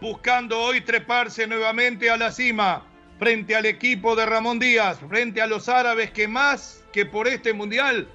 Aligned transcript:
Buscando 0.00 0.58
hoy 0.58 0.80
treparse 0.80 1.46
nuevamente 1.46 2.10
a 2.10 2.16
la 2.16 2.32
cima 2.32 2.84
frente 3.16 3.54
al 3.54 3.66
equipo 3.66 4.16
de 4.16 4.26
Ramón 4.26 4.58
Díaz, 4.58 4.98
frente 5.08 5.40
a 5.40 5.46
los 5.46 5.68
árabes 5.68 6.10
que 6.10 6.26
más 6.26 6.84
que 6.92 7.06
por 7.06 7.28
este 7.28 7.52
mundial 7.52 8.08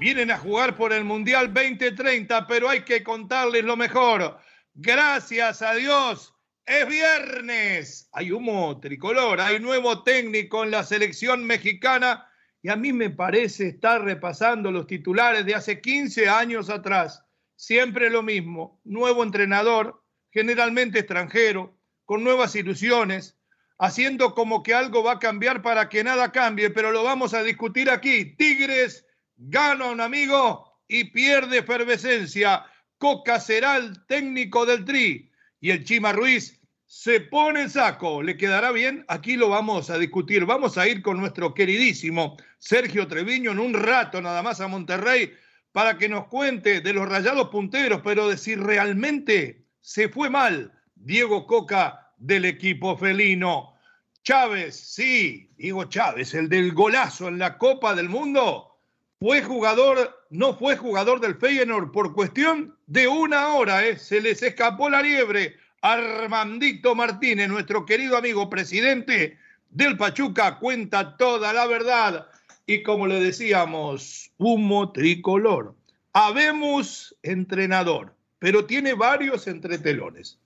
vienen 0.00 0.32
a 0.32 0.38
jugar 0.38 0.74
por 0.74 0.92
el 0.92 1.04
Mundial 1.04 1.54
2030, 1.54 2.48
pero 2.48 2.68
hay 2.68 2.80
que 2.82 3.04
contarles 3.04 3.64
lo 3.64 3.76
mejor. 3.76 4.38
Gracias 4.74 5.62
a 5.62 5.74
Dios, 5.74 6.34
es 6.66 6.88
viernes. 6.88 8.08
Hay 8.12 8.32
humo 8.32 8.80
tricolor, 8.80 9.40
hay 9.40 9.60
nuevo 9.60 10.02
técnico 10.02 10.64
en 10.64 10.72
la 10.72 10.82
selección 10.82 11.44
mexicana 11.44 12.26
y 12.60 12.70
a 12.70 12.76
mí 12.76 12.92
me 12.92 13.10
parece 13.10 13.68
estar 13.68 14.02
repasando 14.02 14.72
los 14.72 14.88
titulares 14.88 15.46
de 15.46 15.54
hace 15.54 15.80
15 15.80 16.28
años 16.28 16.70
atrás. 16.70 17.24
Siempre 17.54 18.10
lo 18.10 18.24
mismo, 18.24 18.80
nuevo 18.82 19.22
entrenador, 19.22 20.03
generalmente 20.34 20.98
extranjero, 20.98 21.78
con 22.04 22.24
nuevas 22.24 22.56
ilusiones, 22.56 23.38
haciendo 23.78 24.34
como 24.34 24.64
que 24.64 24.74
algo 24.74 25.04
va 25.04 25.12
a 25.12 25.18
cambiar 25.20 25.62
para 25.62 25.88
que 25.88 26.02
nada 26.02 26.32
cambie, 26.32 26.70
pero 26.70 26.90
lo 26.90 27.04
vamos 27.04 27.32
a 27.34 27.44
discutir 27.44 27.88
aquí. 27.88 28.34
Tigres 28.36 29.06
gana 29.36 29.86
un 29.86 30.00
amigo 30.00 30.80
y 30.88 31.04
pierde 31.04 31.58
efervescencia. 31.58 32.66
Coca 32.98 33.38
será 33.38 33.76
el 33.76 34.04
técnico 34.06 34.66
del 34.66 34.84
Tri 34.84 35.30
y 35.60 35.70
el 35.70 35.84
Chima 35.84 36.12
Ruiz 36.12 36.60
se 36.84 37.20
pone 37.20 37.62
el 37.62 37.70
saco. 37.70 38.20
¿Le 38.20 38.36
quedará 38.36 38.72
bien? 38.72 39.04
Aquí 39.06 39.36
lo 39.36 39.48
vamos 39.48 39.88
a 39.88 39.98
discutir. 39.98 40.44
Vamos 40.44 40.76
a 40.78 40.88
ir 40.88 41.00
con 41.00 41.18
nuestro 41.18 41.54
queridísimo 41.54 42.36
Sergio 42.58 43.06
Treviño 43.06 43.52
en 43.52 43.60
un 43.60 43.74
rato 43.74 44.20
nada 44.20 44.42
más 44.42 44.60
a 44.60 44.68
Monterrey 44.68 45.32
para 45.70 45.96
que 45.96 46.08
nos 46.08 46.26
cuente 46.26 46.80
de 46.80 46.92
los 46.92 47.08
rayados 47.08 47.48
punteros, 47.48 48.00
pero 48.02 48.28
de 48.28 48.36
si 48.36 48.54
realmente 48.54 49.63
se 49.84 50.08
fue 50.08 50.30
mal 50.30 50.72
Diego 50.94 51.46
Coca 51.46 52.10
del 52.16 52.46
equipo 52.46 52.96
felino. 52.96 53.74
Chávez, 54.22 54.74
sí, 54.74 55.50
digo 55.58 55.84
Chávez, 55.84 56.32
el 56.32 56.48
del 56.48 56.72
golazo 56.72 57.28
en 57.28 57.38
la 57.38 57.58
Copa 57.58 57.94
del 57.94 58.08
Mundo, 58.08 58.78
fue 59.20 59.42
jugador, 59.42 60.26
no 60.30 60.54
fue 60.54 60.78
jugador 60.78 61.20
del 61.20 61.34
Feyenoord 61.34 61.92
por 61.92 62.14
cuestión 62.14 62.74
de 62.86 63.06
una 63.06 63.48
hora, 63.48 63.86
¿eh? 63.86 63.98
se 63.98 64.22
les 64.22 64.42
escapó 64.42 64.88
la 64.88 65.02
liebre. 65.02 65.54
Armandito 65.82 66.94
Martínez, 66.94 67.50
nuestro 67.50 67.84
querido 67.84 68.16
amigo 68.16 68.48
presidente 68.48 69.36
del 69.68 69.98
Pachuca, 69.98 70.58
cuenta 70.58 71.18
toda 71.18 71.52
la 71.52 71.66
verdad. 71.66 72.26
Y 72.64 72.82
como 72.82 73.06
le 73.06 73.20
decíamos, 73.20 74.30
humo 74.38 74.92
tricolor. 74.92 75.74
Habemos 76.14 77.14
entrenador, 77.22 78.14
pero 78.44 78.66
tiene 78.66 78.92
varios 78.92 79.46
entretelones. 79.46 80.38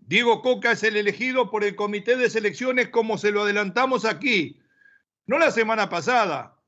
Diego 0.00 0.42
Coca 0.42 0.72
es 0.72 0.82
el 0.82 0.98
elegido 0.98 1.50
por 1.50 1.64
el 1.64 1.76
comité 1.76 2.14
de 2.14 2.28
selecciones 2.28 2.90
como 2.90 3.16
se 3.16 3.30
lo 3.30 3.44
adelantamos 3.44 4.04
aquí. 4.04 4.60
No 5.26 5.38
la 5.38 5.50
semana 5.50 5.88
pasada. 5.88 6.58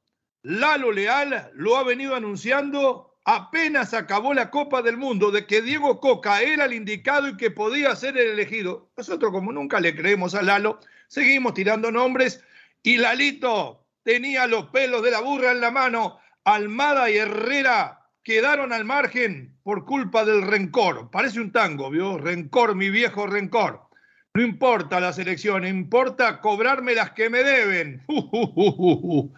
Lalo 0.40 0.90
Leal 0.90 1.50
lo 1.52 1.76
ha 1.76 1.84
venido 1.84 2.14
anunciando 2.14 3.14
apenas 3.26 3.92
acabó 3.92 4.32
la 4.32 4.50
Copa 4.50 4.80
del 4.80 4.96
Mundo 4.96 5.30
de 5.30 5.44
que 5.44 5.60
Diego 5.60 6.00
Coca 6.00 6.40
era 6.40 6.64
el 6.64 6.72
indicado 6.72 7.28
y 7.28 7.36
que 7.36 7.50
podía 7.50 7.94
ser 7.94 8.16
el 8.16 8.28
elegido. 8.28 8.88
Nosotros 8.96 9.32
como 9.32 9.52
nunca 9.52 9.80
le 9.80 9.94
creemos 9.94 10.34
a 10.34 10.40
Lalo, 10.40 10.80
seguimos 11.08 11.52
tirando 11.52 11.92
nombres 11.92 12.42
y 12.82 12.96
Lalito 12.96 13.86
tenía 14.02 14.46
los 14.46 14.64
pelos 14.68 15.02
de 15.02 15.10
la 15.10 15.20
burra 15.20 15.52
en 15.52 15.60
la 15.60 15.70
mano. 15.70 16.18
Almada 16.44 17.10
y 17.10 17.18
Herrera 17.18 17.99
quedaron 18.30 18.72
al 18.72 18.84
margen 18.84 19.58
por 19.64 19.84
culpa 19.84 20.24
del 20.24 20.42
rencor. 20.42 21.10
Parece 21.10 21.40
un 21.40 21.50
tango, 21.50 21.90
¿vio? 21.90 22.16
Rencor, 22.16 22.76
mi 22.76 22.88
viejo 22.88 23.26
rencor. 23.26 23.88
No 24.34 24.42
importa 24.42 25.00
la 25.00 25.12
selección, 25.12 25.66
importa 25.66 26.40
cobrarme 26.40 26.94
las 26.94 27.10
que 27.10 27.28
me 27.28 27.42
deben. 27.42 28.00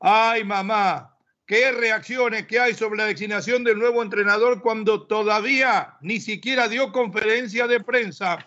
Ay, 0.00 0.42
mamá, 0.44 1.14
qué 1.44 1.70
reacciones 1.72 2.46
que 2.46 2.58
hay 2.58 2.72
sobre 2.72 2.96
la 2.96 3.04
designación 3.04 3.62
del 3.62 3.78
nuevo 3.78 4.02
entrenador 4.02 4.62
cuando 4.62 5.02
todavía 5.06 5.98
ni 6.00 6.18
siquiera 6.18 6.66
dio 6.66 6.92
conferencia 6.92 7.66
de 7.66 7.80
prensa. 7.80 8.38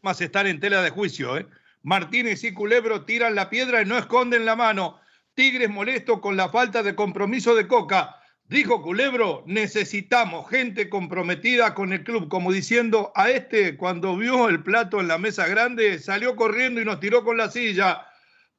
Más 0.00 0.20
estar 0.20 0.46
en 0.46 0.60
tela 0.60 0.80
de 0.80 0.90
juicio, 0.90 1.36
¿eh? 1.36 1.46
Martínez 1.82 2.44
y 2.44 2.54
Culebro 2.54 3.04
tiran 3.04 3.34
la 3.34 3.50
piedra 3.50 3.82
y 3.82 3.86
no 3.86 3.98
esconden 3.98 4.44
la 4.44 4.54
mano. 4.54 5.00
Tigres 5.34 5.70
molesto 5.70 6.20
con 6.20 6.36
la 6.36 6.50
falta 6.50 6.84
de 6.84 6.94
compromiso 6.94 7.56
de 7.56 7.66
Coca. 7.66 8.19
Dijo 8.50 8.82
Culebro, 8.82 9.44
necesitamos 9.46 10.50
gente 10.50 10.88
comprometida 10.88 11.72
con 11.72 11.92
el 11.92 12.02
club, 12.02 12.26
como 12.26 12.50
diciendo, 12.50 13.12
a 13.14 13.30
este 13.30 13.76
cuando 13.76 14.16
vio 14.16 14.48
el 14.48 14.64
plato 14.64 14.98
en 14.98 15.06
la 15.06 15.18
mesa 15.18 15.46
grande, 15.46 16.00
salió 16.00 16.34
corriendo 16.34 16.80
y 16.80 16.84
nos 16.84 16.98
tiró 16.98 17.22
con 17.22 17.36
la 17.36 17.48
silla. 17.48 18.08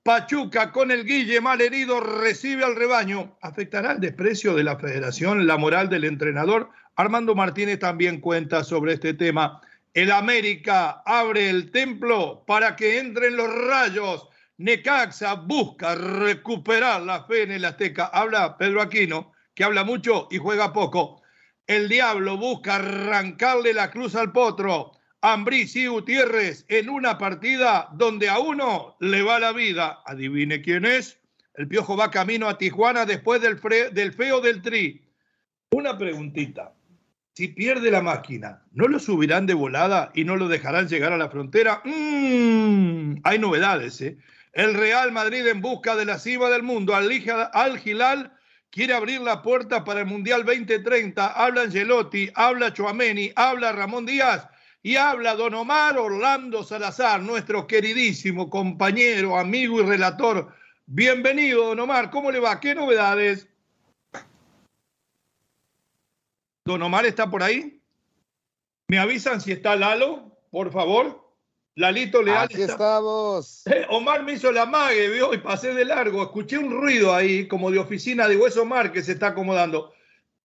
Pachuca 0.02 0.72
con 0.72 0.92
el 0.92 1.04
Guille 1.04 1.42
mal 1.42 1.60
herido 1.60 2.00
recibe 2.00 2.64
al 2.64 2.78
rebaño. 2.78 3.38
¿Afectará 3.42 3.92
el 3.92 4.00
desprecio 4.00 4.56
de 4.56 4.64
la 4.64 4.80
federación 4.80 5.46
la 5.46 5.58
moral 5.58 5.90
del 5.90 6.06
entrenador? 6.06 6.70
Armando 6.96 7.36
Martínez 7.36 7.80
también 7.80 8.22
cuenta 8.22 8.64
sobre 8.64 8.94
este 8.94 9.14
tema. 9.14 9.60
El 9.94 10.14
América 10.14 11.04
abre 11.06 11.50
el 11.50 11.70
templo 11.70 12.46
para 12.48 12.78
que 12.78 12.98
entren 12.98 13.36
los 13.36 13.54
rayos. 13.68 14.30
Necaxa 14.56 15.34
busca 15.34 15.96
recuperar 15.96 17.02
la 17.02 17.26
fe 17.26 17.44
en 17.44 17.52
el 17.52 17.66
Azteca. 17.66 18.06
Habla 18.06 18.58
Pedro 18.58 18.82
Aquino 18.82 19.31
que 19.54 19.64
habla 19.64 19.84
mucho 19.84 20.28
y 20.32 20.38
juega 20.38 20.74
poco. 20.74 21.22
El 21.68 21.90
Diablo 21.90 22.38
busca 22.38 22.76
arrancarle 22.76 23.74
la 23.74 23.92
cruz 23.92 24.16
al 24.16 24.32
potro. 24.32 24.92
Ambriz 25.22 25.76
y 25.76 25.88
Gutiérrez 25.88 26.66
en 26.68 26.90
una 26.90 27.18
partida 27.18 27.90
donde 27.94 28.28
a 28.28 28.40
uno 28.40 28.98
le 29.00 29.22
va 29.22 29.40
la 29.40 29.52
vida. 29.52 30.02
Adivine 30.06 30.62
quién 30.62 30.86
es. 30.86 31.20
El 31.54 31.68
Piojo 31.68 31.96
va 31.96 32.10
camino 32.10 32.48
a 32.48 32.58
Tijuana 32.58 33.06
después 33.06 33.42
del, 33.42 33.60
del 33.94 34.14
feo 34.14 34.42
del 34.42 34.62
tri. 34.62 35.06
Una 35.72 35.98
preguntita. 35.98 36.74
Si 37.34 37.48
pierde 37.48 37.92
la 37.92 38.02
máquina, 38.02 38.66
¿no 38.74 38.88
lo 38.88 39.00
subirán 39.00 39.46
de 39.46 39.54
volada 39.54 40.12
y 40.14 40.26
no 40.26 40.36
lo 40.36 40.50
dejarán 40.50 40.90
llegar 40.90 41.14
a 41.14 41.18
la 41.18 41.30
frontera? 41.30 41.82
Mm, 41.86 43.22
hay 43.24 43.40
novedades, 43.40 44.02
¿eh? 44.02 44.18
El 44.54 44.74
Real 44.74 45.14
Madrid 45.14 45.48
en 45.48 45.62
busca 45.62 45.96
de 45.96 46.04
la 46.04 46.20
cima 46.20 46.50
del 46.50 46.64
mundo. 46.64 46.94
Al, 46.94 47.10
al 47.54 47.80
Gilal 47.80 48.34
quiere 48.72 48.94
abrir 48.94 49.22
la 49.22 49.42
puerta 49.42 49.84
para 49.84 50.00
el 50.00 50.08
Mundial 50.08 50.44
2030. 50.46 51.28
Habla 51.28 51.64
Angelotti, 51.64 52.32
habla 52.34 52.74
Chuameni, 52.74 53.32
habla 53.36 53.74
Ramón 53.74 54.06
Díaz 54.06 54.48
y 54.82 54.96
habla 54.96 55.36
don 55.36 55.54
Omar 55.54 55.98
Orlando 55.98 56.64
Salazar, 56.64 57.22
nuestro 57.22 57.68
queridísimo 57.68 58.50
compañero, 58.50 59.38
amigo 59.38 59.82
y 59.82 59.86
relator. 59.86 60.56
Bienvenido, 60.88 61.68
don 61.68 61.82
Omar. 61.82 62.10
¿Cómo 62.10 62.32
le 62.32 62.40
va? 62.40 62.60
¿Qué 62.60 62.74
novedades? 62.74 63.48
Don 66.66 66.82
Omar 66.82 67.06
está 67.06 67.30
por 67.30 67.44
ahí. 67.44 67.82
¿Me 68.88 68.98
avisan 68.98 69.42
si 69.42 69.52
está 69.52 69.76
Lalo, 69.76 70.38
por 70.50 70.72
favor? 70.72 71.21
Lalito 71.76 72.22
Leal. 72.22 72.46
Aquí 72.46 72.62
estamos. 72.62 73.64
Eh, 73.72 73.86
Omar 73.90 74.24
me 74.24 74.34
hizo 74.34 74.52
la 74.52 74.66
mague, 74.66 75.10
vio, 75.10 75.34
y 75.34 75.38
pasé 75.38 75.74
de 75.74 75.86
largo. 75.86 76.24
Escuché 76.24 76.58
un 76.58 76.72
ruido 76.72 77.14
ahí, 77.14 77.48
como 77.48 77.72
de 77.72 77.80
oficina. 77.80 78.28
de 78.28 78.38
hueso 78.38 78.64
Omar 78.64 78.92
que 78.92 79.04
se 79.04 79.14
está 79.14 79.28
acomodando. 79.28 79.94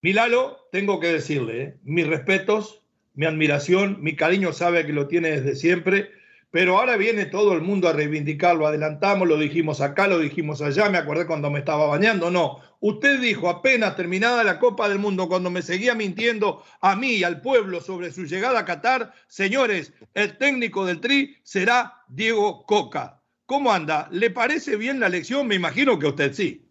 Mi 0.02 0.12
Lalo, 0.12 0.69
tengo 0.70 1.00
que 1.00 1.12
decirle, 1.12 1.62
eh, 1.62 1.76
mis 1.82 2.06
respetos, 2.06 2.82
mi 3.14 3.26
admiración, 3.26 3.99
mi 4.02 4.14
cariño 4.14 4.52
sabe 4.52 4.87
que 4.87 4.93
lo 4.93 5.08
tiene 5.08 5.31
desde 5.31 5.56
siempre, 5.56 6.11
pero 6.56 6.79
ahora 6.79 6.97
viene 6.97 7.26
todo 7.26 7.53
el 7.53 7.61
mundo 7.61 7.87
a 7.87 7.93
reivindicarlo, 7.93 8.67
adelantamos, 8.67 9.29
lo 9.29 9.37
dijimos 9.37 9.82
acá, 9.82 10.06
lo 10.06 10.19
dijimos 10.19 10.62
allá, 10.62 10.88
me 10.88 10.97
acordé 10.97 11.26
cuando 11.26 11.50
me 11.50 11.58
estaba 11.58 11.87
bañando, 11.87 12.31
no, 12.31 12.62
usted 12.81 13.20
dijo 13.20 13.50
apenas 13.50 13.94
terminada 13.94 14.43
la 14.43 14.58
Copa 14.58 14.88
del 14.88 14.99
Mundo, 14.99 15.29
cuando 15.29 15.50
me 15.50 15.61
seguía 15.61 15.94
mintiendo 15.94 16.64
a 16.81 16.97
mí 16.97 17.17
y 17.17 17.25
al 17.25 17.43
pueblo 17.43 17.82
sobre 17.82 18.11
su 18.11 18.25
llegada 18.25 18.61
a 18.61 18.64
Qatar, 18.64 19.12
señores, 19.29 19.93
el 20.14 20.38
técnico 20.38 20.87
del 20.87 21.03
Tri 21.03 21.37
será 21.43 22.03
Diego 22.08 22.64
Coca. 22.64 23.20
¿Cómo 23.44 23.70
anda? 23.70 24.09
¿Le 24.11 24.31
parece 24.31 24.76
bien 24.76 24.99
la 24.99 25.09
elección? 25.09 25.47
Me 25.47 25.56
imagino 25.56 25.99
que 25.99 26.06
usted 26.06 26.32
sí. 26.32 26.67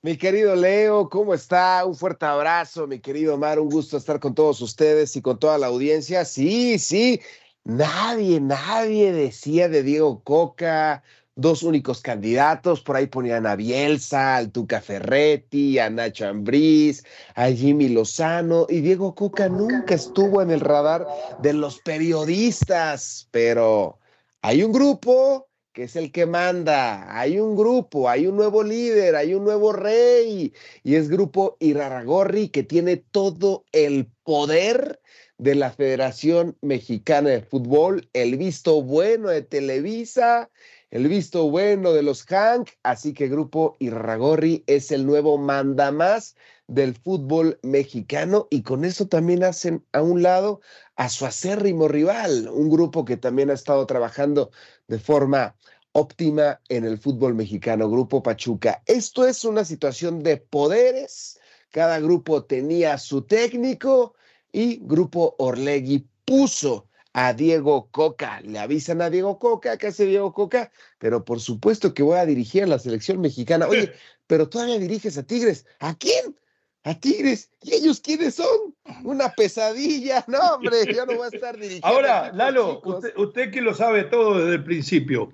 Mi 0.00 0.16
querido 0.16 0.54
Leo, 0.54 1.08
¿cómo 1.08 1.34
está? 1.34 1.84
Un 1.84 1.96
fuerte 1.96 2.24
abrazo, 2.24 2.86
mi 2.86 3.00
querido 3.00 3.34
Omar, 3.34 3.58
un 3.58 3.68
gusto 3.68 3.96
estar 3.96 4.20
con 4.20 4.32
todos 4.32 4.60
ustedes 4.60 5.16
y 5.16 5.22
con 5.22 5.40
toda 5.40 5.58
la 5.58 5.66
audiencia. 5.66 6.24
Sí, 6.24 6.78
sí, 6.78 7.20
nadie, 7.68 8.40
nadie 8.40 9.12
decía 9.12 9.68
de 9.68 9.82
Diego 9.82 10.22
Coca, 10.24 11.04
dos 11.36 11.62
únicos 11.62 12.00
candidatos, 12.00 12.80
por 12.80 12.96
ahí 12.96 13.06
ponían 13.06 13.46
a 13.46 13.54
Bielsa, 13.54 14.36
al 14.36 14.50
Tuca 14.50 14.80
Ferretti, 14.80 15.78
a 15.78 15.88
Nacho 15.90 16.26
Ambriz, 16.26 17.04
a 17.36 17.48
Jimmy 17.50 17.90
Lozano, 17.90 18.66
y 18.68 18.80
Diego 18.80 19.14
Coca 19.14 19.48
nunca 19.48 19.94
estuvo 19.94 20.42
en 20.42 20.50
el 20.50 20.60
radar 20.60 21.06
de 21.40 21.52
los 21.52 21.78
periodistas, 21.80 23.28
pero 23.30 23.98
hay 24.42 24.62
un 24.62 24.72
grupo 24.72 25.46
que 25.72 25.84
es 25.84 25.94
el 25.94 26.10
que 26.10 26.26
manda. 26.26 27.16
Hay 27.16 27.38
un 27.38 27.54
grupo, 27.54 28.08
hay 28.08 28.26
un 28.26 28.34
nuevo 28.34 28.64
líder, 28.64 29.14
hay 29.14 29.34
un 29.34 29.44
nuevo 29.44 29.72
rey, 29.72 30.52
y 30.82 30.94
es 30.96 31.08
Grupo 31.08 31.56
Iraragorri 31.60 32.48
que 32.48 32.64
tiene 32.64 32.96
todo 32.96 33.64
el 33.70 34.10
poder 34.24 35.00
de 35.38 35.54
la 35.54 35.70
Federación 35.70 36.56
Mexicana 36.60 37.30
de 37.30 37.42
Fútbol, 37.42 38.08
el 38.12 38.36
visto 38.36 38.82
bueno 38.82 39.28
de 39.28 39.42
Televisa, 39.42 40.50
el 40.90 41.06
visto 41.06 41.48
bueno 41.48 41.92
de 41.92 42.02
los 42.02 42.24
Hank, 42.24 42.70
así 42.82 43.14
que 43.14 43.28
Grupo 43.28 43.76
Iraragorri 43.78 44.64
es 44.66 44.90
el 44.90 45.06
nuevo 45.06 45.38
mandamás 45.38 46.34
del 46.66 46.94
fútbol 46.94 47.58
mexicano 47.62 48.48
y 48.50 48.62
con 48.62 48.84
eso 48.84 49.06
también 49.06 49.44
hacen 49.44 49.84
a 49.92 50.02
un 50.02 50.22
lado 50.22 50.60
a 50.96 51.08
su 51.08 51.24
acérrimo 51.24 51.88
rival, 51.88 52.48
un 52.48 52.68
grupo 52.68 53.04
que 53.04 53.16
también 53.16 53.50
ha 53.50 53.54
estado 53.54 53.86
trabajando 53.86 54.50
de 54.86 54.98
forma 54.98 55.54
óptima 55.92 56.60
en 56.68 56.84
el 56.84 56.98
fútbol 56.98 57.34
mexicano, 57.34 57.90
Grupo 57.90 58.22
Pachuca. 58.22 58.82
Esto 58.86 59.26
es 59.26 59.44
una 59.44 59.64
situación 59.64 60.22
de 60.22 60.36
poderes. 60.36 61.40
Cada 61.70 62.00
grupo 62.00 62.44
tenía 62.44 62.98
su 62.98 63.22
técnico 63.22 64.14
y 64.52 64.80
Grupo 64.82 65.34
Orlegui 65.38 66.06
puso 66.24 66.88
a 67.12 67.32
Diego 67.32 67.88
Coca. 67.90 68.40
Le 68.42 68.58
avisan 68.58 69.02
a 69.02 69.10
Diego 69.10 69.38
Coca, 69.38 69.76
¿qué 69.76 69.88
hace 69.88 70.06
Diego 70.06 70.32
Coca? 70.32 70.70
Pero 70.98 71.24
por 71.24 71.40
supuesto 71.40 71.94
que 71.94 72.02
voy 72.02 72.18
a 72.18 72.26
dirigir 72.26 72.64
a 72.64 72.66
la 72.66 72.78
selección 72.78 73.20
mexicana. 73.20 73.66
Oye, 73.66 73.92
pero 74.26 74.48
todavía 74.48 74.78
diriges 74.78 75.18
a 75.18 75.22
Tigres. 75.22 75.66
¿A 75.80 75.94
quién? 75.94 76.36
A 76.84 76.94
Tigres. 76.98 77.50
¿Y 77.62 77.74
ellos 77.74 78.00
quiénes 78.00 78.36
son? 78.36 78.74
Una 79.04 79.30
pesadilla. 79.32 80.24
No, 80.28 80.38
hombre, 80.54 80.94
yo 80.94 81.06
no 81.06 81.16
voy 81.16 81.28
a 81.32 81.34
estar 81.34 81.56
dirigiendo. 81.56 81.86
Ahora, 81.86 82.32
Lalo, 82.32 82.80
usted, 82.84 83.12
usted 83.16 83.50
que 83.50 83.62
lo 83.62 83.74
sabe 83.74 84.04
todo 84.04 84.38
desde 84.38 84.54
el 84.54 84.64
principio. 84.64 85.32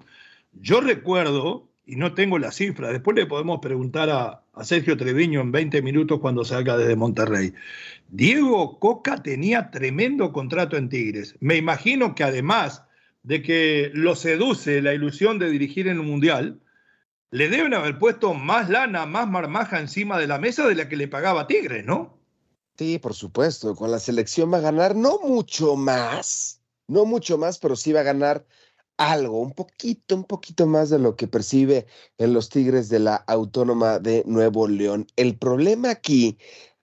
Yo 0.52 0.80
recuerdo, 0.80 1.68
y 1.84 1.96
no 1.96 2.14
tengo 2.14 2.38
la 2.38 2.52
cifra, 2.52 2.92
después 2.92 3.16
le 3.16 3.26
podemos 3.26 3.58
preguntar 3.60 4.43
a, 4.54 4.64
Sergio 4.64 4.96
Treviño 4.96 5.40
en 5.40 5.52
20 5.52 5.82
minutos 5.82 6.20
cuando 6.20 6.44
salga 6.44 6.76
desde 6.76 6.96
Monterrey. 6.96 7.52
Diego 8.08 8.78
Coca 8.78 9.22
tenía 9.22 9.70
tremendo 9.70 10.32
contrato 10.32 10.76
en 10.76 10.88
Tigres. 10.88 11.36
Me 11.40 11.56
imagino 11.56 12.14
que 12.14 12.24
además 12.24 12.84
de 13.22 13.42
que 13.42 13.90
lo 13.94 14.14
seduce 14.14 14.82
la 14.82 14.94
ilusión 14.94 15.38
de 15.38 15.50
dirigir 15.50 15.88
en 15.88 15.98
un 15.98 16.06
mundial, 16.06 16.60
le 17.30 17.48
deben 17.48 17.74
haber 17.74 17.98
puesto 17.98 18.34
más 18.34 18.68
lana, 18.70 19.06
más 19.06 19.28
marmaja 19.28 19.80
encima 19.80 20.18
de 20.18 20.28
la 20.28 20.38
mesa 20.38 20.68
de 20.68 20.76
la 20.76 20.88
que 20.88 20.96
le 20.96 21.08
pagaba 21.08 21.46
Tigres, 21.46 21.84
¿no? 21.84 22.18
Sí, 22.76 22.98
por 22.98 23.14
supuesto. 23.14 23.74
Con 23.74 23.90
la 23.90 23.98
selección 23.98 24.52
va 24.52 24.58
a 24.58 24.62
ganar 24.62 24.94
no 24.94 25.18
mucho 25.18 25.76
más, 25.76 26.60
no 26.86 27.04
mucho 27.04 27.38
más, 27.38 27.58
pero 27.58 27.76
sí 27.76 27.92
va 27.92 28.00
a 28.00 28.04
ganar 28.04 28.44
algo, 28.96 29.40
un 29.40 29.52
poquito, 29.52 30.14
un 30.14 30.24
poquito 30.24 30.66
más 30.66 30.90
de 30.90 30.98
lo 30.98 31.16
que 31.16 31.26
percibe 31.26 31.86
en 32.18 32.32
los 32.32 32.48
Tigres 32.48 32.88
de 32.88 33.00
la 33.00 33.16
Autónoma 33.16 33.98
de 33.98 34.22
Nuevo 34.26 34.68
León. 34.68 35.06
El 35.16 35.36
problema 35.36 35.90
aquí 35.90 36.38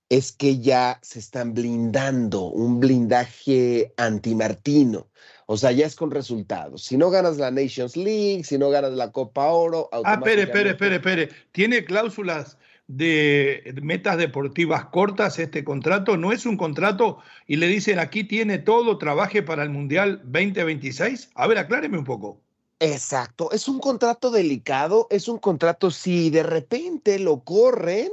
es 0.10 0.34
que 0.34 0.60
ya 0.60 1.00
se 1.02 1.20
están 1.20 1.54
blindando, 1.54 2.44
un 2.44 2.80
blindaje 2.82 3.94
antimartino. 3.96 5.08
O 5.46 5.58
sea, 5.58 5.72
ya 5.72 5.86
es 5.86 5.96
con 5.96 6.12
resultados. 6.12 6.84
Si 6.84 6.98
no 6.98 7.10
ganas 7.10 7.38
la 7.38 7.52
Nations 7.52 7.96
League, 7.96 8.44
si 8.44 8.58
no 8.58 8.70
ganas 8.70 8.94
la 8.94 9.12
Copa 9.12 9.48
Oro. 9.48 9.90
Ah, 9.92 10.16
espere, 10.16 10.44
espere, 10.44 10.72
espere, 10.72 10.96
espere. 10.96 11.30
¿Tiene 11.52 11.86
cláusulas 11.86 12.58
de 12.98 13.74
metas 13.82 14.18
deportivas 14.18 14.86
cortas 14.86 15.40
este 15.40 15.64
contrato, 15.64 16.18
no 16.18 16.32
es 16.32 16.46
un 16.46 16.58
contrato 16.58 17.20
y 17.48 17.56
le 17.56 17.68
dicen 17.68 18.00
aquí 18.00 18.24
tiene 18.24 18.58
todo, 18.58 18.98
trabaje 18.98 19.42
para 19.42 19.64
el 19.64 19.70
Mundial 19.70 20.22
2026. 20.26 21.32
A 21.36 21.48
ver, 21.48 21.58
acláreme 21.58 21.98
un 21.98 22.04
poco. 22.04 22.42
Exacto, 22.80 23.52
es 23.52 23.68
un 23.68 23.80
contrato 23.80 24.32
delicado, 24.32 25.08
es 25.12 25.28
un 25.28 25.38
contrato 25.38 25.92
si 25.92 26.32
de 26.32 26.44
repente 26.44 27.20
lo 27.20 27.42
corren 27.42 28.10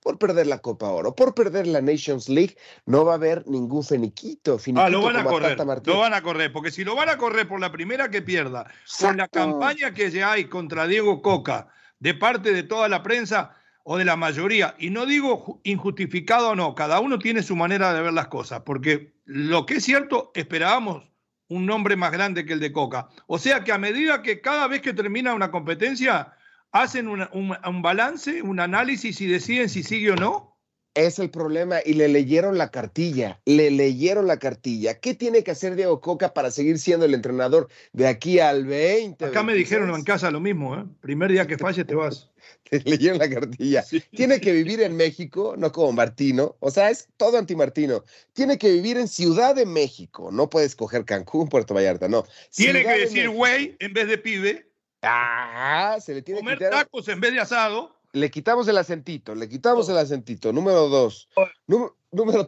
por 0.00 0.18
perder 0.18 0.46
la 0.46 0.58
Copa 0.58 0.88
Oro, 0.88 1.14
por 1.14 1.34
perder 1.34 1.66
la 1.66 1.80
Nations 1.80 2.28
League, 2.28 2.56
no 2.86 3.04
va 3.04 3.12
a 3.12 3.16
haber 3.16 3.46
ningún 3.46 3.84
feniquito. 3.84 4.58
ah, 4.76 4.88
lo 4.88 5.02
van 5.02 5.16
a 5.16 5.24
correr, 5.24 5.58
lo 5.84 5.98
van 5.98 6.14
a 6.14 6.22
correr, 6.22 6.52
porque 6.52 6.70
si 6.70 6.84
lo 6.84 6.96
van 6.96 7.08
a 7.08 7.16
correr 7.16 7.46
por 7.46 7.60
la 7.60 7.70
primera 7.70 8.10
que 8.10 8.22
pierda, 8.22 8.70
con 9.00 9.16
la 9.16 9.28
campaña 9.28 9.94
que 9.94 10.10
ya 10.10 10.32
hay 10.32 10.46
contra 10.46 10.86
Diego 10.86 11.22
Coca 11.22 11.68
de 12.00 12.14
parte 12.14 12.52
de 12.52 12.62
toda 12.62 12.88
la 12.88 13.02
prensa, 13.02 13.57
o 13.90 13.96
de 13.96 14.04
la 14.04 14.16
mayoría, 14.16 14.74
y 14.78 14.90
no 14.90 15.06
digo 15.06 15.62
injustificado 15.64 16.50
o 16.50 16.54
no, 16.54 16.74
cada 16.74 17.00
uno 17.00 17.18
tiene 17.18 17.42
su 17.42 17.56
manera 17.56 17.94
de 17.94 18.02
ver 18.02 18.12
las 18.12 18.28
cosas, 18.28 18.60
porque 18.60 19.14
lo 19.24 19.64
que 19.64 19.76
es 19.76 19.84
cierto, 19.84 20.30
esperábamos 20.34 21.10
un 21.48 21.64
nombre 21.64 21.96
más 21.96 22.12
grande 22.12 22.44
que 22.44 22.52
el 22.52 22.60
de 22.60 22.70
Coca. 22.70 23.08
O 23.26 23.38
sea 23.38 23.64
que 23.64 23.72
a 23.72 23.78
medida 23.78 24.20
que 24.20 24.42
cada 24.42 24.66
vez 24.66 24.82
que 24.82 24.92
termina 24.92 25.32
una 25.32 25.50
competencia, 25.50 26.34
hacen 26.70 27.08
un, 27.08 27.26
un 27.32 27.80
balance, 27.80 28.42
un 28.42 28.60
análisis 28.60 29.22
y 29.22 29.26
deciden 29.26 29.70
si 29.70 29.82
sigue 29.82 30.10
o 30.10 30.16
no. 30.16 30.57
Es 30.98 31.20
el 31.20 31.30
problema 31.30 31.78
y 31.84 31.94
le 31.94 32.08
leyeron 32.08 32.58
la 32.58 32.72
cartilla, 32.72 33.40
le 33.44 33.70
leyeron 33.70 34.26
la 34.26 34.40
cartilla. 34.40 34.98
¿Qué 34.98 35.14
tiene 35.14 35.44
que 35.44 35.52
hacer 35.52 35.76
Diego 35.76 36.00
Coca 36.00 36.34
para 36.34 36.50
seguir 36.50 36.80
siendo 36.80 37.06
el 37.06 37.14
entrenador 37.14 37.68
de 37.92 38.08
aquí 38.08 38.40
al 38.40 38.66
20? 38.66 39.24
Acá 39.24 39.44
me 39.44 39.54
dijeron 39.54 39.94
en 39.94 40.02
casa 40.02 40.32
lo 40.32 40.40
mismo, 40.40 40.74
¿eh? 40.74 40.84
Primer 41.00 41.30
día 41.30 41.46
que 41.46 41.56
falle 41.58 41.84
te 41.84 41.94
vas. 41.94 42.28
Le 42.72 42.80
leyeron 42.80 43.18
la 43.18 43.30
cartilla. 43.30 43.84
Tiene 44.10 44.40
que 44.40 44.50
vivir 44.50 44.82
en 44.82 44.96
México, 44.96 45.54
no 45.56 45.70
como 45.70 45.92
Martino. 45.92 46.56
O 46.58 46.72
sea, 46.72 46.90
es 46.90 47.06
todo 47.16 47.38
anti-Martino. 47.38 48.02
Tiene 48.32 48.58
que 48.58 48.72
vivir 48.72 48.96
en 48.96 49.06
Ciudad 49.06 49.54
de 49.54 49.66
México. 49.66 50.30
No 50.32 50.50
puedes 50.50 50.74
coger 50.74 51.04
Cancún, 51.04 51.48
Puerto 51.48 51.74
Vallarta, 51.74 52.08
no. 52.08 52.24
Tiene 52.50 52.82
que 52.82 52.98
decir 52.98 53.28
güey 53.28 53.76
en 53.78 53.92
vez 53.92 54.08
de 54.08 54.18
pibe. 54.18 54.68
Ah, 55.02 55.96
se 56.00 56.12
le 56.12 56.22
tiene 56.22 56.40
Comer 56.40 56.58
tacos 56.58 57.06
en 57.06 57.20
vez 57.20 57.32
de 57.34 57.38
asado 57.38 57.97
le 58.12 58.30
quitamos 58.30 58.68
el 58.68 58.78
acentito, 58.78 59.34
le 59.34 59.48
quitamos 59.48 59.88
el 59.88 59.98
acentito. 59.98 60.52
Número 60.52 60.88
dos. 60.88 61.28
Número 61.66 61.96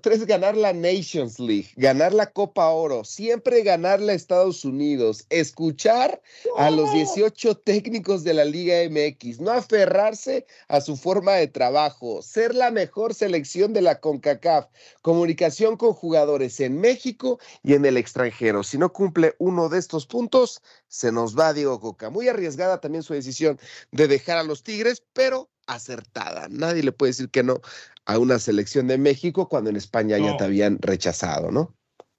tres, 0.00 0.26
ganar 0.26 0.56
la 0.56 0.72
Nations 0.72 1.38
League, 1.38 1.68
ganar 1.76 2.14
la 2.14 2.26
Copa 2.26 2.70
Oro, 2.70 3.04
siempre 3.04 3.62
ganar 3.62 4.00
la 4.00 4.14
Estados 4.14 4.64
Unidos, 4.64 5.26
escuchar 5.28 6.22
a 6.56 6.70
los 6.70 6.90
18 6.92 7.56
técnicos 7.58 8.24
de 8.24 8.34
la 8.34 8.44
Liga 8.44 8.76
MX, 8.88 9.40
no 9.40 9.50
aferrarse 9.50 10.46
a 10.68 10.80
su 10.80 10.96
forma 10.96 11.32
de 11.32 11.46
trabajo, 11.46 12.22
ser 12.22 12.54
la 12.54 12.70
mejor 12.70 13.12
selección 13.12 13.72
de 13.74 13.82
la 13.82 14.00
CONCACAF, 14.00 14.66
comunicación 15.02 15.76
con 15.76 15.92
jugadores 15.92 16.58
en 16.60 16.80
México 16.80 17.38
y 17.62 17.74
en 17.74 17.84
el 17.84 17.98
extranjero. 17.98 18.62
Si 18.62 18.78
no 18.78 18.92
cumple 18.92 19.34
uno 19.38 19.68
de 19.68 19.78
estos 19.78 20.06
puntos, 20.06 20.62
se 20.88 21.12
nos 21.12 21.38
va 21.38 21.52
Diego 21.52 21.80
Coca. 21.80 22.08
Muy 22.08 22.28
arriesgada 22.28 22.80
también 22.80 23.02
su 23.02 23.12
decisión 23.12 23.58
de 23.92 24.08
dejar 24.08 24.38
a 24.38 24.42
los 24.42 24.62
Tigres, 24.62 25.02
pero 25.12 25.50
acertada. 25.74 26.48
Nadie 26.50 26.82
le 26.82 26.92
puede 26.92 27.10
decir 27.10 27.30
que 27.30 27.42
no 27.42 27.60
a 28.06 28.18
una 28.18 28.38
selección 28.38 28.88
de 28.88 28.98
México 28.98 29.48
cuando 29.48 29.70
en 29.70 29.76
España 29.76 30.18
ya 30.18 30.36
te 30.36 30.44
habían 30.44 30.78
rechazado, 30.80 31.50
¿no? 31.50 31.74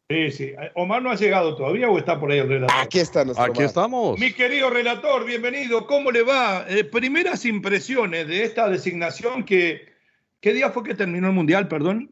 Sí, 0.10 0.31
sí. 0.31 0.53
Omar 0.75 1.01
no 1.01 1.10
ha 1.10 1.15
llegado 1.15 1.55
todavía 1.55 1.89
o 1.89 1.98
está 1.98 2.20
por 2.20 2.31
ahí 2.31 2.39
el 2.39 2.50
relator. 2.50 2.77
Aquí 2.81 3.00
está 3.00 3.24
nuestro 3.24 3.46
Aquí 3.46 3.63
estamos. 3.63 4.20
Mi 4.20 4.34
querido 4.34 4.70
relator, 4.70 5.25
bienvenido. 5.25 5.88
¿Cómo 5.88 6.12
le 6.12 6.24
va? 6.24 6.65
Eh, 6.67 6.84
primeras 6.84 7.46
impresiones 7.46 8.27
de 8.27 8.43
esta 8.43 8.70
designación 8.70 9.46
que... 9.46 9.89
¿Qué 10.41 10.53
día 10.53 10.72
fue 10.72 10.84
que 10.84 10.96
terminó 10.96 11.27
el 11.27 11.34
Mundial, 11.34 11.67
perdón? 11.67 12.12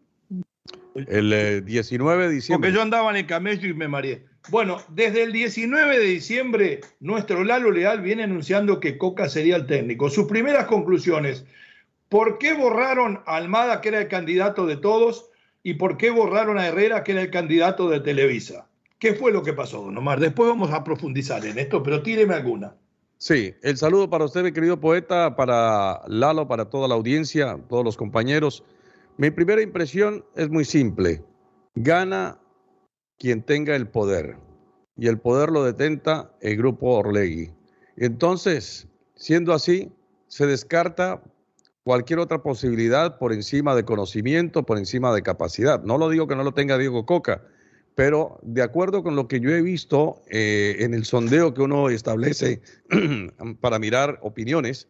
El 0.95 1.65
19 1.65 2.23
eh, 2.23 2.27
de 2.27 2.33
diciembre. 2.33 2.69
Porque 2.69 2.75
yo 2.75 2.81
andaba 2.81 3.09
en 3.09 3.17
el 3.17 3.25
camello 3.25 3.67
y 3.67 3.73
me 3.73 3.87
mareé. 3.87 4.28
Bueno, 4.47 4.77
desde 4.87 5.23
el 5.23 5.31
19 5.31 5.99
de 5.99 6.05
diciembre, 6.05 6.81
nuestro 6.99 7.43
Lalo 7.43 7.71
Leal 7.71 8.01
viene 8.01 8.23
anunciando 8.23 8.79
que 8.79 8.97
Coca 8.97 9.29
sería 9.29 9.55
el 9.55 9.67
técnico. 9.67 10.09
Sus 10.09 10.27
primeras 10.27 10.65
conclusiones. 10.65 11.45
¿Por 12.07 12.39
qué 12.39 12.53
borraron 12.53 13.21
a 13.27 13.35
Almada, 13.35 13.81
que 13.81 13.89
era 13.89 14.01
el 14.01 14.07
candidato 14.07 14.65
de 14.65 14.77
todos? 14.77 15.29
¿Y 15.61 15.75
por 15.75 15.97
qué 15.97 16.09
borraron 16.09 16.57
a 16.57 16.67
Herrera, 16.67 17.03
que 17.03 17.11
era 17.11 17.21
el 17.21 17.29
candidato 17.29 17.89
de 17.89 17.99
Televisa? 17.99 18.67
¿Qué 18.97 19.13
fue 19.13 19.31
lo 19.31 19.43
que 19.43 19.53
pasó, 19.53 19.83
don 19.83 19.97
Omar? 19.97 20.19
Después 20.19 20.49
vamos 20.49 20.71
a 20.71 20.83
profundizar 20.83 21.45
en 21.45 21.59
esto, 21.59 21.83
pero 21.83 22.01
tíreme 22.01 22.33
alguna. 22.33 22.75
Sí, 23.17 23.53
el 23.61 23.77
saludo 23.77 24.09
para 24.09 24.25
usted, 24.25 24.43
mi 24.43 24.51
querido 24.51 24.79
poeta, 24.79 25.35
para 25.35 26.01
Lalo, 26.07 26.47
para 26.47 26.65
toda 26.65 26.87
la 26.87 26.95
audiencia, 26.95 27.59
todos 27.67 27.83
los 27.83 27.97
compañeros. 27.97 28.63
Mi 29.17 29.29
primera 29.29 29.61
impresión 29.61 30.23
es 30.35 30.49
muy 30.49 30.65
simple. 30.65 31.21
Gana 31.75 32.39
quien 33.19 33.43
tenga 33.43 33.75
el 33.75 33.87
poder. 33.87 34.37
Y 34.97 35.07
el 35.07 35.19
poder 35.19 35.49
lo 35.51 35.63
detenta 35.63 36.31
el 36.41 36.57
grupo 36.57 36.97
Orlegui. 36.97 37.51
Entonces, 37.97 38.87
siendo 39.15 39.53
así, 39.53 39.91
se 40.27 40.47
descarta 40.47 41.21
cualquier 41.83 42.19
otra 42.19 42.41
posibilidad 42.41 43.17
por 43.17 43.33
encima 43.33 43.75
de 43.75 43.83
conocimiento, 43.83 44.63
por 44.63 44.77
encima 44.77 45.13
de 45.13 45.21
capacidad. 45.21 45.83
No 45.83 45.97
lo 45.97 46.09
digo 46.09 46.27
que 46.27 46.35
no 46.35 46.43
lo 46.43 46.53
tenga 46.53 46.77
Diego 46.77 47.05
Coca, 47.05 47.43
pero 47.95 48.39
de 48.43 48.61
acuerdo 48.61 49.03
con 49.03 49.15
lo 49.15 49.27
que 49.27 49.39
yo 49.39 49.49
he 49.51 49.61
visto 49.61 50.21
eh, 50.29 50.77
en 50.79 50.93
el 50.93 51.05
sondeo 51.05 51.53
que 51.53 51.61
uno 51.61 51.89
establece 51.89 52.61
para 53.61 53.79
mirar 53.79 54.19
opiniones, 54.21 54.87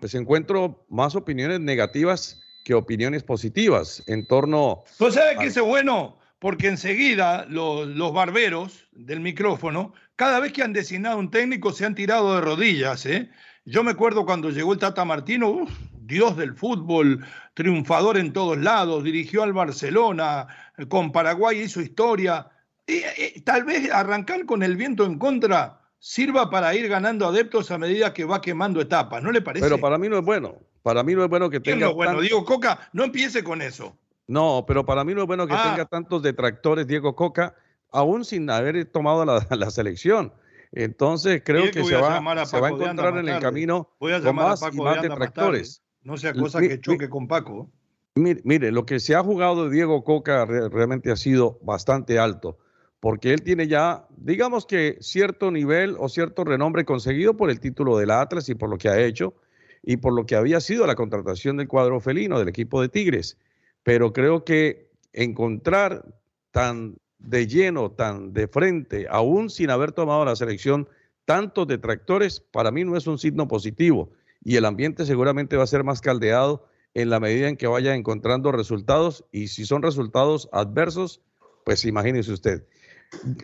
pues 0.00 0.14
encuentro 0.14 0.86
más 0.88 1.14
opiniones 1.14 1.60
negativas 1.60 2.40
que 2.64 2.72
opiniones 2.72 3.22
positivas 3.22 4.02
en 4.06 4.26
torno... 4.26 4.84
¿Tú 4.96 5.10
sabes 5.10 5.36
qué 5.38 5.46
es 5.46 5.60
bueno? 5.60 6.18
Porque 6.40 6.68
enseguida 6.68 7.46
los, 7.48 7.86
los, 7.86 8.12
barberos 8.12 8.88
del 8.92 9.20
micrófono, 9.20 9.92
cada 10.16 10.40
vez 10.40 10.52
que 10.52 10.62
han 10.62 10.72
designado 10.72 11.18
un 11.18 11.30
técnico, 11.30 11.70
se 11.72 11.84
han 11.84 11.94
tirado 11.94 12.34
de 12.34 12.40
rodillas. 12.40 13.06
¿eh? 13.06 13.30
Yo 13.66 13.84
me 13.84 13.92
acuerdo 13.92 14.24
cuando 14.24 14.50
llegó 14.50 14.72
el 14.72 14.78
Tata 14.78 15.04
Martino, 15.04 15.66
dios 16.00 16.36
del 16.36 16.54
fútbol, 16.54 17.24
triunfador 17.54 18.16
en 18.16 18.32
todos 18.32 18.58
lados, 18.58 19.04
dirigió 19.04 19.42
al 19.42 19.52
Barcelona, 19.52 20.48
con 20.88 21.12
Paraguay 21.12 21.60
hizo 21.60 21.80
historia. 21.80 22.48
Y, 22.86 23.40
tal 23.42 23.64
vez 23.64 23.90
arrancar 23.92 24.46
con 24.46 24.62
el 24.62 24.76
viento 24.76 25.04
en 25.04 25.18
contra 25.18 25.80
sirva 25.98 26.48
para 26.48 26.74
ir 26.74 26.88
ganando 26.88 27.28
adeptos 27.28 27.70
a 27.70 27.76
medida 27.76 28.14
que 28.14 28.24
va 28.24 28.40
quemando 28.40 28.80
etapas, 28.80 29.22
¿no 29.22 29.30
le 29.30 29.42
parece? 29.42 29.64
Pero 29.64 29.78
para 29.78 29.98
mí 29.98 30.08
no 30.08 30.18
es 30.18 30.24
bueno. 30.24 30.56
Para 30.82 31.02
mí 31.02 31.14
no 31.14 31.22
es 31.22 31.28
bueno 31.28 31.50
que 31.50 31.60
tenga. 31.60 31.88
No 31.88 31.94
bueno, 31.94 32.22
Diego 32.22 32.44
Coca, 32.44 32.88
no 32.94 33.04
empiece 33.04 33.44
con 33.44 33.60
eso. 33.60 33.96
No, 34.30 34.64
pero 34.64 34.86
para 34.86 35.02
mí 35.02 35.12
no 35.12 35.22
es 35.22 35.26
bueno 35.26 35.48
que 35.48 35.54
ah. 35.54 35.70
tenga 35.72 35.86
tantos 35.86 36.22
detractores 36.22 36.86
Diego 36.86 37.16
Coca, 37.16 37.56
aún 37.90 38.24
sin 38.24 38.48
haber 38.48 38.84
tomado 38.84 39.24
la, 39.24 39.40
selección. 39.72 40.32
Entonces 40.70 41.42
creo 41.44 41.68
que, 41.72 41.82
se, 41.82 41.96
va, 41.96 42.18
a, 42.18 42.46
se 42.46 42.60
va 42.60 42.68
a 42.68 42.70
encontrar 42.70 43.18
en 43.18 43.28
el 43.28 43.40
camino 43.40 43.90
con 43.98 44.36
más 44.36 44.62
y 44.72 44.76
más 44.76 45.02
detractores. 45.02 45.82
No 46.04 46.16
sea 46.16 46.32
cosa 46.32 46.60
que 46.60 46.80
choque 46.80 47.08
con 47.08 47.26
Paco. 47.26 47.68
Mire, 48.14 48.40
mire, 48.44 48.70
lo 48.70 48.86
que 48.86 49.00
se 49.00 49.16
ha 49.16 49.24
jugado 49.24 49.64
de 49.64 49.74
Diego 49.74 50.04
Coca 50.04 50.44
realmente 50.44 51.10
ha 51.10 51.16
sido 51.16 51.58
bastante 51.62 52.20
alto, 52.20 52.56
porque 53.00 53.32
él 53.34 53.42
tiene 53.42 53.66
ya, 53.66 54.06
digamos 54.16 54.64
que 54.64 54.96
cierto 55.00 55.50
nivel 55.50 55.96
o 55.98 56.08
cierto 56.08 56.44
renombre 56.44 56.84
conseguido 56.84 57.36
por 57.36 57.50
el 57.50 57.58
título 57.58 57.98
del 57.98 58.12
Atlas 58.12 58.48
y 58.48 58.54
por 58.54 58.70
lo 58.70 58.78
que 58.78 58.90
ha 58.90 59.00
hecho 59.00 59.34
y 59.82 59.96
por 59.96 60.12
lo 60.12 60.24
que 60.24 60.36
había 60.36 60.60
sido 60.60 60.86
la 60.86 60.94
contratación 60.94 61.56
del 61.56 61.66
cuadro 61.66 61.98
felino 61.98 62.38
del 62.38 62.48
equipo 62.48 62.80
de 62.80 62.88
Tigres. 62.88 63.36
Pero 63.82 64.12
creo 64.12 64.44
que 64.44 64.90
encontrar 65.12 66.04
tan 66.50 66.96
de 67.18 67.46
lleno, 67.46 67.90
tan 67.90 68.32
de 68.32 68.48
frente, 68.48 69.06
aún 69.08 69.50
sin 69.50 69.70
haber 69.70 69.92
tomado 69.92 70.24
la 70.24 70.36
selección, 70.36 70.88
tantos 71.24 71.66
detractores, 71.66 72.40
para 72.40 72.70
mí 72.70 72.84
no 72.84 72.96
es 72.96 73.06
un 73.06 73.18
signo 73.18 73.46
positivo. 73.46 74.10
Y 74.42 74.56
el 74.56 74.64
ambiente 74.64 75.04
seguramente 75.04 75.56
va 75.56 75.64
a 75.64 75.68
ser 75.68 75.84
más 75.84 76.00
caldeado 76.00 76.66
en 76.94 77.10
la 77.10 77.20
medida 77.20 77.48
en 77.48 77.56
que 77.56 77.66
vaya 77.66 77.94
encontrando 77.94 78.52
resultados. 78.52 79.24
Y 79.30 79.48
si 79.48 79.66
son 79.66 79.82
resultados 79.82 80.48
adversos, 80.52 81.20
pues 81.64 81.84
imagínese 81.84 82.32
usted. 82.32 82.64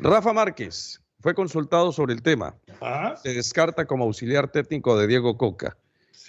Rafa 0.00 0.32
Márquez 0.32 1.02
fue 1.20 1.34
consultado 1.34 1.92
sobre 1.92 2.14
el 2.14 2.22
tema. 2.22 2.54
Ah. 2.80 3.14
Se 3.22 3.34
descarta 3.34 3.84
como 3.84 4.04
auxiliar 4.04 4.50
técnico 4.50 4.98
de 4.98 5.06
Diego 5.06 5.36
Coca. 5.36 5.76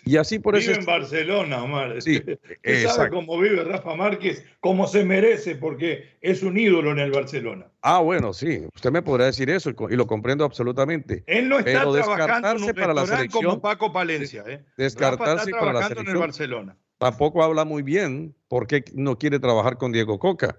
Y 0.05 0.17
así 0.17 0.39
por 0.39 0.57
vive 0.57 0.71
eso. 0.71 0.79
en 0.79 0.85
Barcelona, 0.85 1.63
Omar. 1.63 2.01
Sí, 2.01 2.21
sabe 2.87 3.09
cómo 3.09 3.39
vive 3.39 3.63
Rafa 3.63 3.95
Márquez, 3.95 4.45
cómo 4.59 4.87
se 4.87 5.03
merece, 5.03 5.55
porque 5.55 6.17
es 6.21 6.43
un 6.43 6.57
ídolo 6.57 6.91
en 6.91 6.99
el 6.99 7.11
Barcelona. 7.11 7.67
Ah, 7.81 7.99
bueno, 7.99 8.33
sí. 8.33 8.65
Usted 8.75 8.91
me 8.91 9.01
podrá 9.01 9.25
decir 9.25 9.49
eso 9.49 9.71
y 9.89 9.95
lo 9.95 10.07
comprendo 10.07 10.45
absolutamente. 10.45 11.23
Él 11.27 11.49
no 11.49 11.59
está 11.59 11.83
trabajando 11.89 12.49
en 12.51 12.63
un 12.63 12.73
para 12.73 12.93
la 12.93 13.05
selección 13.05 13.43
como 13.43 13.61
Paco 13.61 13.91
Palencia. 13.91 14.43
¿eh? 14.47 14.63
Descartarse 14.77 15.51
para 15.51 15.73
la 15.73 15.83
selección. 15.83 16.07
En 16.07 16.13
el 16.13 16.17
Barcelona. 16.19 16.77
Tampoco 16.97 17.43
habla 17.43 17.63
muy 17.63 17.83
bien 17.83 18.33
porque 18.47 18.83
no 18.93 19.17
quiere 19.17 19.39
trabajar 19.39 19.77
con 19.77 19.91
Diego 19.91 20.19
Coca. 20.19 20.57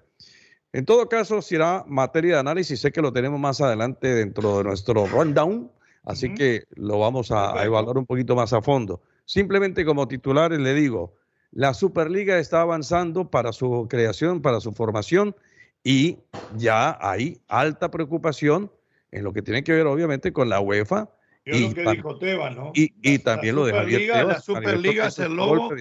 En 0.72 0.84
todo 0.84 1.08
caso, 1.08 1.42
será 1.42 1.84
materia 1.86 2.34
de 2.34 2.40
análisis. 2.40 2.80
Sé 2.80 2.92
que 2.92 3.02
lo 3.02 3.12
tenemos 3.12 3.40
más 3.40 3.60
adelante 3.60 4.14
dentro 4.14 4.58
de 4.58 4.64
nuestro 4.64 5.06
rundown, 5.06 5.72
así 6.04 6.34
que 6.34 6.64
lo 6.74 6.98
vamos 6.98 7.32
a 7.32 7.64
evaluar 7.64 7.96
un 7.98 8.06
poquito 8.06 8.36
más 8.36 8.52
a 8.52 8.60
fondo. 8.60 9.00
Simplemente 9.28 9.84
como 9.84 10.08
titulares 10.08 10.58
le 10.58 10.72
digo, 10.72 11.12
la 11.50 11.74
Superliga 11.74 12.38
está 12.38 12.62
avanzando 12.62 13.30
para 13.30 13.52
su 13.52 13.86
creación, 13.86 14.40
para 14.40 14.58
su 14.58 14.72
formación 14.72 15.36
y 15.84 16.16
ya 16.56 16.96
hay 16.98 17.38
alta 17.46 17.90
preocupación 17.90 18.72
en 19.10 19.24
lo 19.24 19.34
que 19.34 19.42
tiene 19.42 19.62
que 19.62 19.72
ver 19.72 19.86
obviamente 19.86 20.32
con 20.32 20.48
la 20.48 20.60
UEFA. 20.60 21.10
y, 21.44 21.68
lo 21.68 21.74
que 21.74 21.90
dijo 21.90 22.18
Tebas, 22.18 22.56
¿no? 22.56 22.72
Y, 22.74 23.18
también 23.18 23.56
lo 23.56 23.66
de 23.66 23.74
Javier 23.74 24.10
Tebas. 24.10 24.26
La 24.28 24.40
Superliga 24.40 25.08
es 25.08 25.18
el 25.18 25.36
lobo. 25.36 25.74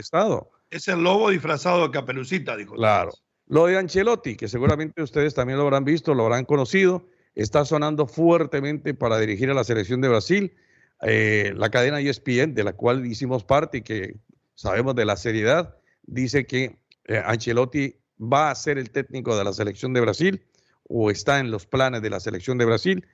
Es 0.69 0.89
el 0.89 1.01
lobo 1.01 1.29
disfrazado 1.29 1.83
de 1.83 1.91
caperucita, 1.91 2.57
dijo. 2.57 2.75
Claro. 2.75 3.11
Lo 3.47 3.67
de 3.67 3.77
Ancelotti, 3.77 4.35
que 4.35 4.49
seguramente 4.49 5.01
ustedes 5.01 5.33
también 5.33 5.57
lo 5.57 5.63
habrán 5.63 5.85
visto, 5.85 6.13
lo 6.13 6.25
habrán 6.25 6.43
conocido, 6.43 7.07
está 7.33 7.63
sonando 7.63 8.07
fuertemente 8.07 8.93
para 8.93 9.17
dirigir 9.17 9.49
a 9.49 9.53
la 9.53 9.63
selección 9.63 10.01
de 10.01 10.09
Brasil 10.09 10.53
eh, 11.01 11.53
la 11.55 11.69
cadena 11.69 11.99
ESPN, 11.99 12.53
de 12.53 12.63
la 12.63 12.73
cual 12.73 13.05
hicimos 13.05 13.43
parte 13.43 13.79
y 13.79 13.81
que 13.81 14.15
sabemos 14.55 14.95
de 14.95 15.05
la 15.05 15.17
seriedad, 15.17 15.75
dice 16.03 16.45
que 16.45 16.77
eh, 17.05 17.21
Ancelotti 17.23 17.95
va 18.19 18.49
a 18.49 18.55
ser 18.55 18.77
el 18.77 18.89
técnico 18.89 19.37
de 19.37 19.43
la 19.43 19.53
selección 19.53 19.93
de 19.93 20.01
Brasil 20.01 20.45
o 20.83 21.11
está 21.11 21.39
en 21.39 21.51
los 21.51 21.65
planes 21.65 22.01
de 22.01 22.09
la 22.09 22.19
selección 22.19 22.57
de 22.57 22.65
Brasil. 22.65 23.05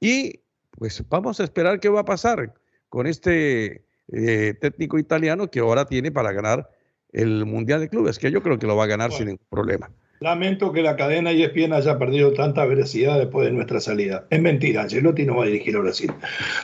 Y 0.00 0.40
pues 0.70 1.02
vamos 1.08 1.40
a 1.40 1.44
esperar 1.44 1.80
qué 1.80 1.88
va 1.88 2.00
a 2.00 2.04
pasar 2.04 2.54
con 2.88 3.06
este 3.06 3.84
eh, 4.12 4.54
técnico 4.60 4.98
italiano 4.98 5.50
que 5.50 5.60
ahora 5.60 5.86
tiene 5.86 6.12
para 6.12 6.32
ganar 6.32 6.70
el 7.12 7.46
Mundial 7.46 7.80
de 7.80 7.88
Clubes, 7.88 8.18
que 8.18 8.30
yo 8.30 8.42
creo 8.42 8.58
que 8.58 8.66
lo 8.66 8.76
va 8.76 8.84
a 8.84 8.88
ganar 8.88 9.12
sin 9.12 9.26
ningún 9.26 9.46
problema. 9.48 9.90
Lamento 10.24 10.72
que 10.72 10.80
la 10.80 10.96
cadena 10.96 11.32
ESPN 11.32 11.74
haya 11.74 11.98
perdido 11.98 12.32
tanta 12.32 12.64
veracidad 12.64 13.18
después 13.18 13.44
de 13.44 13.52
nuestra 13.52 13.78
salida. 13.78 14.24
Es 14.30 14.40
mentira, 14.40 14.80
Angelotti 14.80 15.26
no 15.26 15.36
va 15.36 15.44
a 15.44 15.48
dirigir 15.48 15.76
a 15.76 15.80
Brasil. 15.80 16.10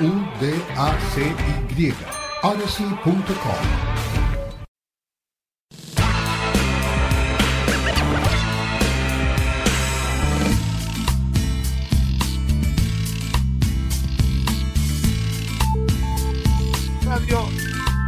a-U-D-A-C-Y. 0.02 1.94
Odyssey.com. 2.42 3.22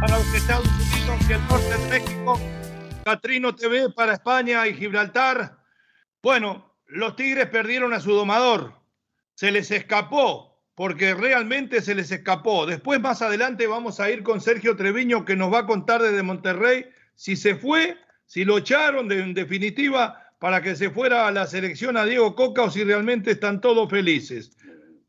Para 0.01 0.17
los 0.17 0.33
Estados 0.35 0.67
Unidos 0.67 1.29
y 1.29 1.33
el 1.33 1.47
norte 1.47 1.77
de 1.77 1.87
México, 1.89 2.39
Catrino 3.05 3.55
TV 3.55 3.89
para 3.89 4.13
España 4.13 4.67
y 4.67 4.75
Gibraltar. 4.75 5.57
Bueno, 6.21 6.75
los 6.87 7.15
Tigres 7.15 7.47
perdieron 7.47 7.93
a 7.93 8.01
su 8.01 8.11
domador. 8.11 8.73
Se 9.35 9.49
les 9.51 9.71
escapó, 9.71 10.54
porque 10.75 11.13
realmente 11.13 11.81
se 11.81 11.95
les 11.95 12.11
escapó. 12.11 12.65
Después, 12.65 12.99
más 12.99 13.21
adelante, 13.21 13.65
vamos 13.65 13.99
a 13.99 14.11
ir 14.11 14.23
con 14.23 14.41
Sergio 14.41 14.75
Treviño, 14.75 15.25
que 15.25 15.35
nos 15.35 15.51
va 15.51 15.59
a 15.59 15.65
contar 15.65 16.01
desde 16.01 16.21
Monterrey 16.21 16.85
si 17.15 17.37
se 17.37 17.55
fue, 17.55 17.97
si 18.25 18.43
lo 18.43 18.57
echaron 18.57 19.07
de, 19.07 19.21
en 19.21 19.33
definitiva 19.33 20.21
para 20.39 20.61
que 20.61 20.75
se 20.75 20.89
fuera 20.89 21.27
a 21.27 21.31
la 21.31 21.47
selección 21.47 21.95
a 21.97 22.05
Diego 22.05 22.35
Coca 22.35 22.63
o 22.63 22.69
si 22.69 22.83
realmente 22.83 23.31
están 23.31 23.61
todos 23.61 23.89
felices. 23.89 24.51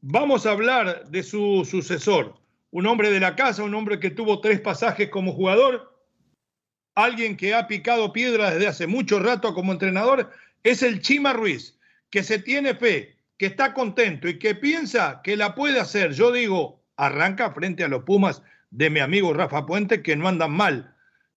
Vamos 0.00 0.46
a 0.46 0.52
hablar 0.52 1.08
de 1.08 1.22
su 1.24 1.66
sucesor, 1.68 2.36
un 2.70 2.86
hombre 2.86 3.10
de 3.10 3.20
la 3.20 3.34
casa, 3.34 3.64
un 3.64 3.74
hombre 3.74 3.98
que 3.98 4.10
tuvo 4.10 4.40
tres 4.40 4.60
pasajes 4.60 5.08
como 5.08 5.32
jugador, 5.32 5.92
alguien 6.94 7.36
que 7.36 7.54
ha 7.54 7.66
picado 7.66 8.12
piedra 8.12 8.52
desde 8.52 8.68
hace 8.68 8.86
mucho 8.86 9.18
rato 9.18 9.52
como 9.52 9.72
entrenador, 9.72 10.30
es 10.62 10.82
el 10.82 11.00
Chima 11.00 11.32
Ruiz, 11.32 11.76
que 12.08 12.22
se 12.22 12.38
tiene 12.38 12.74
fe, 12.74 13.15
que 13.38 13.46
está 13.46 13.74
contento 13.74 14.28
y 14.28 14.38
que 14.38 14.54
piensa 14.54 15.20
que 15.22 15.36
la 15.36 15.54
puede 15.54 15.80
hacer. 15.80 16.12
Yo 16.12 16.32
digo, 16.32 16.82
arranca 16.96 17.52
frente 17.52 17.84
a 17.84 17.88
los 17.88 18.04
Pumas 18.04 18.42
de 18.70 18.90
mi 18.90 19.00
amigo 19.00 19.32
Rafa 19.32 19.66
Puente, 19.66 20.02
que 20.02 20.16
no 20.16 20.28
andan 20.28 20.52
mal. 20.52 20.94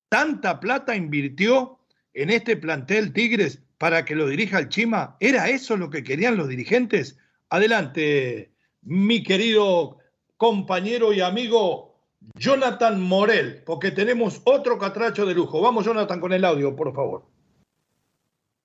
Tanta 0.09 0.59
plata 0.59 0.95
invirtió 0.95 1.79
en 2.13 2.29
este 2.29 2.57
plantel 2.57 3.13
Tigres 3.13 3.61
para 3.77 4.05
que 4.05 4.15
lo 4.15 4.27
dirija 4.27 4.59
el 4.59 4.69
Chima. 4.69 5.15
¿Era 5.19 5.49
eso 5.49 5.77
lo 5.77 5.89
que 5.89 6.03
querían 6.03 6.37
los 6.37 6.47
dirigentes? 6.47 7.17
Adelante, 7.49 8.51
mi 8.81 9.23
querido 9.23 9.97
compañero 10.37 11.13
y 11.13 11.21
amigo 11.21 11.89
Jonathan 12.35 13.01
Morel, 13.01 13.63
porque 13.65 13.91
tenemos 13.91 14.41
otro 14.45 14.77
catracho 14.77 15.25
de 15.25 15.33
lujo. 15.33 15.61
Vamos, 15.61 15.85
Jonathan, 15.85 16.19
con 16.19 16.33
el 16.33 16.45
audio, 16.45 16.75
por 16.75 16.93
favor. 16.93 17.23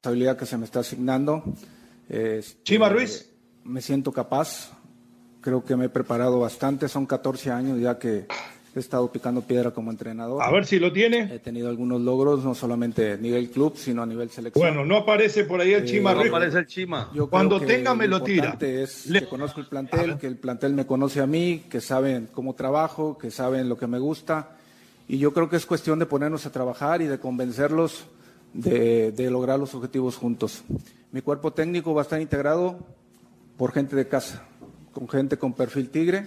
La 0.02 0.10
habilidad 0.10 0.36
que 0.36 0.46
se 0.46 0.58
me 0.58 0.64
está 0.64 0.80
asignando. 0.80 1.42
Chima 2.62 2.88
Ruiz. 2.88 3.30
Me 3.64 3.80
siento 3.80 4.12
capaz. 4.12 4.72
Creo 5.40 5.64
que 5.64 5.76
me 5.76 5.86
he 5.86 5.88
preparado 5.88 6.40
bastante. 6.40 6.88
Son 6.88 7.06
14 7.06 7.50
años 7.50 7.80
ya 7.80 7.98
que 7.98 8.26
He 8.74 8.80
estado 8.80 9.10
picando 9.12 9.42
piedra 9.42 9.70
como 9.70 9.92
entrenador. 9.92 10.42
A 10.42 10.50
ver 10.50 10.66
si 10.66 10.80
lo 10.80 10.92
tiene. 10.92 11.32
He 11.32 11.38
tenido 11.38 11.68
algunos 11.68 12.00
logros, 12.00 12.44
no 12.44 12.56
solamente 12.56 13.12
a 13.12 13.16
nivel 13.16 13.48
club, 13.50 13.76
sino 13.76 14.02
a 14.02 14.06
nivel 14.06 14.30
selección. 14.30 14.66
Bueno, 14.66 14.84
no 14.84 14.96
aparece 14.96 15.44
por 15.44 15.60
ahí 15.60 15.74
el 15.74 15.84
Chima. 15.84 16.12
no 16.12 16.22
aparece 16.22 16.58
el 16.58 16.66
Chima. 16.66 17.08
Yo 17.14 17.30
Cuando 17.30 17.60
tenga, 17.60 17.94
me 17.94 18.08
lo 18.08 18.22
tira. 18.24 18.58
es 18.60 19.08
que 19.12 19.26
conozco 19.28 19.60
el 19.60 19.66
plantel, 19.66 20.18
que 20.18 20.26
el 20.26 20.36
plantel 20.36 20.74
me 20.74 20.86
conoce 20.86 21.20
a 21.20 21.26
mí, 21.26 21.62
que 21.70 21.80
saben 21.80 22.28
cómo 22.32 22.54
trabajo, 22.54 23.16
que 23.16 23.30
saben 23.30 23.68
lo 23.68 23.78
que 23.78 23.86
me 23.86 24.00
gusta. 24.00 24.56
Y 25.06 25.18
yo 25.18 25.32
creo 25.32 25.48
que 25.48 25.56
es 25.56 25.66
cuestión 25.66 26.00
de 26.00 26.06
ponernos 26.06 26.44
a 26.44 26.50
trabajar 26.50 27.00
y 27.00 27.06
de 27.06 27.20
convencerlos 27.20 28.06
de, 28.54 29.12
de 29.12 29.30
lograr 29.30 29.60
los 29.60 29.72
objetivos 29.76 30.16
juntos. 30.16 30.64
Mi 31.14 31.22
cuerpo 31.22 31.52
técnico 31.52 31.94
va 31.94 32.00
a 32.00 32.02
estar 32.02 32.20
integrado 32.20 32.76
por 33.56 33.70
gente 33.70 33.94
de 33.94 34.08
casa, 34.08 34.42
con 34.90 35.08
gente 35.08 35.38
con 35.38 35.52
perfil 35.52 35.88
tigre 35.88 36.26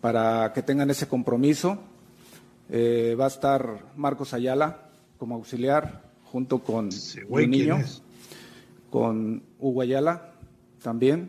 para 0.00 0.50
que 0.54 0.62
tengan 0.62 0.88
ese 0.88 1.06
compromiso. 1.06 1.76
Eh, 2.70 3.14
va 3.20 3.26
a 3.26 3.28
estar 3.28 3.92
Marcos 3.94 4.32
Ayala 4.32 4.88
como 5.18 5.34
auxiliar, 5.34 6.04
junto 6.24 6.60
con 6.60 6.88
un 7.28 7.50
niño, 7.50 7.80
con 8.88 9.42
Hugo 9.58 9.82
Ayala 9.82 10.32
también, 10.82 11.28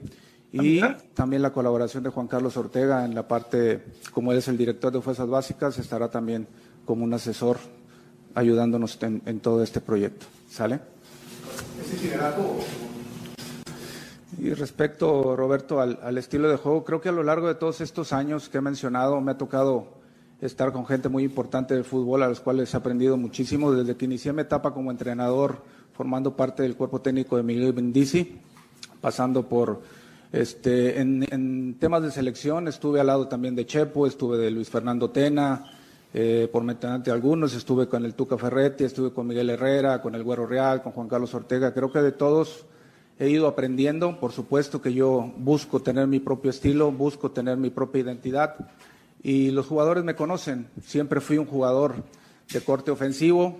y 0.53 0.79
también 1.13 1.41
la 1.41 1.51
colaboración 1.51 2.01
de 2.03 2.11
Juan 2.11 2.29
Carlos 2.29 2.55
Ortega 2.55 3.03
en 3.03 3.13
la 3.13 3.27
parte, 3.27 3.83
como 4.13 4.31
él 4.31 4.37
es 4.37 4.47
el 4.47 4.57
director 4.57 4.93
de 4.93 5.01
Fuerzas 5.01 5.27
Básicas, 5.27 5.77
estará 5.79 6.09
también 6.09 6.47
como 6.85 7.03
un 7.03 7.13
asesor 7.13 7.57
ayudándonos 8.35 8.97
en, 9.01 9.41
todo 9.41 9.61
este 9.63 9.81
proyecto. 9.81 10.27
¿Sale? 10.47 10.92
Y 14.39 14.53
respecto, 14.53 15.35
Roberto, 15.35 15.79
al, 15.79 16.17
estilo 16.17 16.49
de 16.49 16.57
juego, 16.57 16.83
creo 16.83 16.99
que 16.99 17.09
a 17.09 17.13
lo 17.13 17.23
largo 17.23 17.47
de 17.47 17.55
todos 17.55 17.81
estos 17.81 18.13
años 18.13 18.49
que 18.49 18.57
he 18.57 18.61
mencionado, 18.61 19.21
me 19.21 19.31
ha 19.31 19.37
tocado 19.37 19.87
estar 20.41 20.73
con 20.73 20.85
gente 20.85 21.07
muy 21.07 21.23
importante 21.23 21.73
del 21.73 21.85
fútbol, 21.85 22.23
a 22.23 22.27
los 22.27 22.39
cuales 22.39 22.73
he 22.73 22.77
aprendido 22.77 23.15
muchísimo 23.15 23.71
desde 23.71 23.95
que 23.95 24.05
inicié 24.05 24.33
mi 24.33 24.41
etapa 24.41 24.73
como 24.73 24.91
entrenador, 24.91 25.63
formando 25.93 26.35
parte 26.35 26.63
del 26.63 26.75
cuerpo 26.75 26.99
técnico 26.99 27.37
de 27.37 27.43
Miguel 27.43 27.73
Bendici, 27.73 28.39
pasando 28.99 29.47
por 29.47 29.81
este, 30.33 30.99
en, 30.99 31.77
temas 31.79 32.01
de 32.01 32.11
selección, 32.11 32.67
estuve 32.67 32.99
al 32.99 33.07
lado 33.07 33.27
también 33.27 33.55
de 33.55 33.67
Chepo, 33.67 34.07
estuve 34.07 34.37
de 34.37 34.49
Luis 34.49 34.69
Fernando 34.69 35.11
Tena, 35.11 35.72
eh, 36.13 36.47
por 36.51 36.63
mencionarte 36.63 37.09
algunos, 37.09 37.55
estuve 37.55 37.87
con 37.87 38.05
el 38.05 38.13
Tuca 38.13 38.37
Ferretti, 38.37 38.83
estuve 38.83 39.11
con 39.11 39.25
Miguel 39.25 39.49
Herrera, 39.49 40.01
con 40.01 40.13
el 40.13 40.23
Güero 40.23 40.45
Real, 40.45 40.83
con 40.83 40.91
Juan 40.91 41.07
Carlos 41.07 41.33
Ortega, 41.33 41.73
creo 41.73 41.91
que 41.91 42.01
de 42.01 42.11
todos 42.11 42.65
he 43.19 43.29
ido 43.29 43.47
aprendiendo, 43.47 44.19
por 44.19 44.31
supuesto 44.31 44.81
que 44.81 44.93
yo 44.93 45.33
busco 45.37 45.81
tener 45.81 46.07
mi 46.07 46.19
propio 46.19 46.51
estilo, 46.51 46.91
busco 46.91 47.31
tener 47.31 47.57
mi 47.57 47.69
propia 47.69 48.01
identidad. 48.01 48.55
Y 49.21 49.51
los 49.51 49.67
jugadores 49.67 50.03
me 50.03 50.15
conocen, 50.15 50.67
siempre 50.83 51.21
fui 51.21 51.37
un 51.37 51.45
jugador 51.45 51.95
de 52.51 52.61
corte 52.61 52.91
ofensivo, 52.91 53.59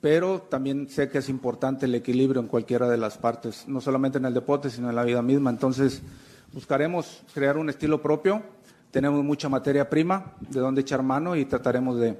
pero 0.00 0.42
también 0.42 0.88
sé 0.88 1.08
que 1.08 1.18
es 1.18 1.28
importante 1.28 1.86
el 1.86 1.94
equilibrio 1.94 2.40
en 2.40 2.48
cualquiera 2.48 2.88
de 2.88 2.96
las 2.96 3.18
partes, 3.18 3.64
no 3.68 3.80
solamente 3.80 4.18
en 4.18 4.26
el 4.26 4.34
deporte, 4.34 4.68
sino 4.68 4.90
en 4.90 4.96
la 4.96 5.04
vida 5.04 5.22
misma. 5.22 5.50
Entonces, 5.50 6.02
buscaremos 6.52 7.22
crear 7.32 7.56
un 7.56 7.70
estilo 7.70 8.02
propio, 8.02 8.42
tenemos 8.92 9.24
mucha 9.24 9.48
materia 9.48 9.90
prima 9.90 10.36
de 10.38 10.60
donde 10.60 10.82
echar 10.82 11.02
mano 11.02 11.34
y 11.34 11.46
trataremos 11.46 11.98
de, 11.98 12.16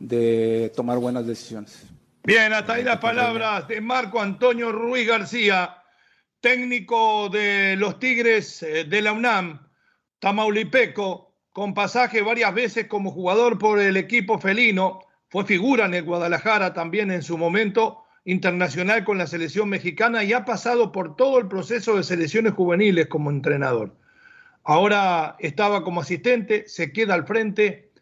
de 0.00 0.72
tomar 0.74 0.98
buenas 0.98 1.24
decisiones. 1.26 1.86
Bien, 2.24 2.52
hasta 2.52 2.72
ahí 2.72 2.82
las 2.82 2.98
palabras 2.98 3.68
de 3.68 3.80
Marco 3.80 4.20
Antonio 4.20 4.72
Ruiz 4.72 5.06
García 5.06 5.76
técnico 6.40 7.28
de 7.28 7.76
los 7.76 7.98
Tigres 7.98 8.62
eh, 8.62 8.84
de 8.84 9.02
la 9.02 9.12
UNAM, 9.12 9.68
Tamaulipeco, 10.18 11.34
con 11.52 11.74
pasaje 11.74 12.22
varias 12.22 12.54
veces 12.54 12.86
como 12.86 13.10
jugador 13.10 13.58
por 13.58 13.80
el 13.80 13.96
equipo 13.96 14.38
felino, 14.38 15.00
fue 15.28 15.44
figura 15.44 15.86
en 15.86 15.94
el 15.94 16.04
Guadalajara 16.04 16.72
también 16.72 17.10
en 17.10 17.22
su 17.22 17.36
momento 17.36 18.04
internacional 18.24 19.04
con 19.04 19.18
la 19.18 19.26
selección 19.26 19.68
mexicana 19.68 20.24
y 20.24 20.32
ha 20.32 20.44
pasado 20.44 20.92
por 20.92 21.16
todo 21.16 21.38
el 21.38 21.48
proceso 21.48 21.96
de 21.96 22.04
selecciones 22.04 22.52
juveniles 22.54 23.06
como 23.06 23.30
entrenador. 23.30 23.96
Ahora 24.66 25.36
estaba 25.38 25.84
como 25.84 26.00
asistente, 26.00 26.64
se 26.66 26.92
queda 26.92 27.14
al 27.14 27.26
frente. 27.26 27.92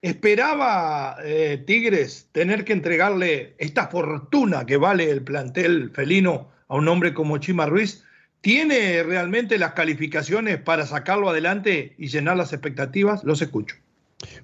¿Esperaba 0.00 1.16
eh, 1.22 1.62
Tigres 1.66 2.28
tener 2.32 2.64
que 2.64 2.72
entregarle 2.72 3.54
esta 3.58 3.88
fortuna 3.88 4.64
que 4.64 4.78
vale 4.78 5.10
el 5.10 5.22
plantel 5.22 5.90
felino 5.90 6.50
a 6.68 6.76
un 6.76 6.88
hombre 6.88 7.14
como 7.14 7.38
Chima 7.38 7.66
Ruiz, 7.66 8.04
¿tiene 8.40 9.02
realmente 9.02 9.58
las 9.58 9.72
calificaciones 9.72 10.58
para 10.58 10.86
sacarlo 10.86 11.28
adelante 11.28 11.94
y 11.98 12.08
llenar 12.08 12.36
las 12.36 12.52
expectativas? 12.52 13.22
Los 13.24 13.42
escucho. 13.42 13.76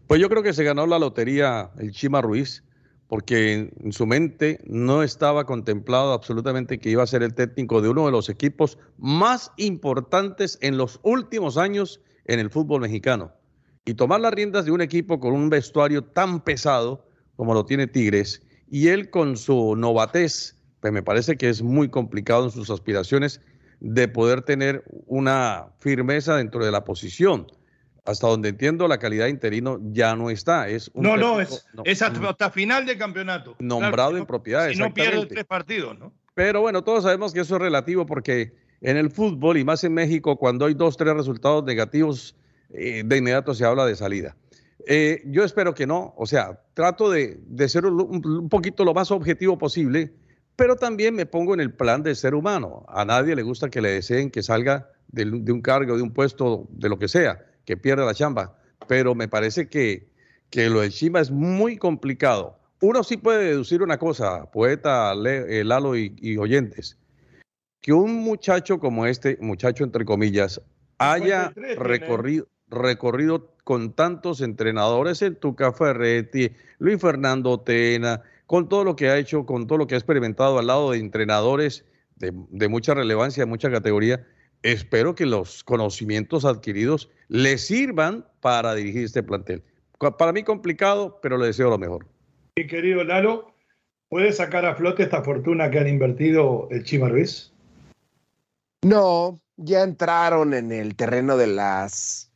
Pues 0.06 0.20
yo 0.20 0.28
creo 0.28 0.42
que 0.42 0.52
se 0.52 0.64
ganó 0.64 0.87
la 0.87 0.98
lotería 0.98 1.70
el 1.78 1.92
Chima 1.92 2.20
Ruiz, 2.20 2.62
porque 3.12 3.70
en 3.79 3.92
su 3.92 4.07
mente 4.07 4.59
no 4.64 5.03
estaba 5.03 5.44
contemplado 5.44 6.14
absolutamente 6.14 6.79
que 6.79 6.88
iba 6.88 7.03
a 7.03 7.07
ser 7.07 7.22
el 7.22 7.35
técnico 7.35 7.83
de 7.83 7.90
uno 7.90 8.07
de 8.07 8.11
los 8.11 8.31
equipos 8.31 8.79
más 8.96 9.53
importantes 9.59 10.57
en 10.62 10.79
los 10.79 10.98
últimos 11.03 11.59
años 11.59 12.01
en 12.25 12.40
el 12.40 12.48
fútbol 12.48 12.81
mexicano. 12.81 13.31
Y 13.85 13.92
tomar 13.92 14.22
las 14.22 14.33
riendas 14.33 14.64
de 14.64 14.70
un 14.70 14.81
equipo 14.81 15.20
con 15.20 15.35
un 15.35 15.51
vestuario 15.51 16.03
tan 16.03 16.40
pesado 16.40 17.07
como 17.37 17.53
lo 17.53 17.66
tiene 17.66 17.87
Tigres, 17.87 18.40
y 18.70 18.88
él 18.88 19.11
con 19.11 19.37
su 19.37 19.77
novatez, 19.77 20.57
pues 20.81 20.90
me 20.90 21.03
parece 21.03 21.37
que 21.37 21.51
es 21.51 21.61
muy 21.61 21.90
complicado 21.90 22.46
en 22.46 22.51
sus 22.51 22.70
aspiraciones 22.70 23.42
de 23.81 24.09
poder 24.09 24.40
tener 24.40 24.85
una 25.07 25.66
firmeza 25.81 26.37
dentro 26.37 26.64
de 26.64 26.72
la 26.72 26.85
posición. 26.85 27.46
Hasta 28.04 28.26
donde 28.26 28.48
entiendo, 28.48 28.88
la 28.88 28.98
calidad 28.98 29.26
de 29.26 29.30
interino 29.30 29.78
ya 29.92 30.16
no 30.16 30.30
está. 30.30 30.68
Es 30.68 30.90
no, 30.94 31.16
no, 31.16 31.40
es, 31.40 32.02
hasta, 32.02 32.50
final 32.50 32.84
de 32.84 32.98
campeonato. 32.98 33.54
Nombrado 33.60 34.16
en 34.16 34.26
propiedad. 34.26 34.68
Si 34.70 34.76
no 34.76 34.92
pierde 34.92 35.26
tres 35.26 35.44
partidos, 35.44 35.98
¿no? 35.98 36.12
Pero 36.34 36.60
bueno, 36.60 36.82
todos 36.82 37.04
sabemos 37.04 37.32
que 37.32 37.40
eso 37.40 37.56
es 37.56 37.60
relativo 37.60 38.04
porque 38.06 38.54
en 38.80 38.96
el 38.96 39.10
fútbol 39.10 39.56
y 39.58 39.64
más 39.64 39.84
en 39.84 39.94
México, 39.94 40.36
cuando 40.36 40.66
hay 40.66 40.74
dos, 40.74 40.96
tres 40.96 41.14
resultados 41.14 41.62
negativos, 41.64 42.34
eh, 42.70 43.02
de 43.04 43.16
inmediato 43.16 43.54
se 43.54 43.64
habla 43.64 43.86
de 43.86 43.94
salida. 43.94 44.36
Eh, 44.86 45.22
yo 45.26 45.44
espero 45.44 45.74
que 45.74 45.86
no, 45.86 46.12
o 46.16 46.26
sea, 46.26 46.60
trato 46.74 47.08
de, 47.08 47.38
ser 47.68 47.86
un, 47.86 48.48
poquito 48.48 48.84
lo 48.84 48.94
más 48.94 49.12
objetivo 49.12 49.56
posible 49.58 50.12
pero 50.56 50.76
también 50.76 51.14
me 51.14 51.26
pongo 51.26 51.54
en 51.54 51.60
el 51.60 51.72
plan 51.72 52.02
del 52.02 52.16
ser 52.16 52.34
humano. 52.34 52.84
A 52.88 53.04
nadie 53.04 53.34
le 53.34 53.42
gusta 53.42 53.70
que 53.70 53.80
le 53.80 53.90
deseen 53.90 54.30
que 54.30 54.42
salga 54.42 54.90
de, 55.08 55.24
un 55.24 55.62
cargo, 55.62 55.96
de 55.96 56.02
un 56.02 56.12
puesto, 56.12 56.68
de 56.70 56.88
lo 56.88 56.98
que 56.98 57.08
sea, 57.08 57.44
que 57.64 57.77
pierda 57.77 58.05
la 58.05 58.14
chamba. 58.14 58.59
Pero 58.88 59.14
me 59.14 59.29
parece 59.29 59.68
que, 59.68 60.09
que 60.51 60.68
lo 60.68 60.81
de 60.81 60.90
Chima 60.90 61.20
es 61.20 61.31
muy 61.31 61.77
complicado. 61.77 62.59
Uno 62.81 63.05
sí 63.05 63.16
puede 63.16 63.44
deducir 63.44 63.83
una 63.83 63.98
cosa, 63.98 64.51
poeta, 64.51 65.12
eh, 65.25 65.62
Lalo 65.64 65.96
y, 65.96 66.37
oyentes, 66.37 66.98
que 67.81 67.92
un 67.92 68.16
muchacho 68.16 68.81
como 68.81 69.07
este, 69.07 69.38
muchacho 69.40 69.85
entre 69.85 70.05
comillas, 70.05 70.61
haya 70.98 71.53
recorrido, 71.77 72.48
recorrido 72.68 73.55
con 73.64 73.92
tantos 73.92 74.40
entrenadores, 74.40 75.22
el 75.22 75.37
Tuca 75.37 75.72
Ferretti, 75.72 76.51
Luis 76.79 77.01
Fernando 77.01 77.61
Tena, 77.61 78.22
con 78.46 78.68
todo 78.68 78.85
lo 78.85 78.96
que 78.96 79.09
ha 79.09 79.18
hecho, 79.18 79.46
con 79.46 79.66
todo 79.66 79.79
lo 79.79 79.87
que 79.87 79.94
ha 79.94 79.98
experimentado 79.98 80.59
al 80.59 80.66
lado 80.66 80.90
de 80.90 80.98
entrenadores 80.98 81.85
de, 82.16 82.68
mucha 82.68 82.94
relevancia, 82.94 83.42
de 83.42 83.46
mucha 83.46 83.70
categoría. 83.70 84.27
Espero 84.62 85.14
que 85.14 85.27
los 85.27 85.64
conocimientos 85.64 86.44
adquiridos 86.44 87.11
le 87.29 87.59
sirvan 87.59 88.27
para 88.40 88.75
dirigir 88.75 89.05
este 89.05 89.22
plantel. 89.22 89.62
Para 90.18 90.33
mí 90.33 90.42
complicado, 90.42 91.20
pero 91.22 91.38
le 91.38 91.46
deseo 91.46 91.70
lo 91.70 91.79
mejor. 91.79 92.07
Mi 92.57 92.66
querido 92.66 93.05
Lalo, 93.05 93.55
¿puede 94.09 94.33
sacar 94.33 94.66
a 94.66 94.75
flote 94.75 95.05
esta 95.05 95.22
fortuna 95.22 95.70
que 95.70 95.79
han 95.79 95.88
invertido 95.88 96.68
el 96.70 96.85
Chima 96.85 97.09
Ruiz? 97.09 97.53
No, 98.83 99.40
ya 99.57 99.83
entraron 99.83 100.55
en 100.55 100.72
el 100.72 100.96
terreno 100.96 101.37
de 101.37 101.46
las 101.46 102.32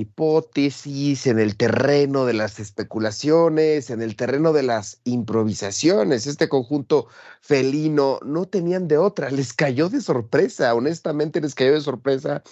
hipótesis, 0.00 1.26
en 1.26 1.38
el 1.38 1.56
terreno 1.56 2.24
de 2.24 2.34
las 2.34 2.58
especulaciones, 2.58 3.90
en 3.90 4.02
el 4.02 4.16
terreno 4.16 4.52
de 4.52 4.62
las 4.62 5.00
improvisaciones. 5.04 6.26
Este 6.26 6.48
conjunto 6.48 7.06
felino 7.40 8.18
no 8.24 8.46
tenían 8.46 8.88
de 8.88 8.98
otra, 8.98 9.30
les 9.30 9.52
cayó 9.52 9.88
de 9.88 10.00
sorpresa, 10.00 10.74
honestamente 10.74 11.40
les 11.40 11.54
cayó 11.54 11.72
de 11.74 11.80
sorpresa. 11.80 12.42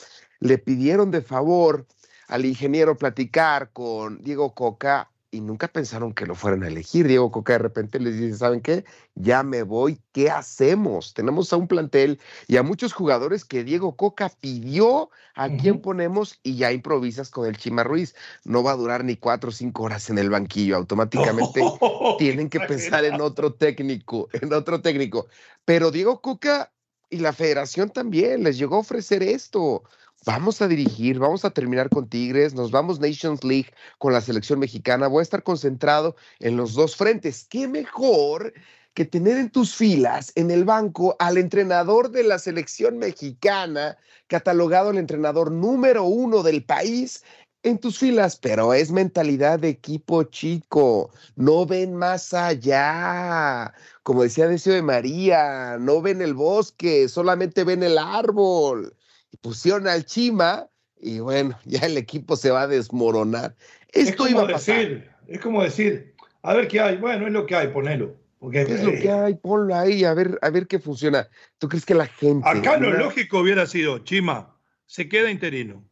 Le 0.41 0.59
pidieron 0.59 1.11
de 1.11 1.23
favor 1.23 1.87
al 2.29 2.45
ingeniero 2.45 2.97
platicar 2.97 3.73
con 3.73 4.23
Diego 4.23 4.55
Coca 4.55 5.11
y 5.31 5.41
nunca 5.41 5.69
pensaron 5.69 6.15
que 6.15 6.27
lo 6.27 6.35
fueran 6.35 6.63
a 6.63 6.69
elegir. 6.69 7.07
Diego 7.07 7.31
Coca 7.31 7.55
de 7.55 7.59
repente 7.59 8.01
les 8.01 8.19
dice, 8.19 8.39
¿saben 8.39 8.61
qué? 8.61 8.85
Ya 9.15 9.43
me 9.43 9.63
voy, 9.63 10.01
¿qué 10.13 10.31
hacemos? 10.31 11.13
Tenemos 11.15 11.53
a 11.53 11.57
un 11.57 11.69
plantel 11.69 12.19
y 12.47 12.57
a 12.57 12.63
muchos 12.63 12.93
jugadores 12.93 13.45
que 13.45 13.65
Diego 13.65 13.97
Coca 13.97 14.31
pidió 14.41 15.11
a 15.35 15.49
quién 15.49 15.81
ponemos 15.81 16.39
y 16.43 16.57
ya 16.57 16.73
improvisas 16.73 17.31
con 17.31 17.47
el 17.47 17.57
Chima 17.59 17.85
Ruiz. 17.85 18.15
No 18.45 18.63
va 18.63 18.73
a 18.73 18.77
durar 18.77 19.05
ni 19.05 19.17
cuatro 19.17 19.51
o 19.51 19.53
cinco 19.53 19.85
horas 19.85 20.09
en 20.11 20.19
el 20.19 20.31
banquillo, 20.31 20.77
automáticamente 20.77 21.63
tienen 22.19 22.49
que 22.49 22.61
pensar 22.61 23.05
en 23.05 23.21
otro 23.21 23.53
técnico, 23.53 24.29
en 24.33 24.53
otro 24.53 24.81
técnico. 24.81 25.27
Pero 25.65 25.91
Diego 25.91 26.21
Coca 26.21 26.73
y 27.11 27.19
la 27.19 27.33
federación 27.33 27.91
también 27.91 28.45
les 28.45 28.59
llegó 28.59 28.77
a 28.77 28.81
ofrecer 28.81 29.23
esto 29.23 29.83
vamos 30.29 30.61
a 30.61 30.69
dirigir, 30.69 31.19
vamos 31.19 31.47
a 31.47 31.51
terminar 31.51 31.89
con 31.89 32.07
Tigres, 32.07 32.53
nos 32.53 32.71
vamos 32.71 33.01
Nations 33.01 33.43
League 33.45 33.71
con 33.97 34.13
la 34.13 34.21
selección 34.21 34.59
mexicana, 34.59 35.09
voy 35.09 35.21
a 35.21 35.23
estar 35.23 35.43
concentrado 35.43 36.17
en 36.39 36.55
los 36.59 36.75
dos 36.75 36.97
frentes. 36.97 37.47
¿Qué 37.49 37.67
mejor 37.67 38.53
que 38.93 39.07
tener 39.07 39.39
en 39.39 39.49
tus 39.49 39.75
filas, 39.75 40.31
en 40.35 40.51
el 40.51 40.67
banco, 40.67 41.17
al 41.19 41.39
entrenador 41.39 42.11
de 42.11 42.25
la 42.25 42.39
selección 42.39 42.99
mexicana, 42.99 43.97
catalogado 44.27 44.91
el 44.91 44.99
entrenador 44.99 45.51
número 45.51 46.05
uno 46.05 46.43
del 46.43 46.63
país? 46.63 47.25
En 47.63 47.79
tus 47.79 47.99
filas, 47.99 48.37
pero 48.37 48.75
es 48.75 48.91
mentalidad 48.91 49.59
de 49.59 49.71
equipo 49.71 50.25
chico, 50.25 51.11
no 51.37 51.65
ven 51.65 51.95
más 51.95 52.35
allá. 52.35 53.73
Como 54.03 54.25
decía 54.25 54.47
Deseo 54.47 54.75
de 54.75 54.83
María, 54.83 55.79
no 55.81 56.03
ven 56.03 56.21
el 56.21 56.35
bosque, 56.35 57.09
solamente 57.09 57.65
ven 57.65 57.83
el 57.83 57.97
árbol 57.97 58.93
pusieron 59.41 59.87
al 59.89 60.05
Chima 60.05 60.69
y 61.01 61.21
bueno, 61.21 61.59
ya 61.65 61.81
el 61.81 61.97
equipo 61.97 62.37
se 62.37 62.51
va 62.51 62.63
a 62.63 62.67
desmoronar. 62.67 63.55
Esto 63.93 64.27
es 64.27 64.35
como 64.35 64.47
decir, 64.47 65.11
es 65.27 65.41
como 65.41 65.63
decir, 65.63 66.15
a 66.43 66.55
ver 66.55 66.69
qué 66.69 66.81
hay, 66.81 66.97
bueno, 66.97 67.27
es 67.27 67.33
lo 67.33 67.47
que 67.47 67.55
hay, 67.55 67.69
ponelo. 67.69 68.17
Porque, 68.39 68.63
es 68.63 68.85
lo 68.85 68.93
que 68.93 69.11
hay? 69.11 69.35
Ponlo 69.35 69.75
ahí, 69.75 70.05
a 70.05 70.15
ver, 70.15 70.39
a 70.43 70.51
ver 70.51 70.69
qué 70.69 70.79
funciona. 70.79 71.29
¿Tú 71.59 71.69
crees 71.69 71.85
que 71.85 71.95
la 71.95 72.07
gente... 72.07 72.49
Acá 72.49 72.77
lo 72.77 72.93
lógico 72.93 73.41
hubiera 73.41 73.67
sido, 73.67 73.99
Chima, 73.99 74.57
se 74.87 75.09
queda 75.09 75.31
interino. 75.31 75.85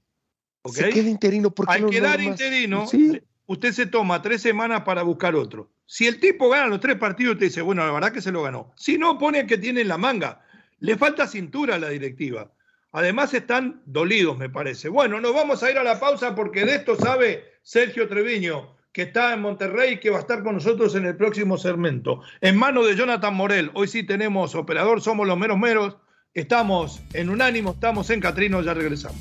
Se 0.64 0.90
queda 0.90 1.08
interino, 1.08 1.50
porque 1.50 1.74
Al 1.74 1.90
quedar 1.90 2.20
interino, 2.20 2.86
usted 3.46 3.72
se 3.72 3.86
toma 3.86 4.22
tres 4.22 4.42
semanas 4.42 4.82
para 4.82 5.02
buscar 5.02 5.34
otro. 5.34 5.72
Si 5.86 6.06
el 6.06 6.18
tipo 6.20 6.48
gana 6.48 6.66
los 6.66 6.80
tres 6.80 6.96
partidos, 6.96 7.34
usted 7.34 7.46
dice, 7.46 7.62
bueno, 7.62 7.84
la 7.84 7.92
verdad 7.92 8.12
que 8.12 8.20
se 8.20 8.32
lo 8.32 8.42
ganó. 8.42 8.72
Si 8.76 8.98
no, 8.98 9.18
pone 9.18 9.46
que 9.46 9.58
tiene 9.58 9.82
en 9.82 9.88
la 9.88 9.98
manga. 9.98 10.44
Le 10.78 10.96
falta 10.96 11.26
cintura 11.26 11.76
a 11.76 11.78
la 11.78 11.88
directiva. 11.88 12.52
Además 12.92 13.34
están 13.34 13.82
dolidos, 13.84 14.38
me 14.38 14.48
parece. 14.48 14.88
Bueno, 14.88 15.20
nos 15.20 15.34
vamos 15.34 15.62
a 15.62 15.70
ir 15.70 15.78
a 15.78 15.84
la 15.84 16.00
pausa 16.00 16.34
porque 16.34 16.64
de 16.64 16.76
esto 16.76 16.96
sabe 16.96 17.44
Sergio 17.62 18.08
Treviño, 18.08 18.76
que 18.92 19.02
está 19.02 19.34
en 19.34 19.42
Monterrey 19.42 19.94
y 19.94 20.00
que 20.00 20.10
va 20.10 20.18
a 20.18 20.20
estar 20.20 20.42
con 20.42 20.54
nosotros 20.54 20.94
en 20.94 21.04
el 21.04 21.16
próximo 21.16 21.58
segmento. 21.58 22.22
En 22.40 22.56
manos 22.56 22.86
de 22.86 22.96
Jonathan 22.96 23.34
Morel. 23.34 23.70
Hoy 23.74 23.88
sí 23.88 24.02
tenemos 24.02 24.54
operador, 24.54 25.02
somos 25.02 25.26
los 25.26 25.38
meros 25.38 25.58
meros. 25.58 25.96
Estamos 26.32 27.02
en 27.12 27.30
Unánimo, 27.30 27.72
estamos 27.72 28.08
en 28.10 28.20
Catrino, 28.20 28.62
ya 28.62 28.74
regresamos. 28.74 29.20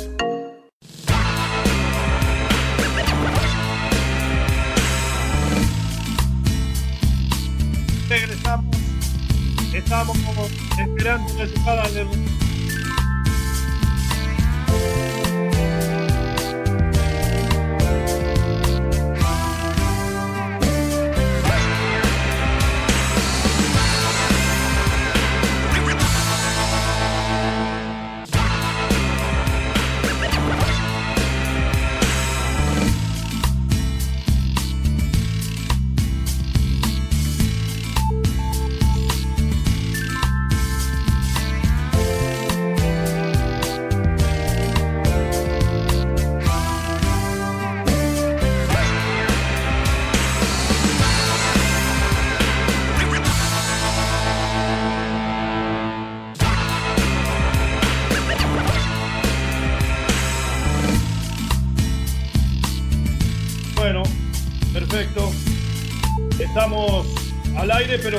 Estamos 9.91 10.17
esperando 10.79 11.33
la 11.37 11.45
llegada 11.45 11.89
de 11.89 12.40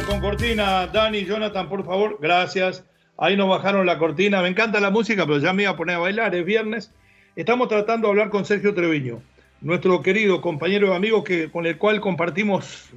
con 0.00 0.20
cortina. 0.20 0.86
Dani, 0.86 1.24
Jonathan, 1.24 1.68
por 1.68 1.84
favor, 1.84 2.18
gracias. 2.20 2.84
Ahí 3.18 3.36
nos 3.36 3.48
bajaron 3.48 3.84
la 3.84 3.98
cortina. 3.98 4.40
Me 4.40 4.48
encanta 4.48 4.80
la 4.80 4.90
música, 4.90 5.26
pero 5.26 5.38
ya 5.38 5.52
me 5.52 5.64
iba 5.64 5.72
a 5.72 5.76
poner 5.76 5.96
a 5.96 5.98
bailar. 5.98 6.34
Es 6.34 6.46
viernes. 6.46 6.90
Estamos 7.36 7.68
tratando 7.68 8.06
de 8.06 8.12
hablar 8.12 8.30
con 8.30 8.46
Sergio 8.46 8.74
Treviño, 8.74 9.22
nuestro 9.60 10.00
querido 10.00 10.40
compañero 10.40 10.88
y 10.88 10.96
amigo 10.96 11.22
que, 11.22 11.50
con 11.50 11.66
el 11.66 11.76
cual 11.76 12.00
compartimos 12.00 12.88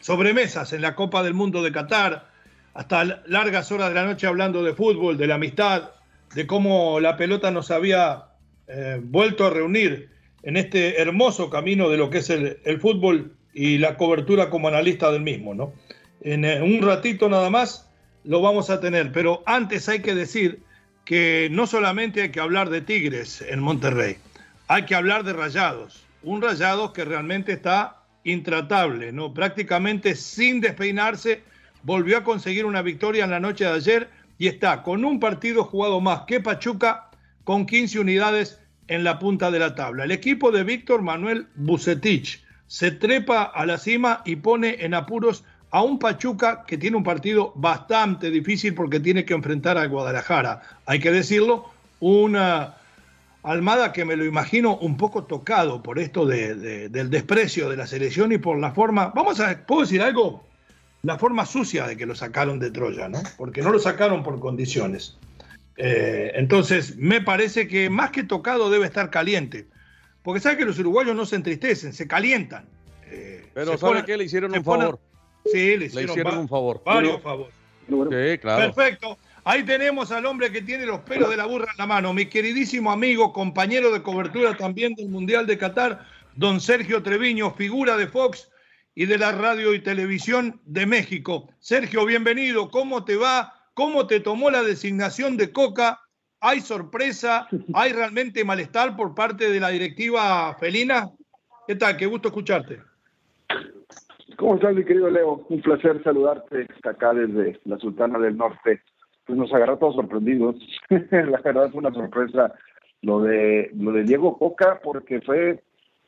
sobremesas 0.00 0.72
en 0.72 0.82
la 0.82 0.96
Copa 0.96 1.22
del 1.22 1.34
Mundo 1.34 1.62
de 1.62 1.70
Qatar, 1.70 2.26
hasta 2.74 3.22
largas 3.26 3.70
horas 3.70 3.90
de 3.90 3.94
la 3.94 4.04
noche 4.04 4.26
hablando 4.26 4.64
de 4.64 4.74
fútbol, 4.74 5.16
de 5.16 5.28
la 5.28 5.36
amistad, 5.36 5.90
de 6.34 6.46
cómo 6.46 6.98
la 6.98 7.16
pelota 7.16 7.52
nos 7.52 7.70
había 7.70 8.24
eh, 8.66 9.00
vuelto 9.00 9.46
a 9.46 9.50
reunir 9.50 10.10
en 10.42 10.56
este 10.56 11.00
hermoso 11.00 11.48
camino 11.48 11.88
de 11.90 11.96
lo 11.96 12.10
que 12.10 12.18
es 12.18 12.30
el, 12.30 12.58
el 12.64 12.80
fútbol 12.80 13.36
y 13.52 13.78
la 13.78 13.96
cobertura 13.96 14.50
como 14.50 14.66
analista 14.66 15.12
del 15.12 15.22
mismo, 15.22 15.54
¿no? 15.54 15.72
En 16.24 16.46
eh, 16.46 16.60
un 16.62 16.80
ratito 16.80 17.28
nada 17.28 17.50
más 17.50 17.86
lo 18.24 18.40
vamos 18.40 18.70
a 18.70 18.80
tener, 18.80 19.12
pero 19.12 19.42
antes 19.44 19.88
hay 19.90 20.00
que 20.00 20.14
decir 20.14 20.62
que 21.04 21.48
no 21.50 21.66
solamente 21.66 22.22
hay 22.22 22.30
que 22.30 22.40
hablar 22.40 22.70
de 22.70 22.80
Tigres 22.80 23.44
en 23.46 23.60
Monterrey, 23.60 24.16
hay 24.66 24.86
que 24.86 24.94
hablar 24.94 25.22
de 25.24 25.34
Rayados, 25.34 26.06
un 26.22 26.40
Rayados 26.40 26.92
que 26.92 27.04
realmente 27.04 27.52
está 27.52 28.00
intratable, 28.24 29.12
¿no? 29.12 29.34
Prácticamente 29.34 30.14
sin 30.14 30.62
despeinarse, 30.62 31.42
volvió 31.82 32.16
a 32.16 32.24
conseguir 32.24 32.64
una 32.64 32.80
victoria 32.80 33.24
en 33.24 33.30
la 33.30 33.40
noche 33.40 33.64
de 33.64 33.72
ayer 33.72 34.08
y 34.38 34.48
está 34.48 34.82
con 34.82 35.04
un 35.04 35.20
partido 35.20 35.64
jugado 35.64 36.00
más 36.00 36.22
que 36.22 36.40
Pachuca 36.40 37.10
con 37.44 37.66
15 37.66 38.00
unidades 38.00 38.58
en 38.88 39.04
la 39.04 39.18
punta 39.18 39.50
de 39.50 39.58
la 39.58 39.74
tabla. 39.74 40.04
El 40.04 40.10
equipo 40.10 40.50
de 40.50 40.64
Víctor 40.64 41.02
Manuel 41.02 41.48
Bucetich 41.54 42.42
se 42.66 42.90
trepa 42.90 43.42
a 43.42 43.66
la 43.66 43.76
cima 43.76 44.22
y 44.24 44.36
pone 44.36 44.78
en 44.80 44.94
apuros 44.94 45.44
a 45.74 45.82
un 45.82 45.98
Pachuca 45.98 46.62
que 46.64 46.78
tiene 46.78 46.96
un 46.96 47.02
partido 47.02 47.52
bastante 47.56 48.30
difícil 48.30 48.74
porque 48.74 49.00
tiene 49.00 49.24
que 49.24 49.34
enfrentar 49.34 49.76
a 49.76 49.86
Guadalajara. 49.86 50.62
Hay 50.86 51.00
que 51.00 51.10
decirlo, 51.10 51.68
una 51.98 52.76
Almada 53.42 53.92
que 53.92 54.04
me 54.04 54.14
lo 54.14 54.24
imagino 54.24 54.76
un 54.76 54.96
poco 54.96 55.24
tocado 55.24 55.82
por 55.82 55.98
esto 55.98 56.26
del 56.26 57.10
desprecio 57.10 57.68
de 57.68 57.76
la 57.76 57.88
selección 57.88 58.30
y 58.30 58.38
por 58.38 58.56
la 58.60 58.70
forma, 58.70 59.08
vamos 59.16 59.40
a, 59.40 59.66
¿puedo 59.66 59.80
decir 59.80 60.00
algo? 60.00 60.46
La 61.02 61.18
forma 61.18 61.44
sucia 61.44 61.88
de 61.88 61.96
que 61.96 62.06
lo 62.06 62.14
sacaron 62.14 62.60
de 62.60 62.70
Troya, 62.70 63.08
¿no? 63.08 63.18
Porque 63.36 63.60
no 63.60 63.72
lo 63.72 63.80
sacaron 63.80 64.22
por 64.22 64.38
condiciones. 64.38 65.16
Eh, 65.76 66.30
entonces, 66.36 66.96
me 66.98 67.20
parece 67.20 67.66
que 67.66 67.90
más 67.90 68.12
que 68.12 68.22
tocado 68.22 68.70
debe 68.70 68.86
estar 68.86 69.10
caliente. 69.10 69.66
Porque 70.22 70.40
sabe 70.40 70.56
que 70.56 70.66
los 70.66 70.78
uruguayos 70.78 71.16
no 71.16 71.26
se 71.26 71.34
entristecen, 71.34 71.92
se 71.92 72.06
calientan. 72.06 72.66
Eh, 73.06 73.44
Pero 73.52 73.76
¿sabe 73.76 74.04
qué? 74.04 74.16
Le 74.16 74.22
hicieron 74.22 74.56
un 74.56 74.62
favor. 74.62 75.00
Sí, 75.44 75.76
le 75.76 75.86
hicieron, 75.86 76.38
un 76.38 76.48
favor. 76.48 76.82
Varios 76.84 77.22
favores. 77.22 77.54
Sí, 77.88 78.38
claro. 78.38 78.72
Perfecto. 78.74 79.18
Ahí 79.44 79.62
tenemos 79.62 80.10
al 80.10 80.24
hombre 80.24 80.50
que 80.50 80.62
tiene 80.62 80.86
los 80.86 81.00
pelos 81.00 81.28
de 81.28 81.36
la 81.36 81.44
burra 81.44 81.70
en 81.70 81.76
la 81.76 81.86
mano, 81.86 82.14
mi 82.14 82.26
queridísimo 82.26 82.90
amigo, 82.90 83.32
compañero 83.32 83.92
de 83.92 84.02
cobertura 84.02 84.56
también 84.56 84.94
del 84.94 85.10
Mundial 85.10 85.46
de 85.46 85.58
Qatar, 85.58 86.06
don 86.34 86.62
Sergio 86.62 87.02
Treviño, 87.02 87.52
figura 87.52 87.98
de 87.98 88.06
Fox 88.06 88.50
y 88.94 89.04
de 89.04 89.18
la 89.18 89.32
radio 89.32 89.74
y 89.74 89.80
televisión 89.80 90.60
de 90.64 90.86
México. 90.86 91.50
Sergio, 91.60 92.06
bienvenido. 92.06 92.70
¿Cómo 92.70 93.04
te 93.04 93.16
va? 93.16 93.52
¿Cómo 93.74 94.06
te 94.06 94.20
tomó 94.20 94.50
la 94.50 94.62
designación 94.62 95.36
de 95.36 95.52
Coca? 95.52 96.00
¿Hay 96.40 96.60
sorpresa? 96.60 97.48
¿Hay 97.74 97.92
realmente 97.92 98.44
malestar 98.44 98.96
por 98.96 99.14
parte 99.14 99.50
de 99.50 99.60
la 99.60 99.68
directiva 99.70 100.56
felina? 100.58 101.10
¿Qué 101.66 101.74
tal? 101.74 101.96
Qué 101.96 102.06
gusto 102.06 102.28
escucharte. 102.28 102.80
¿Cómo 104.36 104.56
estás, 104.56 104.74
mi 104.74 104.84
querido 104.84 105.10
Leo? 105.10 105.44
Un 105.48 105.60
placer 105.60 106.02
saludarte 106.02 106.66
acá 106.82 107.12
desde 107.12 107.60
la 107.64 107.78
Sultana 107.78 108.18
del 108.18 108.36
Norte 108.36 108.80
pues 109.26 109.38
nos 109.38 109.52
agarró 109.52 109.78
todos 109.78 109.94
sorprendidos. 109.94 110.56
la 110.90 111.40
verdad 111.40 111.70
fue 111.70 111.80
una 111.80 111.92
sorpresa 111.92 112.52
lo 113.02 113.20
de 113.22 113.70
lo 113.74 113.92
de 113.92 114.04
Diego 114.04 114.38
Coca 114.38 114.80
porque 114.82 115.20
fue 115.20 115.62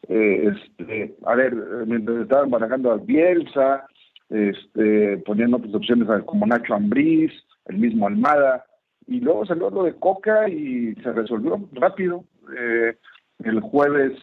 eh, 0.08 0.52
este 0.78 1.16
a 1.24 1.34
ver 1.34 1.54
mientras 1.86 2.18
estaban 2.18 2.50
manejando 2.50 2.90
a 2.92 2.96
Bielsa 2.96 3.86
este 4.30 5.18
poniendo 5.18 5.58
otras 5.58 5.74
opciones 5.74 6.08
como 6.24 6.46
Nacho 6.46 6.74
Ambriz 6.74 7.32
el 7.66 7.78
mismo 7.78 8.06
Almada 8.06 8.64
y 9.06 9.20
luego 9.20 9.46
salió 9.46 9.70
lo 9.70 9.84
de 9.84 9.94
Coca 9.94 10.48
y 10.48 10.94
se 10.96 11.12
resolvió 11.12 11.60
rápido 11.72 12.24
eh, 12.58 12.96
el 13.44 13.60
jueves 13.60 14.18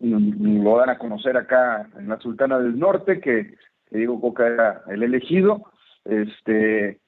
lo 0.00 0.78
dan 0.78 0.90
a 0.90 0.98
conocer 0.98 1.36
acá 1.36 1.88
en 1.98 2.08
la 2.08 2.18
Sultana 2.18 2.58
del 2.58 2.78
Norte 2.78 3.20
que, 3.20 3.54
que 3.86 3.98
Diego 3.98 4.20
Coca 4.20 4.46
era 4.46 4.82
el 4.88 5.02
elegido 5.02 5.70
este 6.04 7.00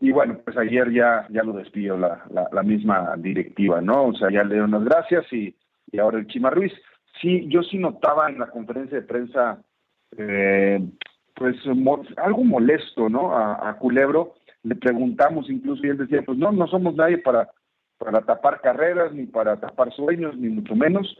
y 0.00 0.12
bueno, 0.12 0.38
pues 0.44 0.56
ayer 0.56 0.92
ya, 0.92 1.26
ya 1.28 1.42
lo 1.42 1.52
despidió 1.54 1.96
la, 1.96 2.24
la, 2.52 2.62
misma 2.62 3.16
directiva, 3.18 3.80
¿no? 3.80 4.06
O 4.06 4.14
sea, 4.14 4.30
ya 4.30 4.44
le 4.44 4.54
dieron 4.54 4.70
las 4.70 4.84
gracias 4.84 5.32
y, 5.32 5.56
y 5.90 5.98
ahora 5.98 6.18
el 6.18 6.28
Chima 6.28 6.50
Ruiz. 6.50 6.72
Sí, 7.20 7.48
yo 7.48 7.62
sí 7.64 7.78
notaba 7.78 8.28
en 8.28 8.38
la 8.38 8.46
conferencia 8.46 9.00
de 9.00 9.06
prensa, 9.06 9.60
eh, 10.16 10.80
pues 11.34 11.56
algo 12.16 12.44
molesto, 12.44 13.08
¿no? 13.08 13.36
A, 13.36 13.76
Culebro 13.78 14.34
le 14.62 14.76
preguntamos 14.76 15.50
incluso 15.50 15.84
y 15.84 15.90
él 15.90 15.98
decía, 15.98 16.22
pues 16.24 16.38
no, 16.38 16.52
no 16.52 16.68
somos 16.68 16.94
nadie 16.94 17.18
para, 17.18 17.48
para 17.98 18.20
tapar 18.20 18.60
carreras, 18.60 19.12
ni 19.12 19.26
para 19.26 19.58
tapar 19.58 19.92
sueños, 19.92 20.36
ni 20.36 20.48
mucho 20.48 20.76
menos, 20.76 21.18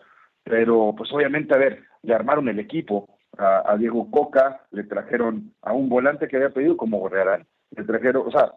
pero 0.48 0.94
pues 0.96 1.12
obviamente, 1.12 1.54
a 1.54 1.58
ver, 1.58 1.82
le 2.02 2.14
armaron 2.14 2.48
el 2.48 2.58
equipo 2.58 3.18
a, 3.36 3.76
Diego 3.78 4.10
Coca, 4.10 4.62
le 4.72 4.84
trajeron 4.84 5.52
a 5.62 5.72
un 5.72 5.88
volante 5.88 6.26
que 6.26 6.36
había 6.36 6.50
pedido 6.50 6.76
como 6.76 6.98
Gorrearán, 6.98 7.46
le 7.76 7.84
trajeron, 7.84 8.26
o 8.26 8.30
sea, 8.30 8.52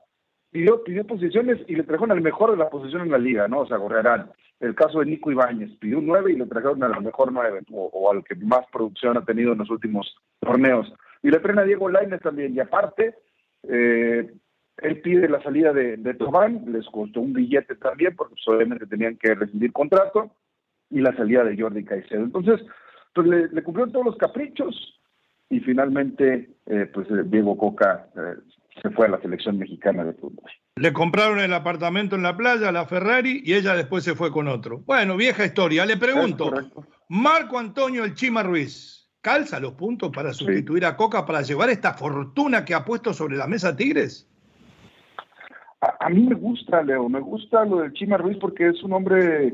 pidió, 0.50 0.84
pidió 0.84 1.06
posiciones 1.06 1.60
y 1.68 1.76
le 1.76 1.84
trajeron 1.84 2.12
al 2.12 2.22
mejor 2.22 2.52
de 2.52 2.58
la 2.58 2.70
posición 2.70 3.04
en 3.04 3.12
la 3.12 3.18
liga, 3.18 3.48
¿no? 3.48 3.60
O 3.60 3.68
sea, 3.68 3.78
Gorrearán. 3.78 4.32
El 4.60 4.76
caso 4.76 5.00
de 5.00 5.08
Nico 5.08 5.32
Ibáñez, 5.32 5.72
pidió 5.80 5.98
un 5.98 6.06
9 6.06 6.34
y 6.34 6.36
le 6.36 6.46
trajeron 6.46 6.84
al 6.84 7.04
mejor 7.04 7.32
9, 7.32 7.62
o, 7.72 8.12
al 8.12 8.24
que 8.24 8.36
más 8.36 8.66
producción 8.72 9.18
ha 9.18 9.26
tenido 9.26 9.54
en 9.54 9.58
los 9.58 9.70
últimos 9.72 10.16
torneos. 10.40 10.92
Y 11.24 11.30
le 11.30 11.40
traen 11.40 11.60
a 11.60 11.64
Diego 11.64 11.90
Lainez 11.90 12.22
también, 12.22 12.54
y 12.56 12.60
aparte, 12.60 13.16
eh, 13.64 14.32
él 14.78 15.02
pide 15.02 15.28
la 15.30 15.42
salida 15.42 15.74
de, 15.74 15.98
de 15.98 16.14
Tobán, 16.14 16.64
les 16.72 16.86
costó 16.88 17.22
un 17.22 17.34
billete 17.34 17.76
también, 17.76 18.16
porque 18.16 18.36
pues, 18.36 18.48
obviamente 18.56 18.86
tenían 18.86 19.18
que 19.18 19.34
rescindir 19.34 19.72
contrato, 19.72 20.32
y 20.92 21.00
la 21.00 21.16
salida 21.16 21.44
de 21.44 21.60
Jordi 21.60 21.84
Caicedo. 21.84 22.24
Entonces, 22.24 22.62
pues 23.16 23.28
le, 23.28 23.48
le 23.48 23.64
cumplieron 23.64 23.92
todos 23.92 24.06
los 24.06 24.18
caprichos, 24.18 25.02
y 25.52 25.60
finalmente, 25.60 26.50
eh, 26.66 26.90
pues 26.94 27.08
eh, 27.12 27.24
Diego 27.26 27.58
Coca 27.58 28.08
eh, 28.16 28.40
se 28.82 28.90
fue 28.92 29.08
a 29.08 29.10
la 29.10 29.22
selección 29.22 29.58
mexicana 29.58 30.06
de 30.06 30.14
fútbol. 30.14 30.50
Le 30.78 30.94
compraron 30.94 31.42
el 31.42 31.54
apartamento 31.54 32.16
en 32.16 32.24
la 32.24 32.38
playa, 32.38 32.72
la 32.72 32.86
Ferrari, 32.86 33.42
y 33.44 33.54
ella 33.54 33.76
después 33.76 34.06
se 34.06 34.16
fue 34.16 34.32
con 34.32 34.48
otro. 34.48 34.80
Bueno, 34.86 35.18
vieja 35.18 35.44
historia. 35.44 35.86
Le 35.86 35.98
pregunto, 35.98 36.50
Marco 37.10 37.60
Antonio 37.60 38.06
El 38.06 38.16
Chima 38.16 38.44
Ruiz, 38.44 39.10
¿calza 39.20 39.60
los 39.60 39.74
puntos 39.74 40.10
para 40.12 40.32
sustituir 40.32 40.86
a 40.86 40.96
Coca 40.96 41.26
para 41.26 41.42
llevar 41.42 41.70
esta 41.70 41.96
fortuna 41.96 42.64
que 42.64 42.74
ha 42.74 42.86
puesto 42.86 43.14
sobre 43.14 43.36
la 43.36 43.46
mesa 43.46 43.76
Tigres? 43.76 44.30
A, 46.00 46.10
mí 46.10 46.24
me 46.24 46.36
gusta, 46.36 46.82
Leo, 46.82 47.10
me 47.10 47.20
gusta 47.20 47.66
lo 47.66 47.82
del 47.82 47.92
Chima 47.92 48.16
Ruiz 48.16 48.38
porque 48.40 48.70
es 48.70 48.82
un 48.84 48.94
hombre 48.94 49.54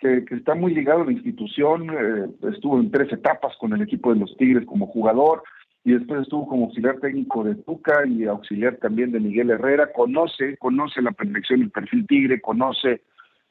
que, 0.00 0.24
está 0.34 0.54
muy 0.54 0.74
ligado 0.74 1.02
a 1.02 1.04
la 1.04 1.12
institución, 1.12 1.90
eh, 1.90 2.48
estuvo 2.52 2.80
en 2.80 2.90
tres 2.90 3.12
etapas 3.12 3.56
con 3.58 3.72
el 3.72 3.82
equipo 3.82 4.12
de 4.12 4.20
los 4.20 4.36
Tigres 4.36 4.66
como 4.66 4.86
jugador, 4.86 5.42
y 5.84 5.92
después 5.92 6.22
estuvo 6.22 6.46
como 6.46 6.66
auxiliar 6.66 6.98
técnico 6.98 7.44
de 7.44 7.54
Tuca 7.54 8.06
y 8.06 8.24
auxiliar 8.24 8.76
también 8.76 9.12
de 9.12 9.20
Miguel 9.20 9.50
Herrera, 9.50 9.92
conoce, 9.92 10.56
conoce 10.58 11.00
la 11.00 11.12
perfección 11.12 11.62
el 11.62 11.70
perfil 11.70 12.06
tigre, 12.06 12.40
conoce 12.40 13.02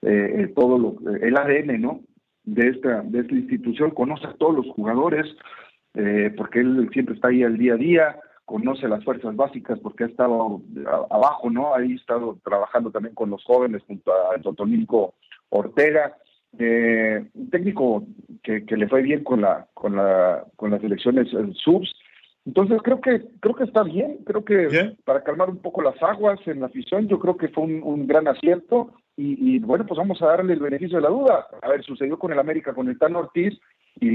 eh, 0.02 0.52
todo 0.56 0.78
lo, 0.78 1.16
el 1.22 1.36
ADN, 1.36 1.82
¿no? 1.82 2.02
De 2.44 2.68
esta, 2.70 3.02
de 3.02 3.20
esta 3.20 3.34
institución, 3.34 3.92
conoce 3.92 4.28
a 4.28 4.34
todos 4.34 4.56
los 4.56 4.68
jugadores, 4.76 5.26
eh, 5.96 6.32
porque 6.38 6.60
él 6.60 6.90
siempre 6.94 7.16
está 7.16 7.30
ahí 7.30 7.44
al 7.44 7.58
día 7.58 7.74
a 7.74 7.78
día, 7.78 8.20
conoce 8.46 8.88
las 8.88 9.04
fuerzas 9.04 9.36
básicas 9.36 9.80
porque 9.80 10.04
ha 10.04 10.08
estado 10.08 10.62
abajo, 11.10 11.50
¿no? 11.50 11.76
Ahí 11.76 11.94
ha 11.94 11.96
estado 11.96 12.40
trabajando 12.44 12.92
también 12.92 13.16
con 13.16 13.30
los 13.30 13.44
jóvenes 13.44 13.84
junto 13.88 14.12
a 14.12 14.40
Totónico 14.40 15.16
Ortega, 15.50 16.16
eh, 16.58 17.24
un 17.34 17.50
técnico 17.50 18.06
que, 18.44 18.66
que, 18.66 18.78
le 18.78 18.88
fue 18.88 19.02
bien 19.02 19.24
con 19.24 19.42
la 19.42 19.68
con 19.74 19.96
la 19.96 20.46
con 20.56 20.72
las 20.72 20.84
elecciones 20.84 21.28
subs 21.64 21.94
entonces 22.50 22.80
creo 22.84 23.00
que 23.00 23.22
creo 23.42 23.54
que 23.54 23.66
está 23.66 23.84
bien, 23.84 24.20
creo 24.26 24.44
que 24.44 24.96
para 25.06 25.24
calmar 25.24 25.52
un 25.52 25.60
poco 25.60 25.84
las 25.84 26.02
aguas 26.02 26.40
en 26.48 26.62
la 26.62 26.66
afición, 26.66 27.08
yo 27.08 27.20
creo 27.20 27.38
que 27.38 27.50
fue 27.50 27.64
un, 27.64 28.08
gran 28.08 28.28
acierto 28.28 28.92
y, 29.16 29.60
bueno, 29.60 29.86
pues 29.86 29.98
vamos 29.98 30.20
a 30.22 30.28
darle 30.28 30.54
el 30.54 30.60
beneficio 30.60 30.98
de 30.98 31.04
la 31.04 31.10
duda. 31.10 31.46
A 31.62 31.70
ver, 31.70 31.84
sucedió 31.84 32.18
con 32.18 32.32
el 32.32 32.40
América, 32.40 32.74
con 32.74 32.88
el 32.88 32.98
Tan 32.98 33.16
Ortiz 33.16 33.54
y, 34.00 34.10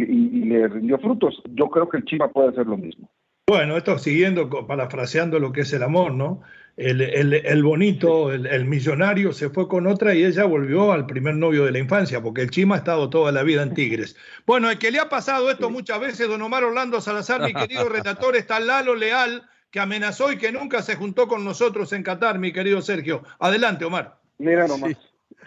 le 0.46 0.66
rindió 0.66 0.98
frutos. 0.98 1.40
Yo 1.50 1.66
creo 1.68 1.88
que 1.88 1.98
el 1.98 2.04
Chima 2.06 2.28
puede 2.28 2.48
hacer 2.48 2.66
lo 2.66 2.76
mismo. 2.76 3.08
Bueno, 3.46 3.76
esto 3.76 3.98
siguiendo, 3.98 4.48
parafraseando 4.66 5.38
lo 5.38 5.52
que 5.52 5.60
es 5.60 5.72
el 5.72 5.84
amor, 5.84 6.12
¿no? 6.12 6.40
El, 6.76 7.62
bonito, 7.62 8.32
el, 8.32 8.64
millonario 8.64 9.32
se 9.32 9.48
fue 9.50 9.68
con 9.68 9.86
otra 9.86 10.14
y 10.14 10.24
ella 10.24 10.44
volvió 10.44 10.92
al 10.92 11.06
primer 11.06 11.36
novio 11.36 11.64
de 11.64 11.72
la 11.72 11.78
infancia, 11.78 12.20
porque 12.20 12.42
el 12.42 12.50
Chima 12.50 12.74
ha 12.74 12.78
estado 12.78 13.10
toda 13.10 13.30
la 13.30 13.42
vida 13.42 13.62
en 13.62 13.74
Tigres. 13.74 14.16
Bueno, 14.46 14.70
el 14.70 14.78
que 14.78 14.90
le 14.90 14.98
ha 14.98 15.08
pasado 15.08 15.50
esto 15.50 15.70
muchas 15.70 16.00
veces, 16.00 16.28
don 16.28 16.42
Omar 16.42 16.64
Orlando 16.64 17.00
Salazar, 17.00 17.42
mi 17.42 17.54
querido 17.54 17.88
relator, 17.88 18.34
está 18.36 18.58
Lalo 18.58 18.96
Leal, 18.96 19.48
que 19.70 19.80
amenazó 19.80 20.32
y 20.32 20.38
que 20.38 20.52
nunca 20.52 20.82
se 20.82 20.96
juntó 20.96 21.28
con 21.28 21.44
nosotros 21.44 21.92
en 21.92 22.02
Qatar, 22.02 22.38
mi 22.38 22.52
querido 22.52 22.82
Sergio. 22.82 23.22
Adelante, 23.38 23.84
Omar. 23.84 24.18
Mira 24.38 24.66
nomás. 24.66 24.96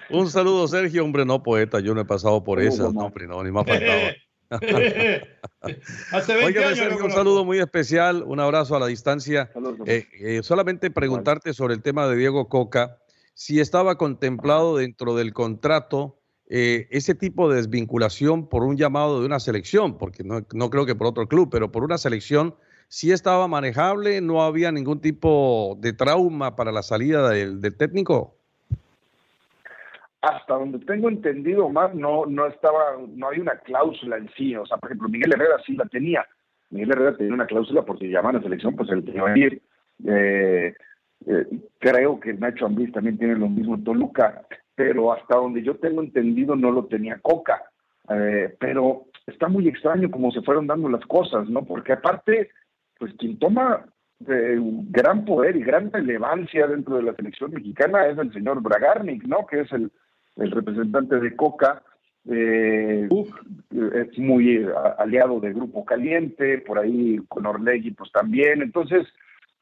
Un 0.09 0.29
saludo, 0.29 0.67
Sergio, 0.67 1.03
hombre, 1.03 1.25
no 1.25 1.43
poeta, 1.43 1.79
yo 1.79 1.93
no 1.93 2.01
he 2.01 2.05
pasado 2.05 2.43
por 2.43 2.61
eso, 2.61 2.93
no, 2.93 3.11
no, 3.11 3.43
ni 3.43 3.51
más 6.11 6.25
faltaba. 6.25 7.03
un 7.03 7.11
saludo 7.11 7.45
muy 7.45 7.59
especial, 7.59 8.23
un 8.23 8.39
abrazo 8.39 8.75
a 8.75 8.79
la 8.79 8.87
distancia. 8.87 9.51
Eh, 9.85 10.05
eh, 10.19 10.43
solamente 10.43 10.89
preguntarte 10.91 11.53
sobre 11.53 11.73
el 11.73 11.81
tema 11.81 12.07
de 12.07 12.15
Diego 12.15 12.47
Coca, 12.47 12.97
si 13.33 13.59
estaba 13.59 13.97
contemplado 13.97 14.77
dentro 14.77 15.15
del 15.15 15.33
contrato 15.33 16.19
eh, 16.49 16.87
ese 16.91 17.13
tipo 17.13 17.49
de 17.49 17.57
desvinculación 17.57 18.47
por 18.47 18.63
un 18.63 18.77
llamado 18.77 19.19
de 19.19 19.25
una 19.25 19.39
selección, 19.39 19.97
porque 19.97 20.23
no, 20.23 20.69
creo 20.69 20.85
que 20.85 20.95
por 20.95 21.07
otro 21.07 21.27
club, 21.27 21.49
pero 21.51 21.71
por 21.71 21.83
una 21.83 21.97
selección, 21.97 22.55
si 22.87 23.11
estaba 23.11 23.49
manejable, 23.49 24.21
no 24.21 24.41
había 24.41 24.71
ningún 24.71 25.01
tipo 25.01 25.77
de 25.79 25.91
trauma 25.91 26.55
para 26.55 26.71
la 26.71 26.83
salida 26.83 27.29
del 27.29 27.75
técnico 27.75 28.36
hasta 30.21 30.55
donde 30.55 30.79
tengo 30.79 31.09
entendido 31.09 31.69
más, 31.69 31.93
no, 31.93 32.25
no 32.25 32.47
estaba, 32.47 32.97
no 33.07 33.29
hay 33.29 33.39
una 33.39 33.57
cláusula 33.59 34.17
en 34.17 34.29
sí. 34.35 34.55
O 34.55 34.65
sea, 34.65 34.77
por 34.77 34.89
ejemplo, 34.89 35.09
Miguel 35.09 35.33
Herrera 35.33 35.57
sí 35.65 35.75
la 35.75 35.85
tenía. 35.85 36.25
Miguel 36.69 36.91
Herrera 36.91 37.17
tenía 37.17 37.33
una 37.33 37.45
cláusula 37.45 37.83
porque 37.83 38.05
si 38.05 38.11
llaman 38.11 38.35
a 38.35 38.41
selección, 38.41 38.75
pues 38.75 38.89
él 38.89 39.05
tenía 39.05 39.33
que 39.33 39.39
ir. 39.39 39.61
Eh, 40.05 40.73
eh, 41.25 41.45
creo 41.79 42.19
que 42.19 42.33
Nacho 42.33 42.65
Ambriz 42.65 42.91
también 42.91 43.17
tiene 43.17 43.35
lo 43.35 43.49
mismo 43.49 43.75
en 43.75 43.83
Toluca, 43.83 44.45
pero 44.75 45.13
hasta 45.13 45.37
donde 45.37 45.63
yo 45.63 45.75
tengo 45.77 46.01
entendido 46.01 46.55
no 46.55 46.71
lo 46.71 46.85
tenía 46.85 47.19
Coca. 47.19 47.63
Eh, 48.09 48.55
pero 48.59 49.05
está 49.25 49.47
muy 49.47 49.67
extraño 49.67 50.09
cómo 50.09 50.31
se 50.31 50.41
fueron 50.41 50.67
dando 50.67 50.89
las 50.89 51.05
cosas, 51.05 51.49
¿no? 51.49 51.63
Porque 51.63 51.93
aparte, 51.93 52.49
pues 52.97 53.13
quien 53.15 53.37
toma 53.37 53.85
eh, 54.27 54.57
gran 54.89 55.25
poder 55.25 55.55
y 55.55 55.63
gran 55.63 55.91
relevancia 55.91 56.67
dentro 56.67 56.95
de 56.95 57.03
la 57.03 57.13
selección 57.15 57.51
mexicana 57.51 58.07
es 58.07 58.17
el 58.17 58.31
señor 58.33 58.61
Bragarnik, 58.61 59.23
¿no? 59.25 59.45
Que 59.45 59.61
es 59.61 59.71
el, 59.71 59.91
el 60.37 60.51
representante 60.51 61.19
de 61.19 61.35
Coca, 61.35 61.83
eh, 62.29 63.07
es 63.71 64.19
muy 64.19 64.57
eh, 64.57 64.67
aliado 64.97 65.39
del 65.39 65.53
Grupo 65.53 65.85
Caliente, 65.85 66.59
por 66.59 66.79
ahí 66.79 67.19
con 67.27 67.45
Orlegui 67.45 67.91
pues 67.91 68.11
también, 68.11 68.61
entonces 68.61 69.07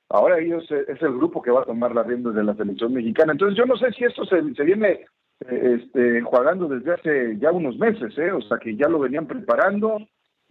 ahora 0.09 0.39
ellos 0.39 0.65
eh, 0.71 0.85
es 0.87 1.01
el 1.01 1.13
grupo 1.13 1.41
que 1.41 1.51
va 1.51 1.61
a 1.61 1.65
tomar 1.65 1.93
las 1.93 2.07
riendas 2.07 2.33
de 2.33 2.43
la 2.43 2.55
selección 2.55 2.93
mexicana, 2.93 3.33
entonces 3.33 3.57
yo 3.57 3.65
no 3.65 3.77
sé 3.77 3.91
si 3.91 4.05
esto 4.05 4.25
se, 4.25 4.41
se 4.55 4.63
viene 4.63 5.05
este, 5.47 6.21
jugando 6.21 6.67
desde 6.67 6.93
hace 6.93 7.37
ya 7.37 7.51
unos 7.51 7.77
meses, 7.77 8.17
¿eh? 8.17 8.31
o 8.31 8.41
sea 8.41 8.57
que 8.57 8.75
ya 8.75 8.87
lo 8.89 8.99
venían 8.99 9.27
preparando 9.27 9.99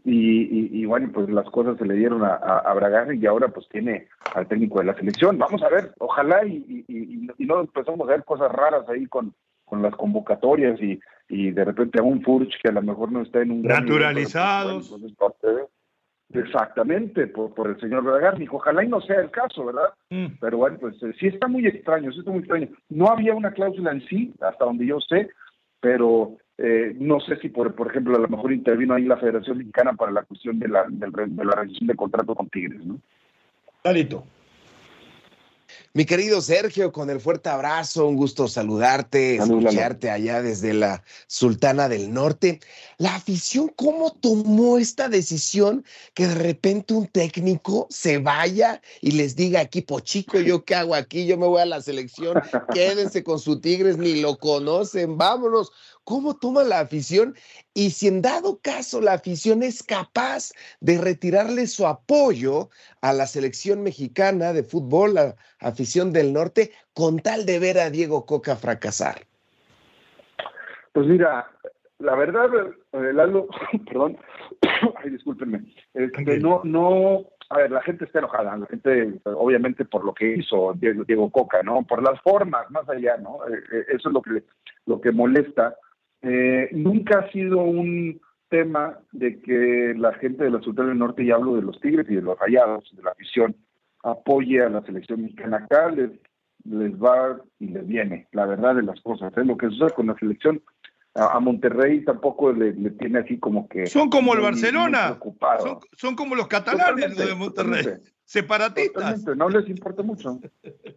y, 0.07 0.83
y, 0.83 0.85
bueno, 0.85 1.11
pues 1.15 1.31
las 1.31 1.47
cosas 1.47 1.79
se 1.79 1.87
le 1.87 1.95
dieron 1.95 2.23
a, 2.25 2.35
a, 2.35 3.15
y 3.15 3.25
ahora 3.25 3.49
pues 3.49 3.67
tiene 3.71 4.07
al 4.35 4.47
técnico 4.47 4.81
de 4.81 4.85
la 4.85 4.95
selección. 4.95 5.39
Vamos 5.39 5.63
a 5.63 5.71
ver, 5.71 5.95
ojalá 5.99 6.45
y, 6.45 6.85
y, 6.87 7.27
y 7.39 7.47
no 7.47 7.61
empezamos 7.61 8.07
a 8.07 8.13
ver 8.13 8.23
cosas 8.23 8.53
raras 8.53 8.87
ahí 8.87 9.07
con, 9.07 9.33
con 9.64 9.83
las 9.83 9.94
convocatorias 9.96 10.81
y, 10.81 11.00
y 11.29 11.50
de 11.50 11.64
repente 11.64 11.98
a 11.98 12.03
un 12.03 12.22
Furch 12.22 12.55
que 12.62 12.68
a 12.68 12.72
lo 12.72 12.83
mejor 12.83 13.11
no 13.11 13.22
está 13.22 13.42
en 13.42 13.50
un 13.50 13.62
naturalizados. 13.62 14.94
exactamente 16.33 17.27
por, 17.29 17.55
por 17.55 17.68
el 17.68 17.81
señor 17.81 18.03
Bragarnik 18.03 18.53
ojalá 18.53 18.85
y 18.85 18.88
no 18.88 19.00
sea 19.00 19.20
el 19.20 19.31
caso 19.31 19.66
verdad 19.66 19.94
mm. 20.11 20.38
pero 20.40 20.59
bueno 20.59 20.79
pues 20.81 21.00
eh, 21.03 21.14
sí 21.18 21.29
está 21.29 21.48
muy 21.48 21.66
extraño 21.66 22.12
sí 22.12 22.18
está 22.18 22.31
muy 22.31 22.40
extraño. 22.40 22.68
No 22.88 23.09
había 23.09 23.35
una 23.35 23.53
cláusula 23.53 23.92
en 23.92 24.05
sí 24.07 24.33
hasta 24.40 24.64
donde 24.64 24.87
yo 24.87 25.00
sé 25.00 25.29
pero 25.81 26.37
eh, 26.59 26.94
no 26.98 27.20
sé 27.20 27.37
si 27.37 27.48
por 27.48 27.74
por 27.74 27.88
ejemplo 27.88 28.16
a 28.16 28.20
lo 28.20 28.29
mejor 28.29 28.53
intervino 28.53 28.94
ahí 28.94 29.05
la 29.05 29.16
Federación 29.16 29.59
Mexicana 29.59 29.92
para 29.92 30.12
la 30.12 30.22
cuestión 30.22 30.59
de 30.59 30.68
la 30.68 30.85
de, 30.88 31.11
de 31.11 31.44
la 31.44 31.55
revisión 31.55 31.87
de 31.87 31.94
contrato 31.94 32.35
con 32.35 32.48
Tigres 32.48 32.85
no 32.85 32.98
Talito 33.83 34.24
mi 35.96 36.07
querido 36.07 36.40
Sergio, 36.40 36.90
con 36.90 37.09
el 37.09 37.20
fuerte 37.20 37.48
abrazo, 37.48 38.09
un 38.09 38.16
gusto 38.16 38.48
saludarte, 38.48 39.37
escucharte 39.37 40.11
allá 40.11 40.42
desde 40.42 40.74
la 40.74 41.04
Sultana 41.28 41.88
del 41.88 42.12
Norte. 42.12 42.59
La 42.98 43.14
afición, 43.14 43.70
¿cómo 43.76 44.11
tomó 44.11 44.78
esta 44.78 45.09
decisión 45.09 45.85
que 46.12 46.26
de 46.26 46.35
repente 46.35 46.94
un 46.94 47.07
técnico 47.07 47.87
se 47.90 48.18
vaya 48.18 48.83
y 49.02 49.12
les 49.12 49.37
diga, 49.37 49.62
equipo 49.62 50.00
chico, 50.00 50.40
yo 50.40 50.64
qué 50.64 50.74
hago 50.74 50.96
aquí, 50.96 51.26
yo 51.26 51.38
me 51.38 51.46
voy 51.46 51.62
a 51.62 51.66
la 51.66 51.80
selección, 51.80 52.42
quédense 52.74 53.22
con 53.22 53.38
su 53.38 53.61
Tigres, 53.61 53.96
ni 53.96 54.20
lo 54.20 54.37
conocen, 54.37 55.16
vámonos 55.16 55.70
cómo 56.05 56.37
toma 56.37 56.64
la 56.64 56.81
afición 56.81 57.35
y 57.75 57.90
si 57.90 58.09
en 58.09 58.23
dado 58.23 58.61
caso 58.62 59.01
la 59.01 59.14
afición 59.14 59.62
es 59.62 59.83
capaz 59.83 60.53
de 60.81 60.99
retirarle 60.99 61.67
su 61.67 61.87
apoyo 61.87 62.71
a 63.01 63.12
la 63.12 63.27
selección 63.27 63.83
mexicana 63.83 64.53
de 64.53 64.62
fútbol, 64.62 65.14
la 65.14 65.35
afición 65.61 66.12
del 66.12 66.33
norte, 66.33 66.73
con 66.95 67.19
tal 67.19 67.47
de 67.47 67.59
ver 67.59 67.79
a 67.79 67.90
Diego 67.90 68.27
Coca 68.27 68.57
fracasar. 68.57 69.23
Pues 70.93 71.07
mira, 71.07 71.51
la 71.99 72.14
verdad, 72.14 72.49
eh, 72.93 73.12
Lalo, 73.12 73.49
perdón, 73.87 74.17
ay, 75.03 75.11
discúlpenme, 75.11 75.64
este, 75.95 76.38
no, 76.38 76.61
no, 76.64 77.27
a 77.51 77.59
ver, 77.59 77.71
la 77.71 77.83
gente 77.83 78.05
está 78.05 78.21
enojada, 78.21 78.57
la 78.57 78.67
gente, 78.67 79.21
obviamente, 79.25 79.85
por 79.85 80.05
lo 80.05 80.14
que 80.14 80.37
hizo 80.37 80.75
Diego, 80.75 81.31
Coca, 81.31 81.62
¿no? 81.62 81.83
Por 81.83 82.03
las 82.03 82.21
formas, 82.23 82.71
más 82.71 82.88
allá, 82.88 83.17
¿no? 83.19 83.38
Eh, 83.49 83.62
eh, 83.73 83.85
eso 83.90 84.09
es 84.09 84.14
lo 84.14 84.23
que, 84.23 84.43
lo 84.87 85.01
que 85.01 85.12
molesta. 85.12 85.77
Eh, 86.25 86.71
nunca 86.73 87.19
ha 87.19 87.33
sido 87.33 87.59
un 87.59 88.21
tema 88.49 88.99
de 89.13 89.41
que 89.41 89.95
la 89.97 90.15
gente 90.15 90.45
de 90.45 90.51
la 90.51 90.61
Sultana 90.61 90.89
del 90.89 90.99
Norte, 90.99 91.23
y 91.23 91.31
hablo 91.31 91.57
de 91.57 91.63
los 91.63 91.81
Tigres 91.81 92.07
y 92.09 92.15
de 92.15 92.23
los 92.23 92.39
Rayados, 92.39 92.91
de 92.97 93.03
la 93.03 93.11
afición, 93.11 93.55
apoye 94.03 94.63
a 94.63 94.69
la 94.69 94.83
selección 94.83 95.23
mexicana. 95.23 95.59
Acá 95.59 95.91
les, 95.91 96.11
les 96.65 96.93
va 96.93 97.41
y 97.59 97.69
les 97.69 97.87
viene, 97.87 98.29
la 98.33 98.47
verdad 98.47 98.77
de 98.77 98.83
las 98.83 99.01
cosas. 99.03 99.37
¿eh? 99.37 99.45
Lo 99.45 99.57
que 99.57 99.69
sucede 99.69 99.91
con 99.91 100.07
la 100.07 100.15
selección 100.15 100.63
a, 101.15 101.39
Monterrey 101.41 102.05
tampoco 102.05 102.53
le, 102.53 102.73
tiene 102.93 103.21
así 103.21 103.39
como 103.39 103.69
que... 103.69 103.87
Son 103.87 104.09
como 104.09 104.35
el 104.35 104.41
Barcelona, 104.41 105.19
son, 105.61 105.79
son, 105.93 106.17
como 106.17 106.35
los 106.35 106.49
catalanes 106.49 107.17
de 107.17 107.35
Monterrey 107.35 107.85
separatistas. 108.25 109.25
No 109.37 109.49
les 109.49 109.69
importa 109.69 110.03
mucho. 110.03 110.41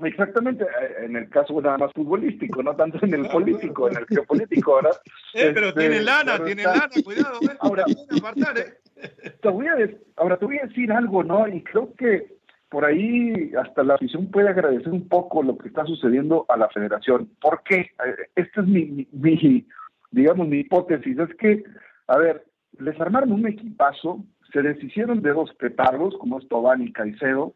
Exactamente, 0.03 0.63
eh, 0.63 1.05
en 1.05 1.15
el 1.15 1.29
caso 1.29 1.59
nada 1.61 1.77
más 1.77 1.93
futbolístico, 1.93 2.63
no 2.63 2.75
tanto 2.75 3.03
en 3.05 3.13
el 3.13 3.27
político, 3.29 3.89
en 3.89 3.97
el 3.97 4.05
geopolítico, 4.05 4.75
¿verdad? 4.75 4.91
Eh, 5.33 5.51
pero 5.53 5.67
este, 5.67 5.81
tiene 5.81 6.01
lana, 6.01 6.43
tiene 6.43 6.63
lana, 6.63 6.89
cuidado, 7.03 7.39
¿eh? 7.43 7.57
Ahora, 7.59 7.85
te 9.41 9.49
voy 9.49 9.67
a, 9.67 9.75
ahora 10.15 10.37
te 10.37 10.45
voy 10.45 10.57
a 10.57 10.65
decir 10.65 10.91
algo, 10.91 11.23
¿no? 11.23 11.47
Y 11.47 11.61
creo 11.63 11.93
que 11.93 12.37
por 12.69 12.85
ahí 12.85 13.51
hasta 13.55 13.83
la 13.83 13.95
afición 13.95 14.31
puede 14.31 14.49
agradecer 14.49 14.89
un 14.89 15.07
poco 15.07 15.43
lo 15.43 15.57
que 15.57 15.67
está 15.67 15.85
sucediendo 15.85 16.45
a 16.49 16.57
la 16.57 16.69
federación. 16.69 17.29
¿Por 17.39 17.61
qué? 17.63 17.91
Esta 18.35 18.61
es 18.61 18.67
mi, 18.67 19.07
mi 19.11 19.67
digamos, 20.11 20.47
mi 20.47 20.59
hipótesis. 20.59 21.19
Es 21.19 21.35
que, 21.35 21.63
a 22.07 22.17
ver, 22.17 22.45
les 22.79 22.99
armaron 22.99 23.31
un 23.31 23.47
equipazo 23.47 24.25
se 24.51 24.61
deshicieron 24.61 25.21
de 25.21 25.33
dos 25.33 25.53
petardos, 25.55 26.15
como 26.19 26.39
es 26.39 26.47
Tobán 26.47 26.81
y 26.81 26.91
Caicedo, 26.91 27.53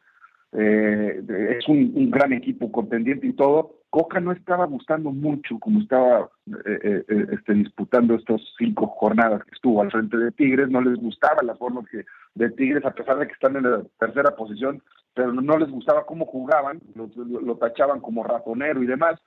eh, 0.54 1.23
es 1.58 1.67
un, 1.69 2.12
gran 2.12 2.34
equipo 2.34 2.71
contendiente 2.71 3.27
y 3.27 3.34
todo. 3.34 3.75
Coca 3.89 4.19
no 4.19 4.32
estaba 4.32 4.65
gustando 4.65 5.12
mucho 5.12 5.60
como 5.60 5.82
estaba 5.82 6.30
eh, 6.65 7.04
eh, 7.08 7.25
este, 7.32 7.54
disputando 7.54 8.15
estas 8.15 8.41
cinco 8.58 8.88
jornadas 8.88 9.43
que 9.43 9.56
estuvo 9.56 9.82
al 9.82 9.91
frente 9.91 10.17
de 10.17 10.32
Tigres, 10.32 10.69
no 10.69 10.82
les 10.82 10.97
gustaba 10.97 11.41
la 11.43 11.56
forma 11.56 11.84
que 11.89 12.06
de 12.36 12.49
Tigres, 12.51 12.86
a 12.86 12.91
pesar 12.91 13.17
de 13.19 13.27
que 13.27 13.34
están 13.34 13.56
en 13.58 13.63
la 13.63 13.84
tercera 13.99 14.36
posición, 14.36 14.82
pero 15.13 15.34
no 15.34 15.58
les 15.58 15.69
gustaba 15.69 16.06
cómo 16.06 16.25
jugaban, 16.25 16.82
lo, 16.95 17.56
tachaban 17.58 17.99
como 17.99 18.23
ratonero 18.23 18.82
y 18.82 18.88
demás. 18.88 19.19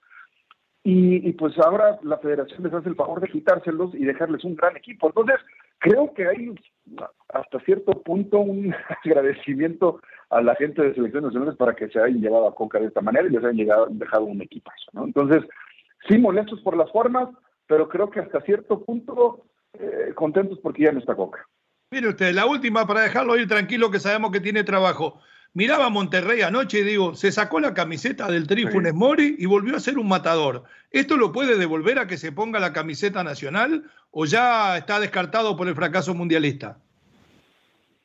Y, 0.82 1.26
y, 1.26 1.32
pues 1.32 1.58
ahora 1.58 1.98
la 2.02 2.18
federación 2.18 2.62
les 2.62 2.72
hace 2.74 2.90
el 2.90 2.94
favor 2.94 3.20
de 3.20 3.28
quitárselos 3.28 3.94
y 3.94 4.04
dejarles 4.04 4.44
un 4.44 4.54
gran 4.54 4.76
equipo. 4.76 5.06
Entonces, 5.06 5.36
creo 5.84 6.14
que 6.14 6.26
hay 6.26 6.54
hasta 7.28 7.60
cierto 7.60 7.92
punto 8.02 8.38
un 8.38 8.74
agradecimiento 9.04 10.00
a 10.30 10.40
la 10.40 10.54
gente 10.54 10.80
de 10.80 10.94
selecciones 10.94 11.26
nacionales 11.28 11.56
para 11.56 11.74
que 11.74 11.88
se 11.88 12.00
hayan 12.00 12.22
llevado 12.22 12.48
a 12.48 12.54
Coca 12.54 12.80
de 12.80 12.86
esta 12.86 13.02
manera 13.02 13.28
y 13.28 13.30
les 13.30 13.44
hayan 13.44 13.56
llegado, 13.56 13.86
dejado 13.90 14.24
un 14.24 14.40
equipazo, 14.40 14.90
¿no? 14.94 15.04
Entonces, 15.04 15.42
sí 16.08 16.16
molestos 16.16 16.60
por 16.62 16.74
las 16.74 16.90
formas, 16.90 17.28
pero 17.66 17.86
creo 17.88 18.10
que 18.10 18.20
hasta 18.20 18.40
cierto 18.40 18.82
punto 18.82 19.44
eh, 19.74 20.12
contentos 20.14 20.58
porque 20.62 20.84
ya 20.84 20.92
no 20.92 21.00
está 21.00 21.14
Coca. 21.14 21.46
Mire 21.90 22.08
usted, 22.08 22.32
la 22.32 22.46
última 22.46 22.86
para 22.86 23.02
dejarlo 23.02 23.36
ir 23.36 23.46
tranquilo 23.46 23.90
que 23.90 24.00
sabemos 24.00 24.32
que 24.32 24.40
tiene 24.40 24.64
trabajo. 24.64 25.20
Miraba 25.56 25.86
a 25.86 25.90
Monterrey 25.90 26.42
anoche 26.42 26.80
y 26.80 26.82
digo, 26.82 27.14
se 27.14 27.30
sacó 27.30 27.60
la 27.60 27.74
camiseta 27.74 28.28
del 28.28 28.48
Tri 28.48 28.66
Mori 28.92 29.36
y 29.38 29.46
volvió 29.46 29.76
a 29.76 29.80
ser 29.80 29.98
un 29.98 30.08
matador. 30.08 30.64
¿Esto 30.90 31.16
lo 31.16 31.30
puede 31.30 31.56
devolver 31.56 32.00
a 32.00 32.08
que 32.08 32.16
se 32.16 32.32
ponga 32.32 32.58
la 32.58 32.72
camiseta 32.72 33.22
nacional 33.22 33.84
o 34.10 34.26
ya 34.26 34.76
está 34.76 34.98
descartado 34.98 35.56
por 35.56 35.68
el 35.68 35.76
fracaso 35.76 36.12
mundialista? 36.12 36.78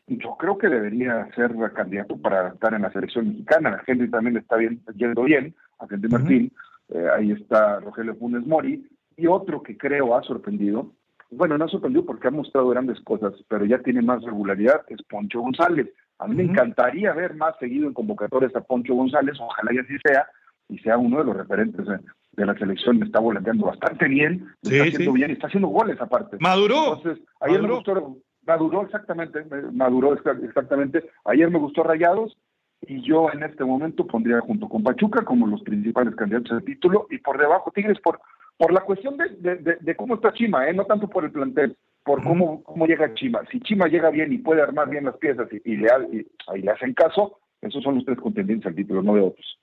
Yo 0.05 0.35
creo 0.37 0.59
que 0.59 0.69
debería 0.69 1.27
ser 1.35 1.51
candidato 1.73 2.17
para 2.17 2.49
estar 2.49 2.75
en 2.75 2.83
la 2.83 2.91
selección 2.91 3.29
mexicana. 3.29 3.71
La 3.71 3.79
gente 3.79 4.07
también 4.09 4.37
está 4.37 4.55
bien, 4.55 4.79
yendo 4.95 5.23
bien, 5.23 5.55
a 5.79 5.87
gente 5.87 6.07
Martín, 6.07 6.51
eh, 6.89 7.07
ahí 7.15 7.31
está 7.31 7.79
Rogelio 7.79 8.15
Funes 8.15 8.45
Mori, 8.45 8.87
y 9.17 9.25
otro 9.25 9.63
que 9.63 9.75
creo 9.75 10.15
ha 10.15 10.21
sorprendido, 10.21 10.91
bueno, 11.31 11.57
no 11.57 11.65
ha 11.65 11.69
sorprendido 11.69 12.05
porque 12.05 12.27
ha 12.27 12.31
mostrado 12.31 12.69
grandes 12.69 12.99
cosas, 13.01 13.33
pero 13.47 13.65
ya 13.65 13.79
tiene 13.79 14.03
más 14.03 14.21
regularidad, 14.23 14.81
es 14.87 15.01
Poncho 15.03 15.41
González. 15.41 15.89
A 16.19 16.27
mí 16.27 16.35
me 16.35 16.43
encantaría 16.43 17.13
ver 17.13 17.35
más 17.35 17.57
seguido 17.59 17.87
en 17.87 17.93
convocatorias 17.93 18.53
a 18.55 18.61
Poncho 18.61 18.93
González, 18.93 19.37
ojalá 19.39 19.73
y 19.73 19.79
así 19.79 19.97
sea, 20.03 20.27
y 20.67 20.77
sea 20.79 20.97
uno 20.97 21.19
de 21.19 21.23
los 21.23 21.37
referentes 21.37 21.85
de, 21.85 22.45
la 22.45 22.53
selección. 22.55 23.01
Está 23.01 23.19
volanteando 23.19 23.65
bastante 23.65 24.07
bien, 24.07 24.47
está 24.61 24.83
haciendo 24.83 25.13
bien 25.13 25.31
está 25.31 25.47
haciendo 25.47 25.69
goles 25.69 25.99
aparte. 25.99 26.37
Maduró. 26.39 26.95
Entonces, 26.95 27.25
ayer 27.39 27.61
me 27.61 27.73
gustó, 27.73 28.17
maduró 28.45 28.83
exactamente, 28.83 29.45
maduró 29.71 30.13
exactamente. 30.13 31.09
Ayer 31.25 31.49
me 31.49 31.59
gustó 31.59 31.83
Rayados 31.83 32.37
y 32.81 33.01
yo 33.01 33.31
en 33.31 33.43
este 33.43 33.63
momento 33.63 34.05
pondría 34.05 34.41
junto 34.41 34.67
con 34.67 34.83
Pachuca 34.83 35.23
como 35.23 35.47
los 35.47 35.61
principales 35.63 36.15
candidatos 36.15 36.51
al 36.51 36.63
título 36.63 37.07
y 37.09 37.17
por 37.19 37.37
debajo 37.37 37.71
Tigres 37.71 37.99
por 37.99 38.19
por 38.59 38.73
la 38.73 38.81
cuestión 38.81 39.15
de, 39.15 39.77
de, 39.79 39.95
cómo 39.95 40.15
está 40.15 40.33
Chima, 40.33 40.67
¿eh? 40.67 40.73
no 40.73 40.83
tanto 40.83 41.07
por 41.07 41.23
el 41.23 41.31
plantel, 41.31 41.77
por 42.03 42.21
cómo, 42.21 42.61
cómo 42.63 42.85
llega 42.85 43.13
Chima. 43.13 43.39
Si 43.49 43.61
Chima 43.61 43.87
llega 43.87 44.09
bien 44.09 44.33
y 44.33 44.37
puede 44.37 44.61
armar 44.61 44.89
bien 44.89 45.05
las 45.05 45.15
piezas 45.15 45.47
y, 45.63 45.77
le, 45.77 45.87
y, 46.11 46.61
le 46.61 46.69
hacen 46.69 46.93
caso, 46.93 47.39
esos 47.61 47.81
son 47.81 47.95
los 47.95 48.03
tres 48.03 48.17
contendientes 48.17 48.67
al 48.67 48.75
título, 48.75 49.01
no 49.01 49.15
de 49.15 49.21
otros. 49.21 49.57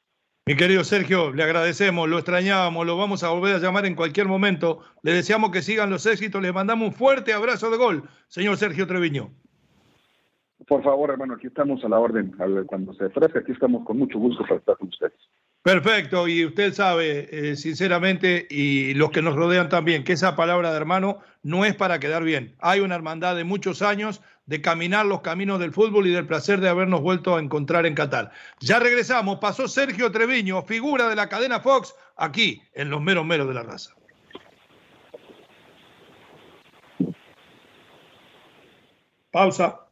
Mi 0.47 0.57
querido 0.57 0.83
Sergio, 0.83 1.31
le 1.31 1.43
agradecemos, 1.43 2.09
lo 2.09 2.17
extrañábamos, 2.17 2.87
lo 2.87 2.97
vamos 2.97 3.23
a 3.23 3.29
volver 3.29 3.57
a 3.57 3.59
llamar 3.59 3.85
en 3.85 3.97
cualquier 3.97 4.29
momento. 4.29 4.81
Le 5.03 5.13
deseamos 5.13 5.51
que 5.51 5.61
sigan 5.61 5.91
los 5.91 6.07
éxitos, 6.07 6.41
le 6.41 6.55
mandamos 6.55 6.89
un 6.89 6.95
fuerte 6.95 7.35
abrazo 7.35 7.71
de 7.71 7.77
gol, 7.77 8.05
señor 8.29 8.57
Sergio 8.57 8.87
Treviño. 8.87 9.29
Por 10.67 10.83
favor, 10.83 11.11
hermano, 11.11 11.35
aquí 11.35 11.49
estamos 11.49 11.85
a 11.85 11.89
la 11.91 11.99
orden. 11.99 12.35
Cuando 12.67 12.95
se 12.95 13.05
ofrezca, 13.05 13.41
aquí 13.41 13.53
estamos 13.53 13.85
con 13.85 13.99
mucho 13.99 14.19
gusto 14.19 14.43
para 14.45 14.57
estar 14.57 14.79
con 14.79 14.89
ustedes. 14.89 15.21
Perfecto, 15.67 16.29
y 16.29 16.45
usted 16.45 16.73
sabe, 16.73 17.29
eh, 17.33 17.57
sinceramente, 17.57 18.47
y 18.49 18.95
los 18.95 19.11
que 19.11 19.21
nos 19.21 19.35
rodean 19.35 19.69
también, 19.69 20.05
que 20.05 20.13
esa 20.13 20.37
palabra 20.37 20.71
de 20.71 20.77
hermano 20.77 21.19
no 21.43 21.65
es 21.65 21.75
para 21.75 21.99
quedar 21.99 22.23
bien. 22.23 22.55
Hay 22.61 22.79
una 22.79 22.95
hermandad 22.95 23.35
de 23.35 23.43
muchos 23.43 23.83
años 23.83 24.23
de 24.45 24.61
caminar 24.61 25.07
los 25.07 25.23
caminos 25.23 25.59
del 25.59 25.73
fútbol 25.73 26.07
y 26.07 26.13
del 26.13 26.25
placer 26.25 26.61
de 26.61 26.69
habernos 26.69 27.01
vuelto 27.01 27.35
a 27.35 27.41
encontrar 27.41 27.85
en 27.85 27.97
Qatar. 27.97 28.31
Ya 28.61 28.79
regresamos, 28.79 29.41
pasó 29.41 29.67
Sergio 29.67 30.13
Treviño, 30.13 30.63
figura 30.63 31.09
de 31.09 31.17
la 31.17 31.29
cadena 31.29 31.59
Fox, 31.59 31.97
aquí 32.17 32.63
en 32.73 32.89
Los 32.89 33.03
Meros 33.03 33.27
Meros 33.27 33.49
de 33.49 33.55
la 33.55 33.65
Raza. 33.65 33.93
Pausa. 39.33 39.86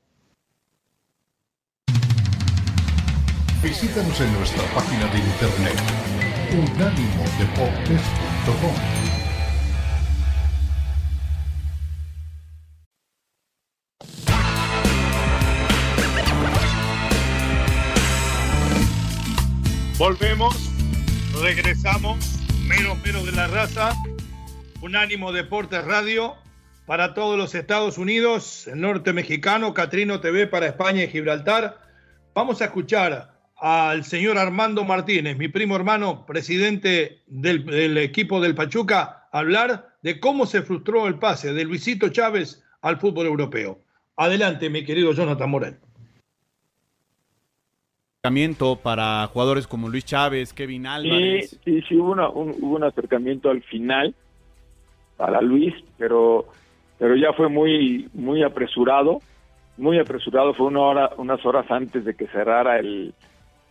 Visítanos 3.65 4.21
en 4.21 4.33
nuestra 4.35 4.63
página 4.75 5.07
de 5.07 5.19
internet 5.21 5.81
unánimodeportes.com. 6.53 8.75
Volvemos, 19.97 20.71
regresamos, 21.41 22.39
menos 22.67 23.03
menos 23.03 23.25
de 23.25 23.33
la 23.33 23.47
raza, 23.47 23.95
Unánimo 24.83 25.33
Deportes 25.33 25.83
Radio 25.83 26.35
para 26.85 27.15
todos 27.15 27.39
los 27.39 27.55
Estados 27.55 27.97
Unidos, 27.97 28.67
el 28.67 28.83
norte 28.83 29.15
mexicano, 29.15 29.73
Catrino 29.73 30.21
TV 30.21 30.47
para 30.47 30.67
España 30.67 31.05
y 31.05 31.09
Gibraltar. 31.09 31.81
Vamos 32.35 32.61
a 32.61 32.67
escuchar 32.67 33.34
al 33.57 34.05
señor 34.05 34.39
Armando 34.39 34.85
Martínez, 34.85 35.37
mi 35.37 35.49
primo 35.49 35.77
hermano, 35.77 36.27
presidente 36.27 37.23
del, 37.27 37.99
equipo 37.99 38.41
del 38.41 38.55
Pachuca, 38.55 39.29
hablar 39.33 39.97
de 40.03 40.21
cómo 40.21 40.47
se 40.47 40.63
frustró 40.63 41.07
el 41.07 41.19
pase 41.19 41.53
de 41.53 41.65
Luisito 41.65 42.09
Chávez 42.09 42.65
al 42.83 42.99
fútbol 42.99 43.27
europeo. 43.27 43.79
Adelante, 44.17 44.71
mi 44.71 44.85
querido 44.85 45.13
Jonathan 45.13 45.51
Morel. 45.51 45.77
Acercamiento 48.23 48.77
para 48.77 49.27
jugadores 49.27 49.67
como 49.67 49.89
Luis 49.89 50.05
Chávez, 50.05 50.53
Kevin 50.53 50.87
Álvarez. 50.87 51.51
Sí, 51.51 51.59
sí, 51.65 51.83
sí 51.89 51.97
hubo, 51.97 52.13
un, 52.13 52.55
hubo 52.61 52.77
un 52.77 52.85
acercamiento 52.85 53.51
al 53.51 53.63
final 53.63 54.15
para 55.17 55.41
Luis, 55.41 55.75
pero 55.99 56.47
pero 56.99 57.17
ya 57.17 57.33
fue 57.35 57.49
muy 57.49 58.09
muy 58.15 58.43
apresurado, 58.43 59.21
muy 59.77 59.99
apresurado, 59.99 60.55
fue 60.55 60.67
una 60.67 60.81
hora, 60.81 61.11
unas 61.19 61.45
horas 61.45 61.71
antes 61.71 62.05
de 62.05 62.15
que 62.15 62.27
cerrara 62.29 62.79
el, 62.79 63.15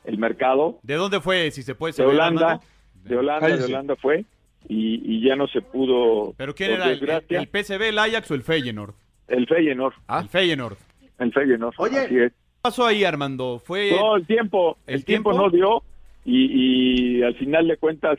el 0.04 0.18
mercado. 0.18 0.80
¿De 0.84 0.96
dónde 0.96 1.20
fue, 1.20 1.52
si 1.52 1.64
se 1.64 1.76
puede 1.76 1.94
saber? 1.94 2.12
De 2.12 2.18
Holanda, 2.18 2.60
de 3.04 3.18
Holanda, 3.18 3.58
de 3.58 3.64
Holanda 3.64 3.96
fue, 3.96 4.26
y, 4.68 5.22
ya 5.26 5.36
no 5.36 5.48
se 5.48 5.62
pudo. 5.62 6.34
¿Pero 6.38 6.56
quién 6.56 6.72
era? 6.72 6.90
El, 6.92 7.02
¿El, 7.30 7.48
PSV, 7.48 7.82
el 7.82 8.00
Ajax 8.00 8.32
o 8.32 8.36
el 8.36 8.44
Feyenoord? 8.44 8.94
El 9.28 9.48
Feyenoord. 9.48 9.94
¿Ah? 10.08 10.22
El 10.22 10.30
Feyenoord. 10.30 10.78
El 11.20 11.32
Feyenoord, 11.32 11.76
Oye, 11.78 12.08
¿qué 12.08 12.32
pasó 12.62 12.86
ahí, 12.86 13.04
Armando? 13.04 13.62
Fue... 13.64 13.92
No, 13.92 14.16
el 14.16 14.26
tiempo, 14.26 14.78
el, 14.88 15.06
tiempo? 15.06 15.34
no 15.34 15.50
dio, 15.50 15.84
y, 16.26 17.22
al 17.22 17.36
final 17.36 17.68
de 17.68 17.78
cuentas, 17.78 18.18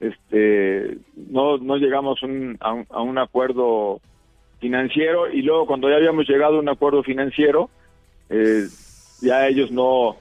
este, 0.00 0.98
no, 1.16 1.58
no 1.58 1.76
llegamos 1.76 2.22
a, 2.22 2.26
un, 2.26 2.58
a 2.60 3.02
un 3.02 3.18
acuerdo 3.18 4.00
financiero, 4.60 5.30
y 5.30 5.42
luego 5.42 5.66
cuando 5.66 5.88
ya 5.90 5.96
habíamos 5.96 6.28
llegado 6.28 6.56
a 6.56 6.60
un 6.60 6.68
acuerdo 6.68 7.02
financiero, 7.02 7.70
eh, 8.30 8.66
ya 9.20 9.46
ellos 9.46 9.70
no 9.70 10.16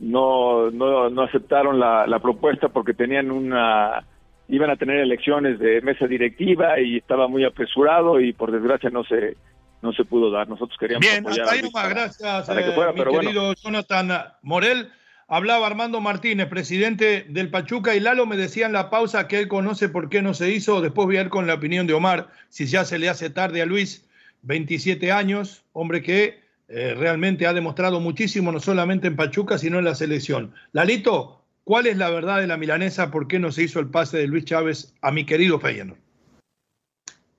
no, 0.00 0.70
no, 0.70 1.10
no 1.10 1.22
aceptaron 1.22 1.78
la, 1.78 2.06
la, 2.06 2.18
propuesta 2.18 2.68
porque 2.68 2.94
tenían 2.94 3.30
una 3.30 4.04
iban 4.48 4.70
a 4.70 4.76
tener 4.76 4.98
elecciones 4.98 5.58
de 5.58 5.80
mesa 5.82 6.06
directiva 6.06 6.80
y 6.80 6.96
estaba 6.96 7.28
muy 7.28 7.44
apresurado 7.44 8.20
y 8.20 8.32
por 8.32 8.50
desgracia 8.50 8.90
no 8.90 9.04
se 9.04 9.36
no 9.82 9.92
se 9.92 10.04
pudo 10.04 10.30
dar. 10.30 10.48
Nosotros 10.48 10.76
queríamos 10.78 11.06
Bien, 11.06 11.26
hasta 11.26 11.52
ahí 11.52 11.62
gracias, 11.90 12.48
eh, 12.48 12.92
mi 12.94 13.04
querido 13.04 13.54
Jonathan 13.54 14.10
Morel. 14.42 14.90
Hablaba 15.32 15.68
Armando 15.68 16.00
Martínez, 16.00 16.48
presidente 16.48 17.24
del 17.28 17.50
Pachuca, 17.50 17.94
y 17.94 18.00
Lalo 18.00 18.26
me 18.26 18.36
decía 18.36 18.66
en 18.66 18.72
la 18.72 18.90
pausa 18.90 19.28
que 19.28 19.38
él 19.38 19.46
conoce 19.46 19.88
por 19.88 20.08
qué 20.08 20.22
no 20.22 20.34
se 20.34 20.50
hizo. 20.50 20.80
Después 20.80 21.06
voy 21.06 21.18
a 21.18 21.20
ir 21.20 21.28
con 21.28 21.46
la 21.46 21.54
opinión 21.54 21.86
de 21.86 21.94
Omar, 21.94 22.30
si 22.48 22.66
ya 22.66 22.84
se 22.84 22.98
le 22.98 23.08
hace 23.08 23.30
tarde 23.30 23.62
a 23.62 23.66
Luis, 23.66 24.08
27 24.42 25.12
años, 25.12 25.62
hombre 25.72 26.02
que 26.02 26.40
eh, 26.72 26.94
realmente 26.94 27.48
ha 27.48 27.52
demostrado 27.52 27.98
muchísimo, 27.98 28.52
no 28.52 28.60
solamente 28.60 29.08
en 29.08 29.16
Pachuca, 29.16 29.58
sino 29.58 29.80
en 29.80 29.84
la 29.84 29.96
selección. 29.96 30.54
Lalito, 30.70 31.42
¿cuál 31.64 31.88
es 31.88 31.96
la 31.96 32.10
verdad 32.10 32.40
de 32.40 32.46
la 32.46 32.56
milanesa? 32.56 33.10
¿Por 33.10 33.26
qué 33.26 33.40
no 33.40 33.50
se 33.50 33.64
hizo 33.64 33.80
el 33.80 33.88
pase 33.88 34.18
de 34.18 34.28
Luis 34.28 34.44
Chávez 34.44 34.94
a 35.02 35.10
mi 35.10 35.26
querido 35.26 35.58
Feyenoord? 35.58 35.98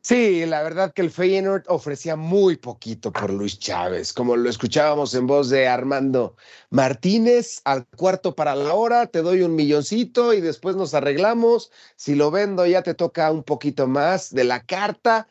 Sí, 0.01 0.45
la 0.45 0.63
verdad 0.63 0.91
que 0.93 1.01
el 1.01 1.11
Feyenoord 1.11 1.63
ofrecía 1.67 2.17
muy 2.17 2.57
poquito 2.57 3.13
por 3.13 3.31
Luis 3.31 3.57
Chávez, 3.57 4.11
como 4.11 4.35
lo 4.35 4.49
escuchábamos 4.49 5.13
en 5.13 5.27
voz 5.27 5.49
de 5.49 5.67
Armando 5.67 6.35
Martínez, 6.69 7.61
al 7.63 7.85
cuarto 7.85 8.35
para 8.35 8.53
la 8.55 8.73
hora, 8.73 9.07
te 9.07 9.21
doy 9.21 9.43
un 9.43 9.55
milloncito 9.55 10.33
y 10.33 10.41
después 10.41 10.75
nos 10.75 10.93
arreglamos, 10.93 11.71
si 11.95 12.15
lo 12.15 12.31
vendo 12.31 12.65
ya 12.65 12.81
te 12.81 12.95
toca 12.95 13.31
un 13.31 13.43
poquito 13.43 13.87
más 13.87 14.33
de 14.33 14.43
la 14.43 14.65
carta, 14.65 15.29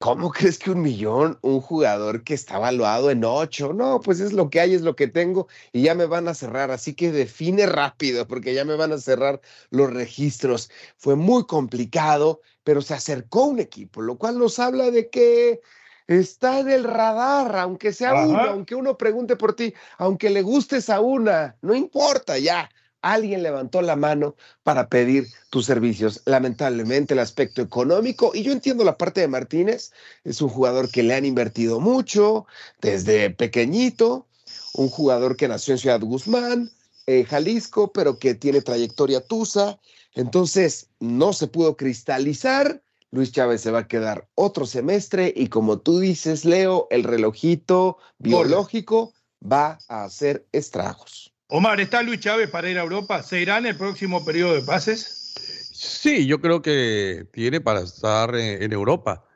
¿Cómo 0.00 0.30
crees 0.32 0.58
que 0.58 0.70
un 0.70 0.80
millón, 0.80 1.38
un 1.42 1.60
jugador 1.60 2.24
que 2.24 2.32
está 2.32 2.58
valuado 2.58 3.10
en 3.10 3.22
ocho? 3.22 3.74
No, 3.74 4.00
pues 4.00 4.20
es 4.20 4.32
lo 4.32 4.48
que 4.48 4.58
hay, 4.58 4.72
es 4.72 4.80
lo 4.80 4.96
que 4.96 5.08
tengo 5.08 5.46
y 5.72 5.82
ya 5.82 5.94
me 5.94 6.06
van 6.06 6.26
a 6.26 6.32
cerrar. 6.32 6.70
Así 6.70 6.94
que 6.94 7.12
define 7.12 7.66
rápido 7.66 8.26
porque 8.26 8.54
ya 8.54 8.64
me 8.64 8.76
van 8.76 8.92
a 8.92 8.98
cerrar 8.98 9.42
los 9.68 9.92
registros. 9.92 10.70
Fue 10.96 11.16
muy 11.16 11.44
complicado, 11.44 12.40
pero 12.64 12.80
se 12.80 12.94
acercó 12.94 13.44
un 13.44 13.60
equipo, 13.60 14.00
lo 14.00 14.16
cual 14.16 14.38
nos 14.38 14.58
habla 14.58 14.90
de 14.90 15.10
que 15.10 15.60
está 16.06 16.60
en 16.60 16.70
el 16.70 16.84
radar, 16.84 17.54
aunque 17.56 17.92
sea 17.92 18.24
uno, 18.24 18.40
aunque 18.40 18.74
uno 18.74 18.96
pregunte 18.96 19.36
por 19.36 19.52
ti, 19.54 19.74
aunque 19.98 20.30
le 20.30 20.40
gustes 20.40 20.88
a 20.88 21.00
una, 21.00 21.58
no 21.60 21.74
importa 21.74 22.38
ya 22.38 22.70
alguien 23.02 23.42
levantó 23.42 23.82
la 23.82 23.96
mano 23.96 24.36
para 24.62 24.88
pedir 24.88 25.26
tus 25.50 25.66
servicios. 25.66 26.22
Lamentablemente 26.26 27.14
el 27.14 27.20
aspecto 27.20 27.62
económico, 27.62 28.32
y 28.34 28.42
yo 28.42 28.52
entiendo 28.52 28.84
la 28.84 28.98
parte 28.98 29.20
de 29.20 29.28
Martínez, 29.28 29.92
es 30.24 30.40
un 30.42 30.48
jugador 30.48 30.90
que 30.90 31.02
le 31.02 31.14
han 31.14 31.24
invertido 31.24 31.80
mucho 31.80 32.46
desde 32.80 33.30
pequeñito, 33.30 34.26
un 34.74 34.88
jugador 34.88 35.36
que 35.36 35.48
nació 35.48 35.74
en 35.74 35.78
Ciudad 35.78 36.00
Guzmán, 36.00 36.70
eh, 37.06 37.24
Jalisco, 37.24 37.92
pero 37.92 38.18
que 38.18 38.34
tiene 38.34 38.60
trayectoria 38.60 39.20
tusa, 39.20 39.78
entonces 40.14 40.88
no 41.00 41.32
se 41.32 41.46
pudo 41.46 41.76
cristalizar. 41.76 42.82
Luis 43.12 43.32
Chávez 43.32 43.60
se 43.60 43.72
va 43.72 43.80
a 43.80 43.88
quedar 43.88 44.28
otro 44.36 44.66
semestre 44.66 45.32
y 45.34 45.48
como 45.48 45.80
tú 45.80 45.98
dices, 45.98 46.44
Leo, 46.44 46.86
el 46.90 47.02
relojito 47.02 47.98
biológico 48.18 49.12
va 49.42 49.78
a 49.88 50.04
hacer 50.04 50.46
estragos. 50.52 51.29
Omar, 51.50 51.80
¿está 51.80 52.02
Luis 52.02 52.20
Chávez 52.20 52.48
para 52.48 52.70
ir 52.70 52.78
a 52.78 52.82
Europa? 52.82 53.24
¿Se 53.24 53.40
irá 53.40 53.58
en 53.58 53.66
el 53.66 53.76
próximo 53.76 54.24
periodo 54.24 54.54
de 54.54 54.62
pases? 54.62 55.34
Sí, 55.72 56.26
yo 56.26 56.40
creo 56.40 56.62
que 56.62 57.26
tiene 57.32 57.60
para 57.60 57.80
estar 57.80 58.36
en, 58.36 58.72
Europa. 58.72 59.26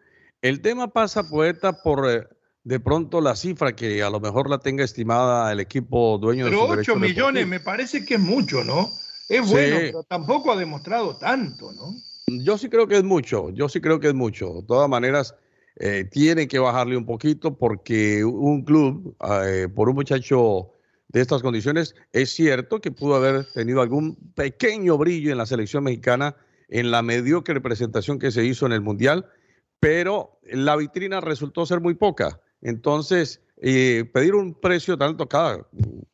El 0.40 0.60
tema 0.60 0.92
pasa, 0.92 1.28
poeta, 1.28 1.82
por 1.82 2.08
eh, 2.08 2.22
de 2.62 2.78
pronto 2.78 3.20
la 3.20 3.34
cifra 3.34 3.74
que 3.74 4.02
a 4.02 4.10
lo 4.10 4.20
mejor 4.20 4.48
la 4.48 4.58
tenga 4.58 4.84
estimada 4.84 5.50
el 5.50 5.58
equipo 5.58 6.16
dueño 6.18 6.44
pero 6.44 6.62
de 6.62 6.68
Pero 6.68 6.80
8 6.82 6.96
millones 6.96 7.48
me 7.48 7.58
parece 7.58 8.04
que 8.04 8.14
es 8.14 8.20
mucho, 8.20 8.62
¿no? 8.62 8.92
Es 9.28 9.50
bueno, 9.50 9.76
pero 9.80 10.02
tampoco 10.04 10.52
ha 10.52 10.56
demostrado 10.56 11.16
tanto, 11.16 11.72
¿no? 11.72 11.94
Yo 12.26 12.56
sí 12.58 12.68
creo 12.68 12.86
que 12.86 12.98
es 12.98 13.04
mucho, 13.04 13.50
yo 13.50 13.68
sí 13.68 13.80
creo 13.80 13.98
que 13.98 14.08
es 14.08 14.14
mucho. 14.14 14.52
De 14.54 14.62
todas 14.62 14.88
maneras, 14.88 15.34
eh, 15.76 16.04
tienen 16.04 16.46
que 16.46 16.60
bajarle 16.60 16.96
un 16.96 17.06
poquito 17.06 17.58
porque 17.58 18.24
un 18.24 18.62
club, 18.62 19.16
eh, 19.44 19.66
por 19.74 19.88
un 19.88 19.96
muchacho 19.96 20.73
de 21.14 21.20
estas 21.20 21.42
condiciones. 21.42 21.94
Es 22.12 22.32
cierto 22.32 22.80
que 22.80 22.90
pudo 22.90 23.14
haber 23.14 23.44
tenido 23.44 23.80
algún 23.80 24.16
pequeño 24.34 24.98
brillo 24.98 25.30
en 25.30 25.38
la 25.38 25.46
selección 25.46 25.84
mexicana 25.84 26.36
en 26.68 26.90
la 26.90 27.02
mediocre 27.02 27.60
presentación 27.60 28.18
que 28.18 28.32
se 28.32 28.44
hizo 28.44 28.66
en 28.66 28.72
el 28.72 28.80
Mundial, 28.80 29.30
pero 29.78 30.40
la 30.42 30.76
vitrina 30.76 31.20
resultó 31.20 31.66
ser 31.66 31.80
muy 31.80 31.94
poca. 31.94 32.40
Entonces, 32.62 33.40
eh, 33.62 34.10
pedir 34.12 34.34
un 34.34 34.54
precio 34.54 34.98
tanto, 34.98 35.28
cada, 35.28 35.64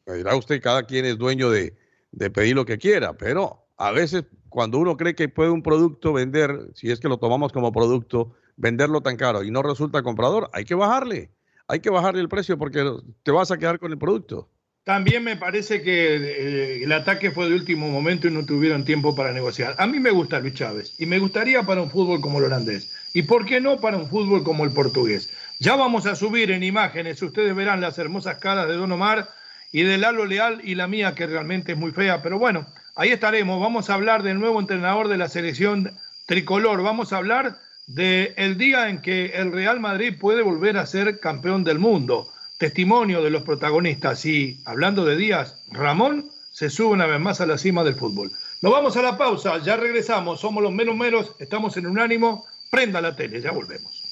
dirá 0.06 0.36
usted, 0.36 0.60
cada 0.60 0.82
quien 0.82 1.06
es 1.06 1.16
dueño 1.16 1.48
de, 1.50 1.74
de 2.12 2.30
pedir 2.30 2.54
lo 2.56 2.66
que 2.66 2.76
quiera, 2.76 3.16
pero 3.16 3.64
a 3.78 3.92
veces 3.92 4.24
cuando 4.50 4.78
uno 4.78 4.98
cree 4.98 5.14
que 5.14 5.30
puede 5.30 5.48
un 5.50 5.62
producto 5.62 6.12
vender, 6.12 6.72
si 6.74 6.90
es 6.90 7.00
que 7.00 7.08
lo 7.08 7.16
tomamos 7.16 7.52
como 7.52 7.72
producto, 7.72 8.34
venderlo 8.56 9.00
tan 9.00 9.16
caro 9.16 9.44
y 9.44 9.50
no 9.50 9.62
resulta 9.62 10.02
comprador, 10.02 10.50
hay 10.52 10.64
que 10.64 10.74
bajarle, 10.74 11.30
hay 11.68 11.80
que 11.80 11.88
bajarle 11.88 12.20
el 12.20 12.28
precio 12.28 12.58
porque 12.58 12.84
te 13.22 13.30
vas 13.30 13.50
a 13.50 13.56
quedar 13.56 13.78
con 13.78 13.92
el 13.92 13.98
producto. 13.98 14.50
También 14.84 15.22
me 15.22 15.36
parece 15.36 15.82
que 15.82 16.16
eh, 16.16 16.84
el 16.84 16.92
ataque 16.92 17.30
fue 17.30 17.48
de 17.48 17.54
último 17.54 17.88
momento 17.88 18.28
y 18.28 18.30
no 18.30 18.46
tuvieron 18.46 18.84
tiempo 18.84 19.14
para 19.14 19.32
negociar. 19.32 19.74
A 19.78 19.86
mí 19.86 20.00
me 20.00 20.10
gusta 20.10 20.40
Luis 20.40 20.54
Chávez 20.54 20.94
y 20.98 21.04
me 21.04 21.18
gustaría 21.18 21.62
para 21.62 21.82
un 21.82 21.90
fútbol 21.90 22.20
como 22.20 22.38
el 22.38 22.46
holandés. 22.46 22.90
¿Y 23.12 23.22
por 23.22 23.44
qué 23.44 23.60
no 23.60 23.78
para 23.78 23.98
un 23.98 24.08
fútbol 24.08 24.42
como 24.42 24.64
el 24.64 24.70
portugués? 24.70 25.30
Ya 25.58 25.76
vamos 25.76 26.06
a 26.06 26.16
subir 26.16 26.50
en 26.50 26.62
imágenes, 26.62 27.20
ustedes 27.20 27.54
verán 27.54 27.82
las 27.82 27.98
hermosas 27.98 28.38
caras 28.38 28.68
de 28.68 28.74
Don 28.74 28.90
Omar 28.90 29.28
y 29.70 29.82
de 29.82 29.98
Lalo 29.98 30.24
Leal 30.24 30.60
y 30.64 30.74
la 30.74 30.86
mía 30.86 31.14
que 31.14 31.26
realmente 31.26 31.72
es 31.72 31.78
muy 31.78 31.92
fea, 31.92 32.22
pero 32.22 32.38
bueno, 32.38 32.66
ahí 32.94 33.10
estaremos. 33.10 33.60
Vamos 33.60 33.90
a 33.90 33.94
hablar 33.94 34.22
del 34.22 34.40
nuevo 34.40 34.60
entrenador 34.60 35.08
de 35.08 35.18
la 35.18 35.28
selección 35.28 35.92
tricolor. 36.26 36.82
Vamos 36.82 37.12
a 37.12 37.18
hablar 37.18 37.58
del 37.86 38.32
el 38.36 38.56
día 38.56 38.88
en 38.88 39.02
que 39.02 39.26
el 39.26 39.52
Real 39.52 39.78
Madrid 39.78 40.16
puede 40.18 40.42
volver 40.42 40.78
a 40.78 40.86
ser 40.86 41.20
campeón 41.20 41.64
del 41.64 41.78
mundo. 41.78 42.32
Testimonio 42.60 43.22
de 43.22 43.30
los 43.30 43.42
protagonistas. 43.42 44.26
Y 44.26 44.60
hablando 44.66 45.06
de 45.06 45.16
días, 45.16 45.56
Ramón 45.70 46.30
se 46.52 46.68
sube 46.68 46.88
una 46.88 47.06
vez 47.06 47.18
más 47.18 47.40
a 47.40 47.46
la 47.46 47.56
cima 47.56 47.82
del 47.84 47.94
fútbol. 47.94 48.32
Nos 48.60 48.70
vamos 48.70 48.98
a 48.98 49.02
la 49.02 49.16
pausa, 49.16 49.56
ya 49.62 49.78
regresamos. 49.78 50.40
Somos 50.40 50.62
los 50.62 50.70
menos 50.70 50.94
menos, 50.94 51.32
estamos 51.38 51.78
en 51.78 51.86
Unánimo. 51.86 52.44
Prenda 52.68 53.00
la 53.00 53.16
tele, 53.16 53.40
ya 53.40 53.52
volvemos. 53.52 54.02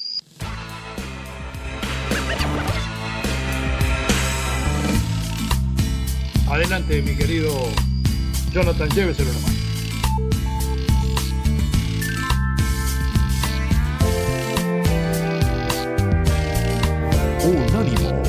Adelante, 6.49 7.03
mi 7.03 7.15
querido 7.15 7.51
Jonathan, 8.51 8.89
lléveselo 8.89 9.31
nomás. 9.31 9.55
Unánimo 17.45 18.28